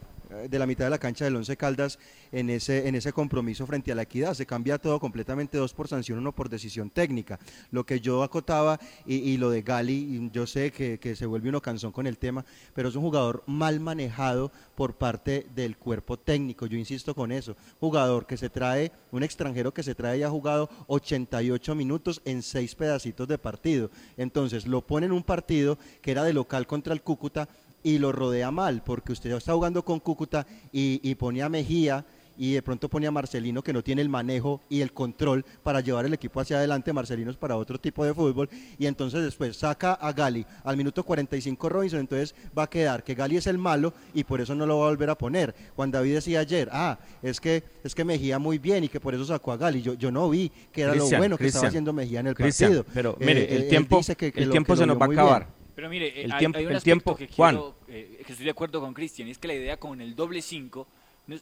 de 0.50 0.60
la 0.60 0.66
mitad 0.66 0.86
de 0.86 0.90
la 0.90 0.98
cancha 0.98 1.26
del 1.26 1.36
Once 1.36 1.56
Caldas 1.58 2.00
en 2.32 2.50
ese, 2.50 2.88
en 2.88 2.96
ese 2.96 3.14
compromiso 3.14 3.66
frente 3.66 3.92
a 3.92 3.96
la 3.96 4.04
equidad. 4.04 4.34
Se 4.34 4.46
cambia 4.46 4.78
todo 4.78 5.00
completamente, 5.00 5.58
dos 5.58 5.74
por 5.74 5.88
sanción, 5.88 6.20
uno 6.20 6.32
por 6.32 6.50
decisión 6.50 6.90
técnica. 6.90 7.40
Lo 7.72 7.86
que 7.86 8.00
yo 8.00 8.24
acotaba 8.24 8.80
y, 9.06 9.16
y 9.16 9.38
lo 9.38 9.50
de 9.50 9.62
Gali, 9.62 10.30
yo 10.32 10.48
sé 10.48 10.72
que, 10.72 11.00
que 11.00 11.16
se 11.16 11.26
vuelve 11.26 11.50
uno 11.50 11.62
cansón 11.62 11.92
con 11.92 12.08
el 12.08 12.18
tema, 12.18 12.46
pero 12.74 12.90
es 12.90 12.96
un 12.96 13.04
jugador 13.04 13.44
mal 13.46 13.80
manejado 13.80 14.52
por 14.76 14.96
parte 14.96 15.48
del 15.56 15.78
cuerpo 15.78 16.18
técnico. 16.18 16.66
Yo 16.66 16.78
insisto 16.78 17.14
con 17.16 17.32
eso. 17.32 17.56
Jugador 17.80 18.26
que 18.26 18.38
se 18.38 18.50
trae, 18.50 18.92
un 19.12 19.24
extranjero 19.24 19.74
que 19.74 19.84
se 19.84 19.96
trae 19.96 20.20
y 20.20 20.24
ha 20.24 20.30
jugado 20.30 20.70
88 20.88 21.76
minutos 21.76 22.22
en 22.26 22.42
seis 22.42 22.76
pedacitos 22.76 23.28
de 23.28 23.38
partido. 23.38 23.90
Entonces 24.18 24.68
lo 24.68 24.82
pone 24.82 25.06
en 25.06 25.12
un 25.12 25.24
partido 25.24 25.78
que 26.02 26.12
era 26.12 26.24
de 26.24 26.34
local 26.34 26.68
contra 26.68 26.94
el 26.94 27.02
Cúcuta 27.02 27.48
y 27.84 27.98
lo 28.00 28.12
rodea 28.12 28.50
mal, 28.52 28.82
porque 28.84 29.12
usted 29.12 29.32
está 29.32 29.54
jugando 29.54 29.84
con 29.84 30.00
Cúcuta 30.00 30.46
y, 30.72 31.00
y 31.04 31.16
pone 31.16 31.42
a 31.44 31.50
Mejía 31.50 32.06
y 32.36 32.54
de 32.54 32.64
pronto 32.64 32.90
pone 32.90 33.06
a 33.06 33.12
Marcelino 33.12 33.62
que 33.62 33.72
no 33.74 33.84
tiene 33.84 34.02
el 34.02 34.10
manejo 34.10 34.60
y 34.68 34.82
el 34.82 34.92
control 34.92 35.46
para 35.62 35.82
llevar 35.82 36.06
el 36.08 36.14
equipo 36.16 36.40
hacia 36.40 36.58
adelante, 36.58 36.92
Marcelino 36.92 37.30
es 37.30 37.38
para 37.38 37.56
otro 37.58 37.80
tipo 37.80 38.04
de 38.04 38.12
fútbol, 38.12 38.50
y 38.80 38.88
entonces 38.88 39.22
después 39.24 39.56
saca 39.56 39.94
a 39.94 40.12
Gali 40.14 40.44
al 40.64 40.76
minuto 40.76 41.04
45 41.04 41.70
Robinson, 41.70 42.00
entonces 42.00 42.34
va 42.58 42.64
a 42.64 42.70
quedar 42.72 43.04
que 43.04 43.14
Gali 43.14 43.38
es 43.38 43.46
el 43.46 43.60
malo 43.60 43.94
y 44.16 44.24
por 44.24 44.42
eso 44.42 44.56
no 44.56 44.66
lo 44.66 44.80
va 44.80 44.88
a 44.88 44.90
volver 44.90 45.12
a 45.12 45.16
poner. 45.16 45.54
Juan 45.76 45.92
David 45.92 46.16
decía 46.16 46.40
ayer, 46.40 46.70
ah, 46.72 46.98
es 47.22 47.40
que 47.40 47.64
es 47.84 47.94
que 47.94 48.04
Mejía 48.04 48.40
muy 48.40 48.58
bien 48.58 48.84
y 48.84 48.90
que 48.90 49.00
por 49.00 49.14
eso 49.14 49.26
sacó 49.26 49.52
a 49.52 49.58
Gali, 49.58 49.84
yo, 49.84 49.94
yo 49.94 50.10
no 50.10 50.28
vi 50.28 50.52
que 50.72 50.82
era 50.82 50.96
lo 50.96 51.04
bueno 51.20 51.38
que 51.38 51.44
estaba 51.50 51.62
haciendo 51.68 51.94
Mejía 51.94 52.22
en 52.22 52.28
el 52.28 52.36
partido. 52.68 52.84
pero 52.96 53.16
Eh, 53.20 53.26
mire, 53.28 53.56
el 53.56 53.70
tiempo, 53.70 54.02
que- 54.18 54.32
que 54.32 54.40
el 54.40 54.46
lo- 54.48 54.52
tiempo 54.54 54.76
se 54.76 54.88
nos 54.88 55.00
va 55.00 55.06
a 55.06 55.10
bien. 55.10 55.48
Pero 55.76 55.90
mire, 55.90 56.08
eh, 56.08 56.26
el 56.26 56.32
hay, 56.32 56.40
tiempo, 56.40 56.58
hay 56.58 56.66
un 56.66 56.72
el 56.72 56.78
aspecto 56.78 57.16
tiempo, 57.16 57.16
que, 57.16 57.28
Juan. 57.28 57.56
quiero, 57.56 57.76
eh, 57.88 58.24
que 58.26 58.32
estoy 58.32 58.46
de 58.46 58.52
acuerdo 58.52 58.82
con 58.82 58.94
Cristian, 58.94 59.28
es 59.28 59.38
que 59.38 59.48
la 59.48 59.56
idea 59.56 59.78
con 59.78 60.02
el 60.02 60.16
doble 60.16 60.42
5, 60.42 60.88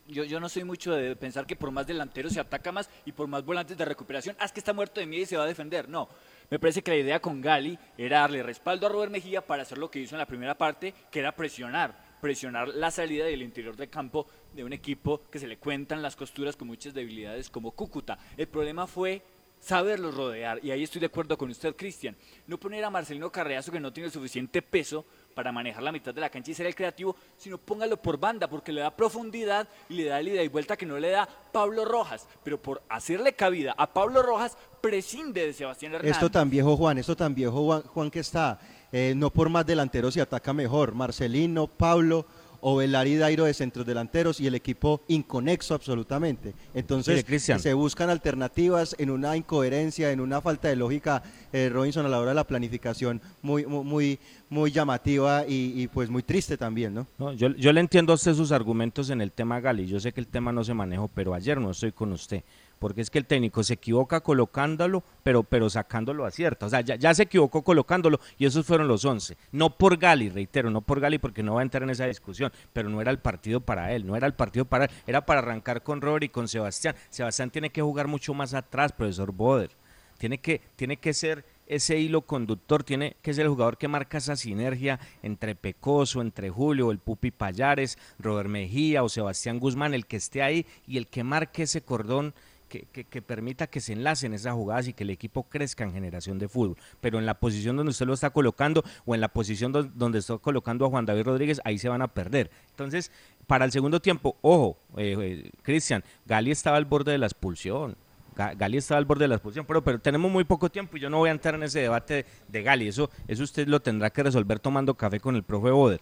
yo, 0.08 0.24
yo 0.24 0.40
no 0.40 0.48
soy 0.48 0.64
mucho 0.64 0.94
de 0.94 1.16
pensar 1.16 1.46
que 1.46 1.56
por 1.56 1.72
más 1.72 1.88
delanteros 1.88 2.34
se 2.34 2.40
ataca 2.40 2.72
más 2.72 2.90
y 3.06 3.12
por 3.12 3.28
más 3.28 3.44
volantes 3.44 3.78
de 3.78 3.86
recuperación, 3.86 4.36
haz 4.40 4.52
que 4.52 4.60
está 4.60 4.74
muerto 4.74 5.00
de 5.00 5.08
miedo 5.08 5.24
y 5.24 5.26
se 5.26 5.38
va 5.38 5.44
a 5.44 5.48
defender. 5.48 5.90
No, 5.90 6.08
me 6.50 6.60
parece 6.60 6.82
que 6.82 6.92
la 6.92 6.98
idea 6.98 7.20
con 7.20 7.42
Gali 7.42 7.78
era 7.98 8.20
darle 8.20 8.44
respaldo 8.44 8.86
a 8.86 8.90
Robert 8.90 9.12
Mejía 9.12 9.42
para 9.46 9.64
hacer 9.64 9.78
lo 9.78 9.90
que 9.90 10.00
hizo 10.00 10.16
en 10.16 10.20
la 10.20 10.28
primera 10.28 10.56
parte, 10.58 10.94
que 11.10 11.20
era 11.20 11.36
presionar, 11.36 11.98
presionar 12.22 12.68
la 12.68 12.92
salida 12.92 13.30
y 13.30 13.34
el 13.34 13.42
interior 13.42 13.76
del 13.76 13.90
campo 13.90 14.28
de 14.54 14.64
un 14.64 14.74
equipo 14.74 15.22
que 15.32 15.40
se 15.40 15.48
le 15.48 15.58
cuentan 15.58 16.02
las 16.02 16.16
costuras 16.16 16.56
con 16.56 16.68
muchas 16.68 16.94
debilidades 16.94 17.50
como 17.50 17.72
Cúcuta. 17.72 18.20
El 18.38 18.48
problema 18.48 18.86
fue 18.86 19.24
saberlos 19.62 20.16
rodear. 20.16 20.60
Y 20.64 20.72
ahí 20.72 20.84
estoy 20.84 21.00
de 21.00 21.06
acuerdo 21.06 21.38
con 21.38 21.50
usted, 21.50 21.76
Cristian. 21.76 22.16
No 22.48 22.60
poner 22.60 22.84
a 22.84 22.90
Marcelino 22.90 23.32
Carreazo, 23.32 23.72
que 23.72 23.80
no 23.80 23.94
tiene 23.94 24.08
el 24.08 24.12
suficiente 24.12 24.62
peso 24.62 25.06
para 25.34 25.52
manejar 25.52 25.84
la 25.84 25.92
mitad 25.92 26.14
de 26.14 26.20
la 26.20 26.30
cancha 26.30 26.52
y 26.52 26.54
ser 26.54 26.66
el 26.66 26.76
creativo, 26.76 27.16
sino 27.38 27.58
póngalo 27.58 27.96
por 27.96 28.20
banda, 28.20 28.50
porque 28.50 28.74
le 28.74 28.82
da 28.82 28.94
profundidad 28.94 29.70
y 29.88 29.94
le 29.94 30.06
da 30.06 30.20
el 30.20 30.28
ida 30.28 30.44
y 30.44 30.50
vuelta 30.50 30.76
que 30.76 30.86
no 30.86 30.98
le 31.00 31.12
da 31.12 31.30
Pablo 31.54 31.86
Rojas. 31.86 32.28
Pero 32.44 32.62
por 32.62 32.82
hacerle 32.90 33.34
cabida 33.34 33.74
a 33.78 33.94
Pablo 33.94 34.22
Rojas, 34.22 34.58
prescinde 34.82 35.46
de 35.46 35.54
Sebastián 35.54 35.94
Hernández. 35.94 36.16
Esto 36.16 36.30
tan 36.30 36.50
viejo 36.50 36.76
Juan, 36.76 36.98
esto 36.98 37.16
tan 37.16 37.34
viejo 37.34 37.82
Juan, 37.82 38.12
que 38.12 38.20
está, 38.20 38.60
eh, 38.92 39.14
no 39.16 39.30
por 39.30 39.48
más 39.50 39.66
delanteros 39.66 40.16
se 40.16 40.22
ataca 40.22 40.52
mejor, 40.54 40.94
Marcelino, 40.94 41.68
Pablo, 41.68 42.26
Ovelar 42.62 43.08
y 43.08 43.16
Dairo 43.16 43.46
de 43.46 43.54
centros 43.54 43.86
delanteros 43.86 44.40
y 44.40 44.48
el 44.48 44.56
equipo 44.56 45.02
inconexo 45.08 45.74
absolutamente. 45.74 46.54
Entonces 46.74 47.26
Mire, 47.28 47.60
se 47.60 47.74
buscan 47.74 48.10
alternativas 48.10 48.96
en 48.98 49.10
una 49.10 49.36
incoherencia, 49.36 50.12
en 50.12 50.22
una 50.22 50.42
falta 50.42 50.68
de 50.70 50.76
lógica, 50.76 51.24
eh, 51.52 51.70
Robinson 51.70 52.06
a 52.06 52.10
la 52.10 52.20
hora 52.20 52.32
de 52.32 52.36
la 52.36 52.48
planificación 52.48 53.22
muy, 53.42 53.66
muy, 53.66 53.84
muy, 53.84 54.20
muy 54.50 54.72
llamativa 54.72 55.46
y, 55.48 55.74
y, 55.82 55.88
pues 55.88 56.10
muy 56.10 56.24
triste 56.24 56.58
también, 56.58 56.94
¿no? 56.94 57.08
No, 57.18 57.34
yo, 57.34 57.50
yo 57.50 57.74
le 57.74 57.80
entiendo 57.80 58.14
a 58.14 58.16
usted 58.16 58.34
sus 58.34 58.52
argumentos 58.52 59.10
en 59.10 59.22
el 59.22 59.32
tema 59.32 59.60
Gali. 59.60 59.88
Yo 59.88 60.00
sé 60.00 60.12
que 60.12 60.20
el 60.22 60.28
tema 60.28 60.52
no 60.52 60.64
se 60.64 60.74
manejó, 60.74 61.08
pero 61.08 61.34
ayer 61.34 61.60
no 61.60 61.72
estoy 61.72 61.92
con 61.92 62.12
usted. 62.12 62.44
Porque 62.82 63.02
es 63.02 63.12
que 63.12 63.20
el 63.20 63.28
técnico 63.28 63.64
se 63.64 63.76
equivoca 63.76 64.22
colocándolo, 64.22 65.04
pero, 65.22 65.44
pero 65.44 65.70
sacándolo 65.70 66.26
acierta. 66.26 66.66
O 66.66 66.70
sea, 66.70 66.82
ya, 66.82 67.14
se 67.14 67.22
equivocó 67.22 67.62
colocándolo 67.62 68.20
y 68.40 68.48
esos 68.48 68.66
fueron 68.66 68.88
los 68.88 69.06
11. 69.06 69.38
No 69.52 69.78
por 69.78 69.98
Gali, 69.98 70.30
reitero, 70.30 70.72
no 70.72 70.82
por 70.82 71.00
Gali 71.00 71.20
porque 71.20 71.44
no 71.44 71.54
va 71.54 71.60
a 71.60 71.64
entrar 71.64 71.84
en 71.84 71.92
esa 71.92 72.08
discusión, 72.08 72.52
pero 72.74 72.90
no 72.90 73.00
era 73.00 73.12
el 73.12 73.20
partido 73.20 73.62
para 73.62 73.94
él, 73.94 74.08
no 74.08 74.16
era 74.16 74.26
el 74.26 74.34
partido 74.34 74.66
para 74.66 74.86
él, 74.86 74.92
era 75.06 75.24
para 75.24 75.42
arrancar 75.42 75.84
con 75.84 76.02
Robert 76.02 76.24
y 76.24 76.30
con 76.30 76.48
Sebastián. 76.48 76.96
Sebastián 77.12 77.52
tiene 77.52 77.70
que 77.70 77.84
jugar 77.84 78.08
mucho 78.08 78.34
más 78.34 78.56
atrás, 78.56 78.92
profesor 78.92 79.32
Boder. 79.32 79.70
Tiene 80.18 80.40
que, 80.40 80.60
tiene 80.76 80.98
que 80.98 81.14
ser 81.14 81.46
ese 81.68 82.00
hilo 82.00 82.24
conductor, 82.24 82.84
tiene 82.84 83.16
que 83.22 83.36
ser 83.36 83.44
el 83.44 83.52
jugador 83.52 83.78
que 83.78 83.88
marca 83.88 84.18
esa 84.18 84.36
sinergia 84.36 85.00
entre 85.22 85.54
Pecoso, 85.54 86.20
entre 86.22 86.50
Julio, 86.50 86.90
el 86.90 86.98
Pupi 86.98 87.30
Payares, 87.30 88.00
Robert 88.18 88.50
Mejía 88.50 89.04
o 89.04 89.10
Sebastián 89.10 89.60
Guzmán, 89.60 89.94
el 89.94 90.08
que 90.08 90.18
esté 90.18 90.42
ahí 90.42 90.66
y 90.88 90.98
el 90.98 91.08
que 91.08 91.24
marque 91.24 91.64
ese 91.64 91.82
cordón 91.82 92.34
que, 92.72 92.88
que, 92.90 93.04
que, 93.04 93.22
permita 93.22 93.68
que 93.68 93.82
se 93.82 93.92
enlacen 93.92 94.34
esas 94.34 94.54
jugadas 94.54 94.88
y 94.88 94.94
que 94.94 95.04
el 95.04 95.10
equipo 95.10 95.44
crezca 95.44 95.84
en 95.84 95.92
generación 95.92 96.40
de 96.40 96.48
fútbol. 96.48 96.78
Pero 97.02 97.20
en 97.20 97.26
la 97.26 97.34
posición 97.34 97.76
donde 97.76 97.90
usted 97.90 98.06
lo 98.06 98.14
está 98.14 98.30
colocando 98.30 98.82
o 99.06 99.14
en 99.14 99.20
la 99.20 99.28
posición 99.28 99.74
do, 99.74 99.84
donde 99.84 100.20
está 100.20 100.38
colocando 100.38 100.86
a 100.86 100.90
Juan 100.90 101.06
David 101.06 101.24
Rodríguez, 101.24 101.60
ahí 101.66 101.78
se 101.78 101.90
van 101.90 102.02
a 102.02 102.08
perder. 102.08 102.50
Entonces, 102.70 103.12
para 103.46 103.66
el 103.66 103.74
segundo 103.74 104.00
tiempo, 104.00 104.38
ojo, 104.42 104.78
eh, 104.96 105.18
eh, 105.20 105.52
Cristian, 105.64 106.02
Gali 106.26 106.52
estaba 106.52 106.78
al 106.78 106.86
borde 106.86 107.12
de 107.12 107.18
la 107.18 107.26
expulsión. 107.26 107.98
Gali 108.36 108.78
estaba 108.78 108.98
al 108.98 109.06
borde 109.06 109.26
de 109.26 109.28
la 109.28 109.36
expulsión, 109.36 109.66
pero, 109.66 109.84
pero 109.84 110.00
tenemos 110.00 110.32
muy 110.32 110.46
poco 110.46 110.72
tiempo 110.72 110.96
y 110.96 111.02
yo 111.02 111.10
no 111.10 111.18
voy 111.18 111.28
a 111.28 111.34
entrar 111.34 111.56
en 111.56 111.64
ese 111.64 111.82
debate 111.82 112.14
de, 112.14 112.26
de 112.48 112.64
Gali. 112.64 112.88
Eso, 112.88 113.10
eso 113.28 113.44
usted 113.44 113.68
lo 113.68 113.82
tendrá 113.82 114.10
que 114.10 114.24
resolver 114.24 114.60
tomando 114.60 114.96
café 114.96 115.20
con 115.20 115.36
el 115.36 115.44
profe 115.44 115.72
Boder. 115.72 116.00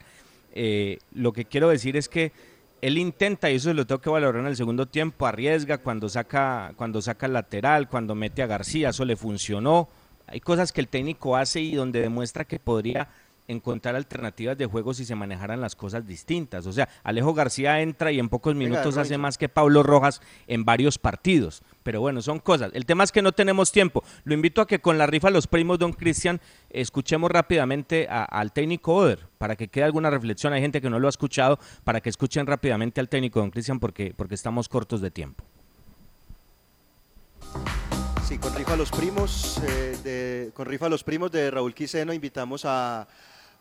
Eh, 0.54 1.00
lo 1.14 1.34
que 1.34 1.46
quiero 1.46 1.70
decir 1.70 1.98
es 1.98 2.08
que 2.08 2.32
él 2.82 2.98
intenta, 2.98 3.50
y 3.50 3.56
eso 3.56 3.74
lo 3.74 3.86
tengo 3.86 4.02
que 4.02 4.10
valorar 4.10 4.42
en 4.42 4.48
el 4.48 4.56
segundo 4.56 4.88
tiempo, 4.88 5.26
arriesga 5.26 5.80
cuando 5.80 6.10
saca, 6.10 6.74
cuando 6.76 7.02
saca 7.02 7.26
el 7.26 7.34
lateral, 7.34 7.90
cuando 7.90 8.16
mete 8.16 8.42
a 8.42 8.48
García, 8.48 8.90
eso 8.90 9.06
le 9.06 9.16
funcionó. 9.16 9.90
Hay 10.28 10.40
cosas 10.40 10.72
que 10.72 10.82
el 10.82 10.88
técnico 10.88 11.36
hace 11.36 11.60
y 11.62 11.76
donde 11.76 12.02
demuestra 12.02 12.46
que 12.46 12.60
podría 12.60 13.10
encontrar 13.50 13.96
alternativas 13.96 14.58
de 14.58 14.68
juego 14.68 14.94
si 14.94 15.06
se 15.06 15.16
manejaran 15.16 15.60
las 15.60 15.76
cosas 15.76 16.06
distintas. 16.06 16.66
O 16.68 16.72
sea, 16.72 16.88
Alejo 17.04 17.34
García 17.34 17.82
entra 17.82 18.12
y 18.12 18.20
en 18.20 18.30
pocos 18.30 18.56
minutos 18.56 18.96
Venga, 18.96 19.02
hace 19.02 19.18
más 19.18 19.38
que 19.38 19.50
Pablo 19.50 19.84
Rojas 19.84 20.22
en 20.48 20.66
varios 20.66 20.98
partidos. 20.98 21.64
Pero 21.84 22.00
bueno, 22.00 22.22
son 22.22 22.40
cosas. 22.40 22.72
El 22.74 22.86
tema 22.86 23.04
es 23.04 23.12
que 23.12 23.24
no 23.24 23.32
tenemos 23.32 23.72
tiempo. 23.72 24.04
Lo 24.24 24.36
invito 24.36 24.62
a 24.62 24.68
que 24.68 24.80
con 24.80 24.98
la 24.98 25.08
rifa 25.08 25.32
Los 25.32 25.48
Primos, 25.48 25.80
don 25.80 25.94
Cristian, 25.94 26.40
escuchemos 26.70 27.32
rápidamente 27.32 28.08
a, 28.10 28.24
al 28.24 28.54
técnico 28.54 28.94
Oder 28.94 29.28
para 29.40 29.56
que 29.56 29.68
quede 29.68 29.86
alguna 29.86 30.12
reflexión. 30.12 30.54
Hay 30.54 30.62
gente 30.62 30.80
que 30.80 30.90
no 30.90 31.00
lo 31.00 31.08
ha 31.08 31.10
escuchado, 31.10 31.60
para 31.84 32.02
que 32.02 32.10
escuchen 32.10 32.46
rápidamente 32.46 33.02
al 33.02 33.10
técnico, 33.10 33.40
don 33.40 33.50
Cristian, 33.50 33.80
porque, 33.80 34.14
porque 34.16 34.36
estamos 34.36 34.70
cortos 34.70 35.02
de 35.02 35.10
tiempo. 35.10 35.44
Sí, 38.28 38.38
con 38.38 38.54
rifa 38.54 38.74
a 38.74 38.78
los 38.78 38.92
primos, 38.92 39.60
eh, 39.64 39.98
de, 40.04 40.52
con 40.54 40.68
rifa 40.68 40.86
a 40.86 40.90
los 40.90 41.04
primos 41.04 41.32
de 41.32 41.50
Raúl 41.50 41.74
Quiseno 41.74 42.14
invitamos 42.14 42.64
a 42.64 43.08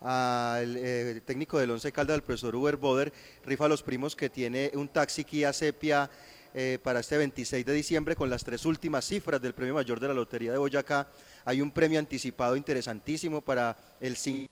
al 0.00 0.76
eh, 0.76 1.20
técnico 1.24 1.58
del 1.58 1.70
Once 1.70 1.90
Caldas, 1.92 2.16
el 2.16 2.22
profesor 2.22 2.54
Uber 2.54 2.76
Boder, 2.76 3.12
rifa 3.44 3.64
a 3.64 3.68
los 3.68 3.82
primos 3.82 4.14
que 4.14 4.30
tiene 4.30 4.70
un 4.74 4.88
taxi 4.88 5.24
Kia 5.24 5.52
Sepia 5.52 6.10
eh, 6.54 6.78
para 6.82 7.00
este 7.00 7.16
26 7.18 7.64
de 7.64 7.72
diciembre 7.72 8.16
con 8.16 8.30
las 8.30 8.44
tres 8.44 8.64
últimas 8.64 9.04
cifras 9.04 9.40
del 9.40 9.54
premio 9.54 9.74
mayor 9.74 10.00
de 10.00 10.08
la 10.08 10.14
Lotería 10.14 10.52
de 10.52 10.58
Boyacá. 10.58 11.08
Hay 11.44 11.60
un 11.60 11.70
premio 11.70 11.98
anticipado 11.98 12.56
interesantísimo 12.56 13.40
para 13.40 13.76
el 14.00 14.16
5 14.16 14.48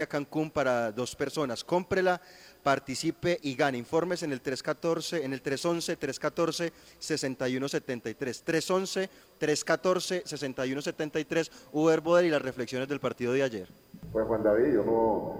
a 0.00 0.06
Cancún 0.06 0.50
para 0.50 0.92
dos 0.92 1.14
personas. 1.14 1.64
Cómprela, 1.64 2.20
participe 2.62 3.38
y 3.42 3.54
gane. 3.54 3.76
Informes 3.76 4.22
en 4.22 4.32
el 4.32 4.40
314, 4.40 5.24
en 5.24 5.32
el 5.32 5.42
311 5.42 5.96
314 5.96 6.72
6173. 6.98 8.42
311 8.42 9.10
314 9.38 10.22
6173. 10.24 11.50
Uber 11.72 12.00
Boder 12.00 12.24
y 12.24 12.30
las 12.30 12.42
reflexiones 12.42 12.88
del 12.88 13.00
partido 13.00 13.32
de 13.32 13.42
ayer. 13.42 13.68
Pues 14.12 14.26
Juan 14.26 14.42
David, 14.42 14.74
yo 14.74 14.84
no, 14.84 15.32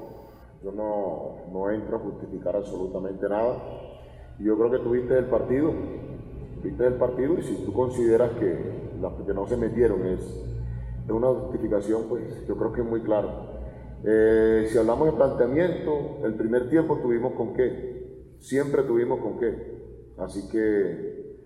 yo 0.64 0.73
no, 0.73 1.53
no 1.53 1.70
entro 1.70 1.99
a 1.99 2.01
justificar 2.01 2.57
absolutamente 2.57 3.29
nada. 3.29 3.59
Yo 4.39 4.57
creo 4.57 4.70
que 4.70 4.79
tuviste 4.79 5.18
el 5.18 5.27
partido, 5.27 5.73
viste 6.62 6.87
el 6.87 6.95
partido 6.95 7.39
y 7.39 7.43
si 7.43 7.66
tú 7.66 7.73
consideras 7.75 8.31
que 8.39 8.93
las 8.99 9.12
que 9.12 9.35
no 9.35 9.47
se 9.47 9.59
metieron 9.59 10.07
es, 10.07 10.20
es 10.20 11.11
una 11.11 11.29
justificación, 11.29 12.05
pues 12.09 12.47
yo 12.49 12.57
creo 12.57 12.73
que 12.73 12.81
es 12.81 12.87
muy 12.87 13.03
claro. 13.03 13.29
Eh, 14.05 14.66
si 14.70 14.79
hablamos 14.79 15.07
de 15.07 15.12
planteamiento, 15.12 16.20
el 16.25 16.35
primer 16.35 16.70
tiempo 16.70 16.97
tuvimos 16.97 17.35
con 17.35 17.53
qué, 17.53 18.37
siempre 18.39 18.85
tuvimos 18.85 19.20
con 19.20 19.39
qué. 19.39 20.14
Así 20.16 20.49
que, 20.49 21.37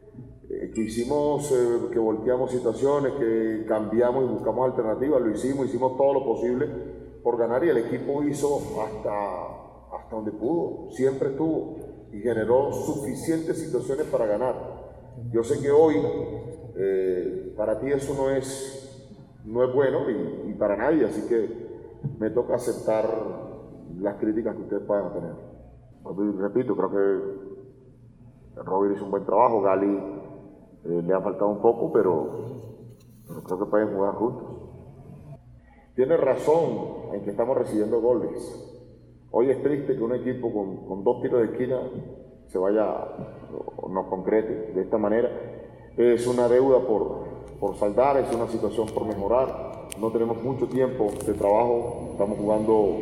eh, 0.49 0.71
que 0.73 0.81
hicimos, 0.81 1.51
eh, 1.51 1.89
que 1.93 1.99
volteamos 1.99 2.53
situaciones, 2.53 3.15
que 3.15 3.65
cambiamos 3.67 4.25
y 4.25 4.29
buscamos 4.29 4.71
alternativas, 4.71 5.21
lo 5.21 5.31
hicimos, 5.33 5.67
hicimos 5.67 5.97
todo 5.97 6.15
lo 6.15 6.25
posible 6.25 6.96
por 7.27 7.37
ganar 7.37 7.65
y 7.65 7.71
el 7.71 7.79
equipo 7.79 8.23
hizo 8.23 8.61
hasta, 8.81 9.97
hasta 9.97 10.15
donde 10.15 10.31
pudo, 10.31 10.93
siempre 10.93 11.31
estuvo 11.31 11.75
y 12.13 12.21
generó 12.21 12.71
suficientes 12.71 13.59
situaciones 13.59 14.07
para 14.07 14.27
ganar. 14.27 14.55
Yo 15.33 15.43
sé 15.43 15.61
que 15.61 15.73
hoy 15.73 15.97
eh, 16.77 17.53
para 17.57 17.81
ti 17.81 17.91
eso 17.91 18.15
no 18.15 18.31
es, 18.31 19.11
no 19.45 19.65
es 19.65 19.75
bueno 19.75 20.09
y, 20.09 20.55
para 20.55 20.77
nadie, 20.77 21.05
así 21.05 21.27
que 21.27 21.67
me 22.21 22.31
toca 22.31 22.55
aceptar 22.55 23.05
las 23.99 24.15
críticas 24.21 24.55
que 24.55 24.63
ustedes 24.63 24.85
puedan 24.85 25.13
tener. 25.13 25.35
repito, 26.39 26.77
creo 26.77 26.91
que 26.93 28.61
Robert 28.63 28.95
hizo 28.95 29.05
un 29.05 29.11
buen 29.11 29.25
trabajo, 29.25 29.63
Gali 29.63 29.99
eh, 30.85 31.03
le 31.05 31.13
ha 31.13 31.21
faltado 31.21 31.49
un 31.49 31.61
poco, 31.61 31.93
pero 31.93 32.29
creo 33.45 33.59
que 33.59 33.67
pueden 33.67 33.97
jugar 33.97 34.15
juntos. 34.15 34.56
Tiene 35.97 36.19
razón 36.19 37.15
en 37.15 37.23
que 37.23 37.31
estamos 37.31 37.57
recibiendo 37.57 38.03
goles. 38.03 38.29
Hoy 39.31 39.49
es 39.49 39.63
triste 39.63 39.97
que 39.97 40.03
un 40.03 40.15
equipo 40.15 40.53
con, 40.53 40.87
con 40.87 41.03
dos 41.03 41.23
tiros 41.23 41.41
de 41.41 41.47
esquina 41.47 41.81
se 42.49 42.59
vaya 42.59 42.87
o 43.79 43.89
no 43.89 44.07
concrete 44.11 44.73
de 44.75 44.83
esta 44.83 44.99
manera. 44.99 45.31
Es 45.97 46.27
una 46.27 46.49
deuda 46.49 46.81
por, 46.81 47.25
por 47.59 47.77
saldar, 47.77 48.19
es 48.19 48.31
una 48.35 48.47
situación 48.47 48.89
por 48.89 49.07
mejorar. 49.07 49.89
No 49.99 50.13
tenemos 50.13 50.43
mucho 50.43 50.69
tiempo 50.69 51.11
de 51.27 51.33
trabajo, 51.33 52.09
estamos 52.13 52.39
jugando 52.39 52.99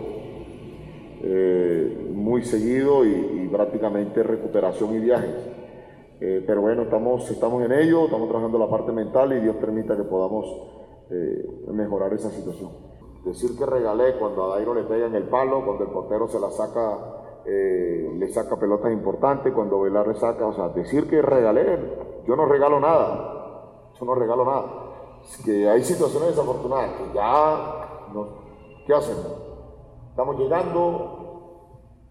eh, 1.20 2.12
muy 2.14 2.45
seguido 2.45 3.05
y, 3.05 3.42
y, 3.42 3.49
prácticamente 3.49 4.22
recuperación 4.22 4.95
y 4.95 5.01
viajes. 5.01 5.34
Eh, 6.20 6.45
pero 6.47 6.61
bueno, 6.61 6.82
estamos, 6.82 7.28
estamos 7.28 7.61
en 7.64 7.72
ello, 7.72 8.05
estamos 8.05 8.28
trabajando 8.28 8.57
la 8.57 8.70
parte 8.70 8.92
mental 8.92 9.32
y 9.32 9.40
Dios 9.40 9.57
permita 9.57 9.97
que 9.97 10.05
podamos 10.05 10.84
eh, 11.11 11.46
mejorar 11.68 12.12
esa 12.12 12.30
situación. 12.30 12.70
Decir 13.24 13.57
que 13.57 13.64
regalé 13.64 14.18
cuando 14.18 14.44
a 14.44 14.57
Dairo 14.57 14.74
le 14.74 14.82
pega 14.82 15.07
en 15.07 15.14
el 15.14 15.24
palo, 15.24 15.64
cuando 15.64 15.84
el 15.84 15.90
portero 15.90 16.28
se 16.28 16.38
la 16.38 16.50
saca, 16.50 17.42
eh, 17.46 18.11
le 18.18 18.28
saca 18.28 18.57
pelotas 18.57 18.92
importantes, 18.92 19.52
cuando 19.52 19.80
Velar 19.80 20.09
le 20.09 20.14
saca, 20.14 20.46
o 20.46 20.52
sea, 20.52 20.68
decir 20.68 21.09
que 21.09 21.22
regalé, 21.22 22.22
yo 22.26 22.36
no 22.36 22.46
regalo 22.46 22.80
nada, 22.80 23.90
yo 23.98 24.05
no 24.05 24.14
regalo 24.14 24.44
nada. 24.44 24.64
Que 25.44 25.68
hay 25.68 25.82
situaciones 25.82 26.30
desafortunadas 26.30 26.90
que 26.92 27.14
ya, 27.14 28.07
¿qué 28.86 28.94
hacemos? 28.94 29.44
Estamos 30.11 30.38
llegando, 30.38 31.24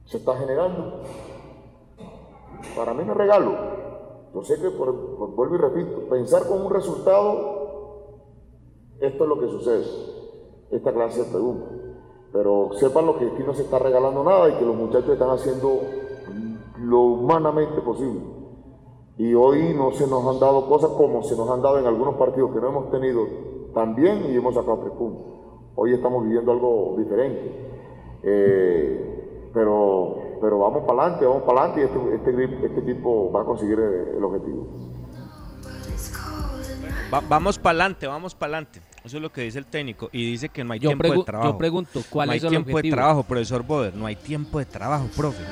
se 0.05 0.17
está 0.17 0.35
generando. 0.35 1.03
Para 2.75 2.93
mí 2.93 3.03
no 3.05 3.13
regalo. 3.13 3.51
Yo 4.33 4.43
sé 4.43 4.59
que, 4.59 4.71
por, 4.71 4.91
vuelvo 5.35 5.55
y 5.55 5.57
repito, 5.59 6.09
pensar 6.09 6.47
con 6.47 6.65
un 6.65 6.73
resultado, 6.73 7.52
esto 8.99 9.23
es 9.23 9.29
lo 9.29 9.39
que 9.39 9.47
sucede, 9.47 9.85
esta 10.71 10.93
clase 10.93 11.23
de 11.23 11.31
preguntas. 11.31 11.69
Pero 12.31 12.69
sepan 12.73 13.05
lo 13.05 13.17
que 13.17 13.25
aquí 13.25 13.43
no 13.45 13.53
se 13.53 13.63
está 13.63 13.79
regalando 13.79 14.23
nada 14.23 14.49
y 14.49 14.53
que 14.53 14.65
los 14.65 14.75
muchachos 14.75 15.09
están 15.09 15.29
haciendo 15.29 15.81
lo 16.79 16.99
humanamente 17.01 17.81
posible. 17.81 18.21
Y 19.17 19.33
hoy 19.35 19.75
no 19.75 19.91
se 19.91 20.07
nos 20.07 20.25
han 20.25 20.39
dado 20.39 20.67
cosas 20.67 20.89
como 20.91 21.21
se 21.23 21.35
nos 21.37 21.49
han 21.49 21.61
dado 21.61 21.77
en 21.77 21.85
algunos 21.85 22.15
partidos 22.15 22.51
que 22.51 22.59
no 22.59 22.69
hemos 22.69 22.89
tenido 22.89 23.21
también 23.73 24.31
y 24.31 24.35
hemos 24.35 24.55
sacado 24.55 24.79
tres 24.79 24.93
puntos. 24.93 25.23
Hoy 25.75 25.93
estamos 25.93 26.23
viviendo 26.23 26.51
algo 26.51 26.95
diferente. 26.97 27.69
Eh, 28.23 29.49
pero, 29.53 30.15
pero 30.41 30.59
vamos 30.59 30.83
para 30.85 31.03
adelante, 31.03 31.25
vamos 31.25 31.43
para 31.43 31.65
adelante 31.65 31.81
y 31.81 31.83
este, 31.83 32.31
este, 32.31 32.65
este, 32.65 32.79
equipo 32.79 33.31
va 33.31 33.41
a 33.41 33.45
conseguir 33.45 33.79
el 33.79 34.23
objetivo. 34.23 34.65
Va, 37.13 37.19
vamos 37.19 37.59
para 37.59 37.71
adelante, 37.71 38.07
vamos 38.07 38.33
para 38.33 38.57
adelante. 38.57 38.81
Eso 39.03 39.17
es 39.17 39.21
lo 39.21 39.31
que 39.31 39.41
dice 39.41 39.59
el 39.59 39.65
técnico. 39.65 40.09
Y 40.11 40.31
dice 40.31 40.49
que 40.49 40.63
no 40.63 40.73
hay 40.73 40.79
yo 40.79 40.89
tiempo 40.89 41.11
de 41.11 41.23
trabajo. 41.23 41.51
Yo 41.51 41.57
pregunto, 41.57 42.03
¿cuál 42.09 42.27
no 42.27 42.33
es 42.33 42.41
hay 42.41 42.47
el 42.47 42.49
tiempo 42.51 42.71
objetivo? 42.71 42.95
de 42.95 42.97
trabajo, 42.97 43.23
profesor 43.23 43.63
Boder. 43.63 43.95
No 43.95 44.05
hay 44.05 44.15
tiempo 44.15 44.59
de 44.59 44.65
trabajo, 44.65 45.07
profe. 45.15 45.43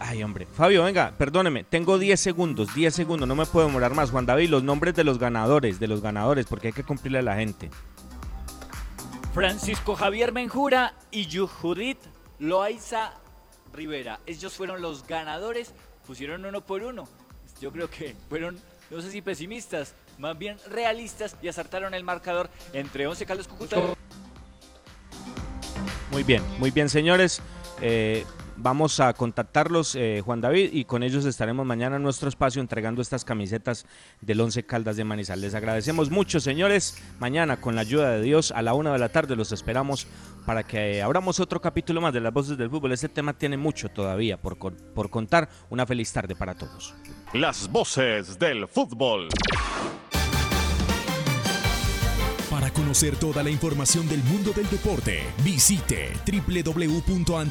Ay, 0.00 0.22
hombre. 0.24 0.46
Fabio, 0.46 0.82
venga, 0.82 1.12
perdóneme. 1.16 1.62
Tengo 1.64 1.98
10 1.98 2.18
segundos, 2.18 2.74
10 2.74 2.92
segundos. 2.92 3.28
No 3.28 3.36
me 3.36 3.46
puedo 3.46 3.66
demorar 3.66 3.94
más. 3.94 4.10
Juan 4.10 4.26
David, 4.26 4.48
los 4.48 4.64
nombres 4.64 4.94
de 4.94 5.04
los 5.04 5.18
ganadores, 5.18 5.78
de 5.78 5.86
los 5.86 6.00
ganadores, 6.00 6.46
porque 6.46 6.68
hay 6.68 6.72
que 6.72 6.82
cumplirle 6.82 7.20
a 7.20 7.22
la 7.22 7.36
gente. 7.36 7.70
Francisco 9.32 9.94
Javier 9.94 10.32
Menjura 10.32 10.94
y 11.10 11.28
Judith 11.30 12.00
Loaiza 12.38 13.14
Rivera. 13.72 14.20
Ellos 14.26 14.52
fueron 14.54 14.82
los 14.82 15.06
ganadores, 15.06 15.72
pusieron 16.06 16.44
uno 16.44 16.60
por 16.60 16.82
uno. 16.82 17.08
Yo 17.60 17.70
creo 17.70 17.88
que 17.88 18.14
fueron, 18.28 18.58
no 18.90 19.00
sé 19.00 19.10
si 19.10 19.22
pesimistas, 19.22 19.94
más 20.22 20.38
bien 20.38 20.56
realistas 20.70 21.36
y 21.42 21.48
acertaron 21.48 21.94
el 21.94 22.04
marcador 22.04 22.48
entre 22.72 23.08
11 23.08 23.26
Caldas 23.26 23.48
Cúcuta. 23.48 23.76
Muy 26.12 26.22
bien, 26.22 26.42
muy 26.58 26.70
bien, 26.70 26.88
señores. 26.88 27.42
Eh, 27.80 28.24
vamos 28.56 29.00
a 29.00 29.12
contactarlos, 29.14 29.96
eh, 29.96 30.22
Juan 30.24 30.40
David, 30.40 30.70
y 30.72 30.84
con 30.84 31.02
ellos 31.02 31.24
estaremos 31.24 31.66
mañana 31.66 31.96
en 31.96 32.04
nuestro 32.04 32.28
espacio 32.28 32.62
entregando 32.62 33.02
estas 33.02 33.24
camisetas 33.24 33.84
del 34.20 34.40
Once 34.40 34.64
Caldas 34.64 34.96
de 34.96 35.02
Manizal. 35.02 35.40
Les 35.40 35.56
agradecemos 35.56 36.10
mucho, 36.10 36.38
señores. 36.38 37.02
Mañana, 37.18 37.60
con 37.60 37.74
la 37.74 37.80
ayuda 37.80 38.10
de 38.10 38.22
Dios, 38.22 38.52
a 38.52 38.62
la 38.62 38.74
una 38.74 38.92
de 38.92 39.00
la 39.00 39.08
tarde 39.08 39.34
los 39.34 39.50
esperamos 39.50 40.06
para 40.46 40.62
que 40.62 41.02
abramos 41.02 41.40
otro 41.40 41.60
capítulo 41.60 42.00
más 42.00 42.14
de 42.14 42.20
las 42.20 42.32
voces 42.32 42.56
del 42.56 42.70
fútbol. 42.70 42.92
Este 42.92 43.08
tema 43.08 43.32
tiene 43.32 43.56
mucho 43.56 43.88
todavía 43.88 44.36
por, 44.36 44.56
por 44.56 45.10
contar. 45.10 45.48
Una 45.68 45.84
feliz 45.84 46.12
tarde 46.12 46.36
para 46.36 46.54
todos. 46.54 46.94
Las 47.32 47.68
voces 47.68 48.38
del 48.38 48.68
fútbol. 48.68 49.28
Para 52.52 52.70
conocer 52.70 53.16
toda 53.16 53.42
la 53.42 53.48
información 53.48 54.06
del 54.10 54.22
mundo 54.24 54.52
del 54.52 54.68
deporte, 54.68 55.22
visite 55.42 56.12
www.ante 56.26 57.50